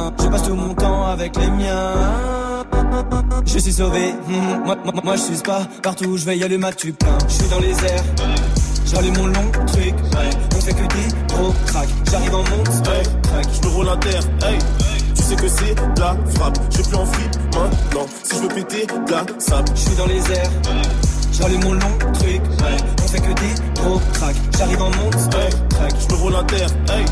Je 0.00 0.28
passe 0.28 0.42
tout 0.42 0.54
mon 0.54 0.74
temps 0.74 1.06
avec 1.06 1.36
les 1.36 1.50
miens. 1.50 2.64
Je 3.46 3.58
suis 3.58 3.72
sauvé, 3.72 4.12
hmm, 4.12 4.64
moi, 4.64 4.76
moi, 4.84 4.94
moi 5.04 5.16
je 5.16 5.22
suis 5.22 5.42
pas 5.42 5.66
partout 5.82 6.06
où 6.06 6.16
je 6.16 6.24
vais 6.24 6.36
y 6.38 6.44
a 6.44 6.48
le 6.48 6.58
mat 6.58 6.72
tu 6.72 6.92
plein. 6.92 7.16
Je 7.28 7.34
suis 7.34 7.48
dans 7.48 7.60
les 7.60 7.72
airs, 7.72 8.04
j'allume 8.86 9.16
mon 9.16 9.26
long 9.26 9.50
truc. 9.66 9.94
On 10.56 10.60
fait 10.60 10.72
que 10.72 10.82
des 10.82 11.34
gros 11.34 11.52
cracks. 11.66 11.88
J'arrive 12.10 12.34
en 12.34 12.42
monstre, 12.42 12.90
crack. 13.22 13.46
Je 13.52 13.68
me 13.68 13.74
roule 13.74 13.88
à 13.88 13.96
terre, 13.96 14.22
hey. 14.42 14.58
Tu 15.14 15.22
sais 15.22 15.36
que 15.36 15.48
c'est 15.48 15.74
de 15.74 16.00
la 16.00 16.16
frappe. 16.34 16.58
Je 16.70 16.78
vais 16.78 16.82
plus 16.84 16.96
en 16.96 17.04
maintenant. 17.04 18.06
Si 18.22 18.36
je 18.36 18.42
veux 18.42 18.48
péter 18.48 18.86
de 18.86 19.10
la 19.10 19.24
sable. 19.38 19.68
Je 19.74 19.80
suis 19.80 19.96
dans 19.96 20.06
les 20.06 20.32
airs, 20.32 20.50
j'allume 21.32 21.64
mon 21.64 21.74
long 21.74 21.98
truc. 22.14 22.40
On 23.02 23.08
fait 23.08 23.20
que 23.20 23.32
des 23.40 23.80
gros 23.80 24.00
cracks. 24.14 24.36
J'arrive 24.58 24.82
en 24.82 24.90
monstre, 24.90 25.38
crack. 25.70 25.94
Je 26.00 26.14
me 26.14 26.20
roule 26.20 26.36
à 26.36 26.44
terre, 26.44 26.70
hey. 26.88 27.04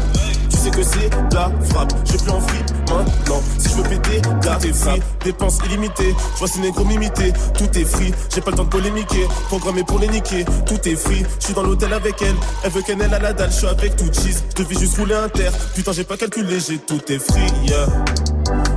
Sais 0.62 0.70
que 0.70 0.82
c'est 0.84 1.10
la 1.34 1.50
frappe. 1.70 1.92
Je 2.04 2.16
plus 2.16 2.30
en 2.30 2.40
frite 2.40 2.72
maintenant. 2.88 3.42
Si 3.58 3.68
je 3.70 3.74
veux 3.74 3.82
péter, 3.82 4.22
là 4.44 4.56
t'es 4.60 4.72
free. 4.72 5.02
Dépenses 5.24 5.58
illimitées. 5.66 6.14
Je 6.34 6.38
vois 6.38 6.46
ces 6.46 6.60
négros 6.60 6.84
m'imiter. 6.84 7.32
Tout 7.58 7.76
est 7.76 7.84
free. 7.84 8.14
J'ai 8.32 8.40
pas 8.40 8.52
le 8.52 8.56
temps 8.58 8.62
de 8.62 8.68
polémiquer. 8.68 9.26
Programmé 9.48 9.82
pour 9.82 9.98
les 9.98 10.06
niquer. 10.06 10.44
Tout 10.64 10.88
est 10.88 10.94
free. 10.94 11.26
Je 11.40 11.46
suis 11.46 11.54
dans 11.54 11.64
l'hôtel 11.64 11.92
avec 11.92 12.22
elle. 12.22 12.36
Elle 12.62 12.70
veut 12.70 12.82
qu'elle 12.82 13.02
à 13.02 13.18
la 13.18 13.32
dalle. 13.32 13.50
Je 13.50 13.56
suis 13.56 13.66
avec 13.66 13.96
tout 13.96 14.06
cheese. 14.12 14.44
Je 14.56 14.62
devais 14.62 14.78
juste 14.78 14.96
rouler 14.98 15.16
un 15.16 15.28
terre. 15.28 15.50
Putain, 15.74 15.90
j'ai 15.90 16.04
pas 16.04 16.16
calculé. 16.16 16.60
J'ai 16.60 16.78
tout 16.78 17.00
est 17.08 17.18
free. 17.18 17.66
Yeah. 17.66 17.86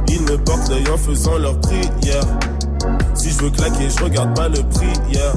Ils 0.07 0.21
me 0.23 0.37
portent 0.39 0.67
l'œil 0.69 0.89
en 0.91 0.97
faisant 0.97 1.37
leur 1.37 1.59
prière. 1.61 2.23
Si 3.13 3.29
je 3.29 3.43
veux 3.43 3.51
claquer, 3.51 3.91
je 3.95 4.03
regarde 4.03 4.35
pas 4.35 4.49
le 4.49 4.63
prix. 4.69 4.93
Yeah. 5.11 5.33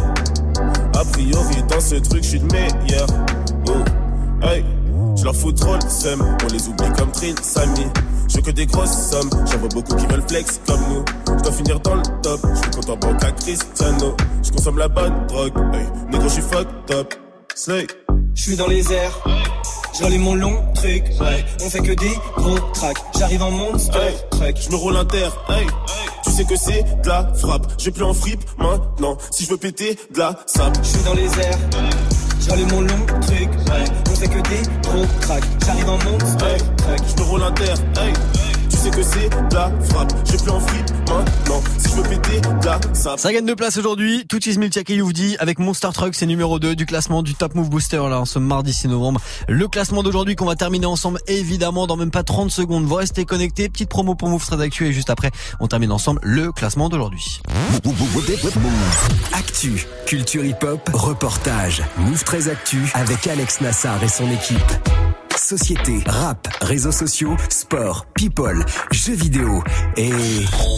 A 0.98 1.04
priori, 1.04 1.62
dans 1.68 1.80
ce 1.80 1.96
truc, 1.96 2.22
je 2.22 2.28
suis 2.28 2.38
le 2.38 2.46
meilleur. 2.46 3.06
Oh. 3.66 4.46
Hey. 4.46 4.64
Je 5.18 5.24
leur 5.24 5.34
fous 5.34 5.50
trop 5.50 5.74
le 5.74 5.90
seum, 5.90 6.22
on 6.44 6.46
les 6.52 6.68
oublie 6.68 6.92
comme 6.96 7.10
Trill, 7.10 7.34
Samy. 7.42 7.86
Je 8.28 8.40
que 8.40 8.52
des 8.52 8.66
grosses 8.66 9.10
sommes, 9.10 9.28
j'en 9.50 9.58
vois 9.58 9.68
beaucoup 9.68 9.96
qui 9.96 10.06
veulent 10.06 10.22
flex 10.28 10.60
comme 10.64 10.80
nous. 10.90 11.04
Je 11.36 11.42
dois 11.42 11.52
finir 11.52 11.80
dans 11.80 11.96
le 11.96 12.02
top, 12.22 12.40
je 12.54 12.60
suis 12.60 12.70
content 12.70 12.96
banque 12.96 13.24
à 13.24 13.32
Cristiano. 13.32 14.16
Je 14.44 14.50
consomme 14.52 14.78
la 14.78 14.86
bonne 14.86 15.26
drogue, 15.26 15.52
hey, 15.74 15.86
négro, 16.12 16.28
je 16.28 16.34
suis 16.34 16.42
fucked 16.42 16.90
up. 16.92 17.14
Slay. 17.56 17.86
Je 18.34 18.42
suis 18.42 18.56
dans 18.56 18.68
les 18.68 18.92
airs, 18.92 19.24
j'allume 19.98 20.22
mon 20.22 20.34
long 20.36 20.62
truc. 20.74 21.02
On 21.64 21.68
fait 21.68 21.80
que 21.80 21.92
des 21.92 22.12
gros 22.36 22.58
tracks, 22.72 22.98
j'arrive 23.18 23.42
en 23.42 23.50
monster 23.50 23.98
Hey, 23.98 24.14
truck. 24.30 24.56
je 24.60 24.70
me 24.70 24.76
roule 24.76 24.96
un 24.96 25.04
terre, 25.04 25.36
hey. 25.48 25.66
Tu 26.24 26.30
sais 26.30 26.44
que 26.44 26.56
c'est 26.56 26.84
de 27.02 27.08
la 27.08 27.32
frappe, 27.34 27.66
je 27.76 27.86
vais 27.86 27.90
plus 27.90 28.04
en 28.04 28.14
fripe 28.14 28.44
maintenant. 28.58 29.18
Si 29.32 29.44
je 29.44 29.50
veux 29.50 29.56
péter 29.56 29.98
de 30.14 30.18
la 30.20 30.38
sable. 30.46 30.76
Je 30.84 30.88
suis 30.88 31.02
dans 31.02 31.14
les 31.14 31.26
airs, 31.40 31.58
j'allume 32.40 32.70
mon 32.70 32.80
long 32.82 33.06
truc. 33.20 33.48
On 34.10 34.14
fait 34.14 34.28
que 34.28 34.48
des 34.48 34.62
gros 34.82 35.06
cracks, 35.20 35.44
j'arrive 35.64 35.88
en 35.88 35.98
Hey, 36.44 36.58
truck. 36.76 37.00
je 37.16 37.22
me 37.22 37.28
roule 37.28 37.42
un 37.42 37.52
terre. 37.52 37.76
Tu 38.78 38.84
sais 38.84 38.90
que 38.90 39.02
c'est 39.02 39.28
de 39.28 39.54
la 39.56 39.72
frappe, 39.88 40.12
je 40.24 40.36
plus 40.36 40.50
en 40.50 40.60
fripe 40.60 40.90
maintenant. 41.08 41.60
Si 41.78 41.88
je 41.88 41.96
veux 41.96 42.02
péter 42.04 42.40
la 42.64 42.78
sable. 42.94 43.18
Ça 43.18 43.32
gagne 43.32 43.44
deux 43.44 43.56
places 43.56 43.76
aujourd'hui. 43.76 44.24
Touchis 44.28 44.56
Milchak 44.56 44.88
et 44.90 44.94
Youvdi 44.94 45.36
avec 45.40 45.58
Monster 45.58 45.88
Truck, 45.92 46.14
c'est 46.14 46.26
numéro 46.26 46.60
2 46.60 46.76
du 46.76 46.86
classement 46.86 47.24
du 47.24 47.34
Top 47.34 47.56
Move 47.56 47.70
Booster 47.70 47.96
là, 47.96 48.20
en 48.20 48.24
ce 48.24 48.38
mardi 48.38 48.72
6 48.72 48.86
novembre. 48.86 49.20
Le 49.48 49.66
classement 49.66 50.04
d'aujourd'hui 50.04 50.36
qu'on 50.36 50.44
va 50.44 50.54
terminer 50.54 50.86
ensemble 50.86 51.18
évidemment 51.26 51.88
dans 51.88 51.96
même 51.96 52.12
pas 52.12 52.22
30 52.22 52.52
secondes. 52.52 52.84
Vous 52.84 52.94
restez 52.94 53.24
connectés. 53.24 53.68
Petite 53.68 53.88
promo 53.88 54.14
pour 54.14 54.28
Move 54.28 54.46
très 54.46 54.60
actu 54.60 54.86
et 54.86 54.92
juste 54.92 55.10
après, 55.10 55.32
on 55.58 55.66
termine 55.66 55.90
ensemble 55.90 56.20
le 56.22 56.52
classement 56.52 56.88
d'aujourd'hui. 56.88 57.40
Actu, 59.32 59.88
culture 60.06 60.44
hip-hop, 60.44 60.88
reportage. 60.92 61.82
Move 61.96 62.22
très 62.22 62.48
Actu 62.48 62.88
avec 62.94 63.26
Alex 63.26 63.60
Nassar 63.60 64.00
et 64.04 64.08
son 64.08 64.30
équipe. 64.30 64.72
Société, 65.48 66.04
rap, 66.04 66.46
réseaux 66.60 66.92
sociaux, 66.92 67.34
sport, 67.48 68.04
people, 68.12 68.66
jeux 68.90 69.14
vidéo 69.14 69.64
et 69.96 70.12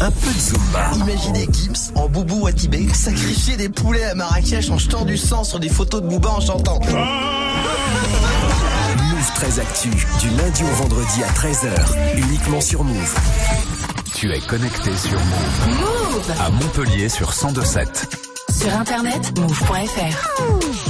un 0.00 0.10
peu 0.12 0.32
de 0.32 0.38
Zumba. 0.38 0.92
Imaginez 0.94 1.48
Gibbs 1.52 1.90
en 1.96 2.08
boubou 2.08 2.46
à 2.46 2.52
Tibet 2.52 2.86
sacrifier 2.94 3.56
des 3.56 3.68
poulets 3.68 4.04
à 4.04 4.14
Marrakech 4.14 4.70
en 4.70 4.78
jetant 4.78 5.04
du 5.04 5.16
sang 5.16 5.42
sur 5.42 5.58
des 5.58 5.68
photos 5.68 6.02
de 6.02 6.06
Booba 6.06 6.28
en 6.28 6.40
chantant. 6.40 6.78
Move 6.78 6.94
très 9.34 9.58
Actu, 9.58 9.88
du 9.88 10.30
lundi 10.36 10.62
au 10.62 10.76
vendredi 10.76 11.20
à 11.24 11.32
13h, 11.32 12.16
uniquement 12.16 12.60
sur 12.60 12.84
Move. 12.84 13.14
Tu 14.14 14.30
es 14.30 14.38
connecté 14.38 14.96
sur 14.96 15.18
Move. 15.18 15.80
Move. 15.80 16.30
À 16.38 16.48
Montpellier 16.50 17.08
sur 17.08 17.30
1027. 17.30 18.29
Sur 18.50 18.74
internet, 18.74 19.38
move.fr. 19.38 20.40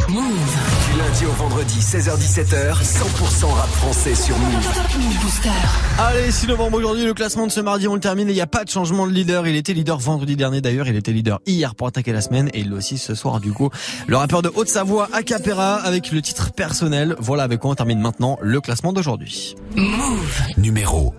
Move. 0.08 0.56
Du 0.92 0.98
lundi 0.98 1.26
au 1.26 1.32
vendredi, 1.32 1.78
16h17h, 1.78 2.82
100% 2.82 3.52
rap 3.52 3.68
français 3.68 4.14
sur 4.14 4.38
Move. 4.38 4.64
Top 4.74 4.98
Move 4.98 5.18
Booster. 5.20 5.50
Allez, 5.98 6.30
6 6.30 6.46
novembre 6.46 6.78
aujourd'hui, 6.78 7.04
le 7.04 7.12
classement 7.12 7.46
de 7.46 7.52
ce 7.52 7.61
mardi, 7.61 7.86
on 7.86 7.94
le 7.94 8.00
termine. 8.00 8.28
Il 8.28 8.34
n'y 8.34 8.40
a 8.40 8.46
pas 8.46 8.64
de 8.64 8.70
changement 8.70 9.06
de 9.06 9.12
leader. 9.12 9.46
Il 9.46 9.56
était 9.56 9.74
leader 9.74 9.98
vendredi 9.98 10.36
dernier 10.36 10.62
d'ailleurs. 10.62 10.88
Il 10.88 10.96
était 10.96 11.12
leader 11.12 11.40
hier 11.44 11.74
pour 11.74 11.86
attaquer 11.86 12.12
la 12.12 12.22
semaine 12.22 12.48
et 12.54 12.61
il 12.61 12.72
aussi 12.72 12.96
ce 12.96 13.14
soir 13.14 13.40
du 13.40 13.52
coup. 13.52 13.68
Le 14.06 14.16
rappeur 14.16 14.40
de 14.40 14.50
Haute-Savoie, 14.54 15.11
Acapera, 15.12 15.74
avec 15.76 16.12
le 16.12 16.22
titre 16.22 16.52
personnel. 16.52 17.14
Voilà 17.18 17.42
avec 17.42 17.61
quoi 17.61 17.72
on 17.72 17.74
termine 17.74 18.00
maintenant 18.00 18.38
le 18.40 18.61
classement 18.62 18.94
d'aujourd'hui. 18.94 19.54
Move. 19.76 20.42
Numéro 20.56 21.14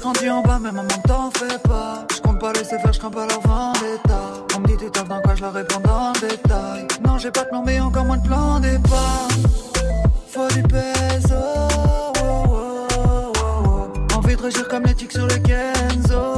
Grandi 0.00 0.30
en 0.30 0.42
bas, 0.42 0.58
mais 0.62 0.70
maman 0.70 0.88
t'en 1.06 1.30
fais 1.32 1.58
pas. 1.68 2.06
Je 2.14 2.20
compte 2.20 2.38
pas 2.38 2.52
laisser 2.52 2.78
faire, 2.78 2.92
je 2.92 2.98
crains 3.00 3.10
pas 3.10 3.26
leur 3.26 3.40
vendetta. 3.40 4.20
On 4.56 4.60
me 4.60 4.66
dit 4.68 4.76
tu 4.76 4.90
taffes 4.90 5.08
dans 5.08 5.20
quoi, 5.20 5.34
je 5.34 5.40
leur 5.40 5.52
réponds 5.52 5.80
dans 5.80 6.12
le 6.14 6.28
détail. 6.28 6.86
Non, 7.04 7.18
j'ai 7.18 7.32
pas 7.32 7.42
de 7.42 7.48
plan, 7.48 7.62
mais 7.66 7.80
encore 7.80 8.04
moins 8.04 8.16
de 8.16 8.26
plan 8.26 8.60
départ. 8.60 9.28
Faut 10.28 10.48
du 10.54 10.62
peso. 10.62 11.34
oh, 11.34 12.44
oh, 12.54 13.32
oh. 13.44 14.16
Envie 14.16 14.36
de 14.36 14.42
régir 14.42 14.68
comme 14.68 14.84
les 14.84 14.94
tics 14.94 15.12
sur 15.12 15.26
les 15.26 15.42
Kenzo. 15.42 16.37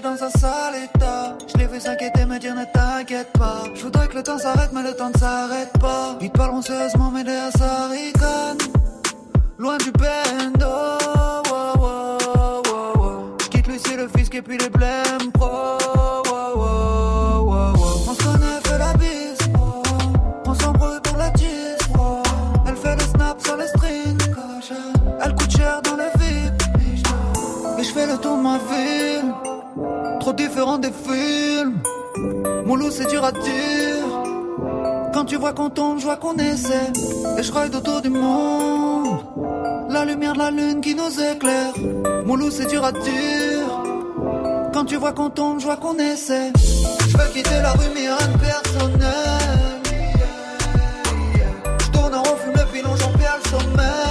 Dans 0.00 0.22
un 0.22 0.30
sale 0.30 0.74
état. 0.84 1.36
Je 1.46 1.58
l'ai 1.58 1.66
vu 1.66 1.80
s'inquiéter, 1.80 2.24
me 2.24 2.38
dire 2.38 2.54
ne 2.54 2.64
t'inquiète 2.64 3.32
pas. 3.32 3.64
Je 3.74 3.82
voudrais 3.82 4.06
que 4.08 4.16
le 4.16 4.22
temps 4.22 4.38
s'arrête, 4.38 4.70
mais 4.72 4.82
le 4.82 4.94
temps 4.94 5.10
ne 5.12 5.18
s'arrête 5.18 5.72
pas. 5.80 6.16
Ils 6.20 6.30
parleront 6.30 6.62
sérieusement, 6.62 7.10
mais 7.10 7.24
derrière 7.24 7.52
ça 7.56 7.88
ricane. 7.88 8.58
Loin 9.58 9.76
du 9.78 9.90
bendo. 9.92 10.66
wow, 11.50 11.72
wow, 11.80 12.62
wow, 12.68 12.98
wow. 12.98 13.36
Je 13.42 13.48
quitte 13.48 13.66
Lucie, 13.66 13.96
le 13.96 14.08
fisc 14.08 14.34
et 14.34 14.42
puis 14.42 14.58
les 14.58 14.68
blèmes 14.68 15.32
pro. 15.32 15.46
wow, 15.46 16.22
wow, 16.26 17.44
wow, 17.44 17.74
wow. 17.74 18.04
On 18.08 18.14
se 18.14 18.22
connaît, 18.22 18.60
fait 18.64 18.78
la 18.78 18.92
bise. 18.94 19.38
On 20.46 20.54
s'embrouille 20.54 21.00
pour 21.02 21.16
la 21.16 21.30
tisse. 21.30 21.78
Elle 22.66 22.76
fait 22.76 22.94
le 22.94 23.02
snap 23.02 23.40
sur 23.44 23.56
les 23.56 23.68
strings. 23.68 24.18
Elle 25.24 25.34
coûte 25.34 25.50
cher 25.56 25.80
dans 25.82 25.96
le 25.96 26.04
VIP. 26.18 26.62
Et 27.78 27.84
je 27.84 27.92
fais 27.92 28.06
le 28.06 28.16
tour 28.18 28.36
de 28.36 28.42
ma 28.42 28.58
ville. 28.58 28.97
Différent 30.58 30.78
des 30.78 30.90
films. 30.90 31.80
Mon 32.66 32.74
loup, 32.74 32.90
c'est 32.90 33.06
dur 33.06 33.24
à 33.24 33.30
dire. 33.30 34.04
Quand 35.14 35.24
tu 35.24 35.36
vois 35.36 35.52
qu'on 35.52 35.70
tombe, 35.70 36.00
je 36.00 36.04
vois 36.04 36.16
qu'on 36.16 36.34
essaie. 36.34 36.92
Et 37.38 37.44
je 37.44 37.52
ride 37.52 37.76
autour 37.76 38.02
du 38.02 38.10
monde. 38.10 39.20
La 39.88 40.04
lumière 40.04 40.32
de 40.32 40.38
la 40.40 40.50
lune 40.50 40.80
qui 40.80 40.96
nous 40.96 41.12
éclaire. 41.32 41.74
Mon 42.26 42.34
loup, 42.34 42.50
c'est 42.50 42.66
dur 42.66 42.84
à 42.84 42.90
dire. 42.90 43.68
Quand 44.74 44.84
tu 44.84 44.96
vois 44.96 45.12
qu'on 45.12 45.30
tombe, 45.30 45.60
je 45.60 45.66
vois 45.66 45.76
qu'on 45.76 45.94
essaie. 45.94 46.50
Je 46.56 47.16
veux 47.16 47.32
quitter 47.32 47.62
la 47.62 47.70
rue, 47.74 47.90
mais 47.94 48.08
rien 48.08 48.26
de 48.26 48.38
personnel. 48.38 49.78
Je 51.78 51.90
tourne 51.92 52.14
en 52.16 52.22
rond, 52.24 52.36
fume 52.36 52.54
le 52.54 52.72
pilon, 52.72 52.96
j'en 52.96 53.12
perds 53.16 53.38
le 53.44 53.48
sommeil. 53.48 54.07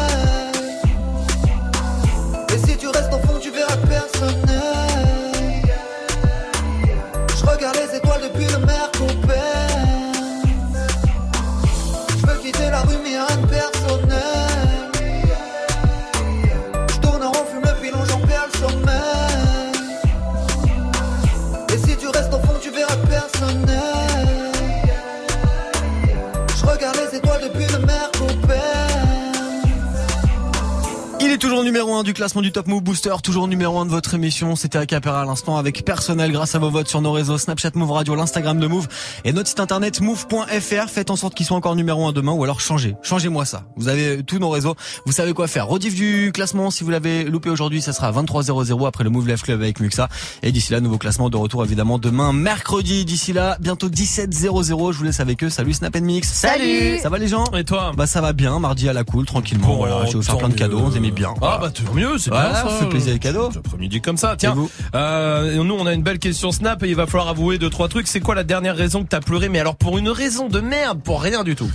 Numéro 31.68 31.96
1 31.96 32.04
du 32.04 32.14
classement 32.14 32.42
du 32.42 32.54
Top 32.54 32.68
Move 32.68 32.82
Booster, 32.82 33.14
toujours 33.22 33.46
numéro 33.46 33.78
1 33.78 33.88
de 33.88 33.92
votre 33.92 34.14
émission. 34.14 34.56
C'était 34.56 34.78
Acapera 34.78 35.24
à 35.24 35.26
l'instant 35.26 35.58
avec 35.58 35.84
personnel 35.84 36.32
grâce 36.32 36.56
à 36.56 36.60
vos 36.60 36.70
votes 36.70 36.88
sur 36.88 37.02
nos 37.02 37.12
réseaux 37.12 37.38
Snapchat 37.38 37.72
Move 37.76 37.92
Radio, 37.92 38.16
l'Instagram 38.16 38.58
de 38.58 38.68
Move 38.68 38.88
et 39.26 39.34
notre 39.34 39.50
site 39.50 39.60
internet 39.60 40.00
move.fr. 40.00 40.90
Faites 40.90 41.12
en 41.12 41.18
sorte 41.18 41.36
qu'ils 41.36 41.46
soient 41.46 41.58
encore 41.58 41.76
numéro 41.76 42.08
1 42.08 42.14
demain 42.14 42.32
ou 42.32 42.42
alors 42.46 42.62
changez. 42.62 42.96
Changez-moi 43.04 43.44
ça. 43.44 43.66
Vous 43.76 43.90
avez 43.90 44.24
tous 44.24 44.40
nos 44.40 44.50
réseaux. 44.50 44.76
Vous 45.06 45.12
savez 45.12 45.34
quoi 45.34 45.50
faire. 45.50 45.68
Rediff 45.68 45.94
du 45.94 46.32
classement. 46.34 46.72
Si 46.72 46.86
vous 46.86 46.90
l'avez 46.90 47.26
loupé 47.26 47.50
aujourd'hui, 47.50 47.82
ça 47.82 47.92
sera 47.92 48.08
à 48.08 48.12
23.00 48.14 48.88
après 48.88 49.04
le 49.04 49.10
Move 49.10 49.28
Live 49.28 49.42
Club 49.42 49.62
avec 49.62 49.82
Muxa. 49.82 50.08
Et 50.44 50.54
d'ici 50.54 50.72
là, 50.72 50.80
nouveau 50.80 50.98
classement 50.98 51.30
de 51.30 51.36
retour 51.36 51.66
évidemment 51.66 52.00
demain 52.00 52.32
mercredi. 52.32 53.04
D'ici 53.04 53.34
là, 53.34 53.58
bientôt 53.60 53.90
17.00. 53.90 54.94
Je 54.94 54.98
vous 54.98 55.04
laisse 55.04 55.20
avec 55.20 55.44
eux. 55.44 55.50
Salut 55.50 55.74
Snap 55.74 55.98
Mix. 55.98 56.30
Salut. 56.30 56.98
Ça 57.00 57.10
va 57.10 57.18
les 57.18 57.28
gens? 57.28 57.44
Et 57.58 57.66
toi? 57.66 57.92
Bah 57.98 58.08
ça 58.08 58.22
va 58.22 58.32
bien. 58.32 58.58
Mardi 58.58 58.88
à 58.88 58.94
la 58.94 59.04
cool, 59.04 59.26
tranquillement. 59.26 59.68
Bon, 59.68 59.76
voilà. 59.76 60.06
J'ai 60.06 60.16
offert 60.16 60.38
plein 60.38 60.48
de 60.48 60.54
cadeaux. 60.54 60.80
On 60.80 60.94
aimait 60.94 61.12
bien. 61.12 61.34
Ah 61.42 61.57
bah 61.62 61.70
tant 61.72 61.94
mieux, 61.94 62.18
c'est 62.18 62.30
Voilà, 62.30 62.50
bien 62.52 62.62
ça. 62.64 62.70
fait 62.78 62.86
plaisir 62.90 63.14
les 63.14 63.20
cadeaux. 63.20 63.50
Après-midi 63.56 64.02
comme 64.02 64.18
ça. 64.18 64.36
Tiens, 64.38 64.56
euh, 64.96 65.64
nous 65.64 65.76
on 65.78 65.86
a 65.86 65.94
une 65.94 66.04
belle 66.04 66.20
question 66.20 66.52
Snap 66.52 66.84
et 66.84 66.90
il 66.90 66.96
va 66.96 67.06
falloir 67.08 67.30
avouer 67.30 67.58
deux 67.58 67.70
trois 67.70 67.88
trucs. 67.88 68.08
C'est 68.08 68.20
quoi 68.20 68.36
la 68.36 68.44
dernière 68.44 68.76
raison 68.76 69.04
que 69.04 69.10
t'as 69.10 69.20
pleuré 69.22 69.50
Mais 69.50 69.60
alors 69.60 69.76
pour 69.76 69.98
une 69.98 70.10
raison 70.10 70.48
de 70.48 70.60
merde, 70.60 71.02
pour 71.02 71.22
rien 71.22 71.44
du 71.44 71.56
tout? 71.56 71.70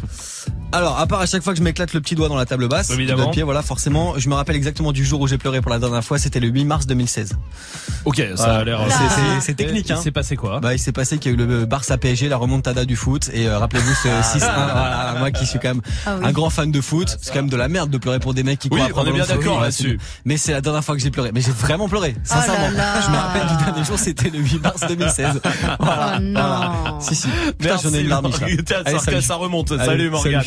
Alors, 0.75 0.99
à 0.99 1.07
part 1.07 1.21
à 1.21 1.27
chaque 1.27 1.43
fois 1.43 1.53
que 1.53 1.59
je 1.59 1.63
m'éclate 1.63 1.93
le 1.93 2.01
petit 2.01 2.15
doigt 2.15 2.31
dans 2.31 2.37
la 2.37 2.47
table 2.47 2.67
basse, 2.67 2.89
Évidemment. 2.89 3.27
de 3.27 3.31
pied, 3.31 3.43
voilà, 3.43 3.61
forcément, 3.61 4.15
je 4.17 4.27
me 4.31 4.35
rappelle 4.35 4.57
exactement 4.57 4.91
du 4.93 5.05
jour 5.05 5.21
où 5.21 5.27
j'ai 5.27 5.37
pleuré 5.37 5.61
pour 5.61 5.71
la 5.71 5.79
dernière 5.79 6.03
fois, 6.03 6.17
c'était 6.19 6.41
le 6.41 6.49
8 6.49 6.65
mars 6.65 6.87
2016. 6.87 7.37
Ok, 8.07 8.17
ça 8.17 8.33
Voilà. 8.37 8.55
a 8.61 8.65
l'air. 8.65 8.81
C'est- 9.43 9.53
technique, 9.53 9.91
Il 9.91 9.93
hein. 9.93 9.97
s'est 10.01 10.11
passé 10.11 10.35
quoi? 10.35 10.61
Bah, 10.61 10.73
il 10.73 10.79
s'est 10.79 10.93
passé 10.93 11.19
qu'il 11.19 11.31
y 11.31 11.35
a 11.35 11.37
eu 11.39 11.47
le 11.47 11.67
Barça 11.67 11.99
PSG, 11.99 12.31
la 12.31 12.39
remontada 12.39 12.87
du 12.87 12.97
foot, 12.97 13.29
et 13.35 13.49
euh, 13.49 13.59
rappelez-vous 13.59 13.93
ce 14.03 14.09
6-1, 14.09 14.39
voilà, 14.39 15.15
moi 15.19 15.31
qui 15.31 15.45
suis 15.45 15.59
quand 15.59 15.69
même 15.69 15.83
Ah 16.07 16.17
oui. 16.19 16.25
un 16.27 16.33
grand 16.33 16.49
fan 16.49 16.71
de 16.73 16.81
foot, 16.81 17.19
c'est 17.21 17.33
quand 17.35 17.41
même 17.41 17.51
de 17.51 17.57
la 17.57 17.69
merde 17.69 17.91
de 17.91 17.99
pleurer 17.99 18.19
pour 18.19 18.33
des 18.33 18.43
mecs 18.43 18.59
qui 18.61 18.69
Oui, 18.73 18.79
courent 18.79 18.89
après 18.89 19.03
on 19.03 19.07
est 19.07 19.13
bien 19.13 19.27
d'accord 19.27 19.63
là-dessus. 19.73 19.99
Mais 20.25 20.37
c'est 20.37 20.53
la 20.53 20.61
dernière 20.61 20.85
fois 20.85 20.95
que 20.95 21.01
j'ai 21.03 21.11
pleuré, 21.11 21.31
mais 21.35 21.41
j'ai 21.41 21.51
vraiment 21.53 21.89
pleuré, 21.89 22.15
sincèrement. 22.25 22.69
Oh 22.73 22.77
là 22.77 22.95
là. 22.95 23.01
Je 23.01 23.11
me 23.11 23.17
rappelle 23.17 23.47
du 23.57 23.65
dernier 23.65 23.85
jour, 23.85 23.99
c'était 23.99 24.31
le 24.31 24.39
8 24.39 24.59
mars 24.63 24.81
2016. 24.89 25.41
Voilà. 25.81 26.15
Oh 26.17 26.21
non. 26.21 26.33
Voilà. 26.33 26.97
Si, 27.01 27.15
si. 27.15 27.29
Putain, 27.59 27.77
j'en 27.83 27.93
ai 27.95 28.01
une 28.01 28.13
Allez, 28.13 28.99
ça- 28.99 29.05
salut. 29.05 29.23
ça 29.23 29.35
remonte. 29.37 29.73
Allez, 29.73 29.85
Salut 29.85 30.11
Morgane. 30.11 30.33
salut. 30.33 30.47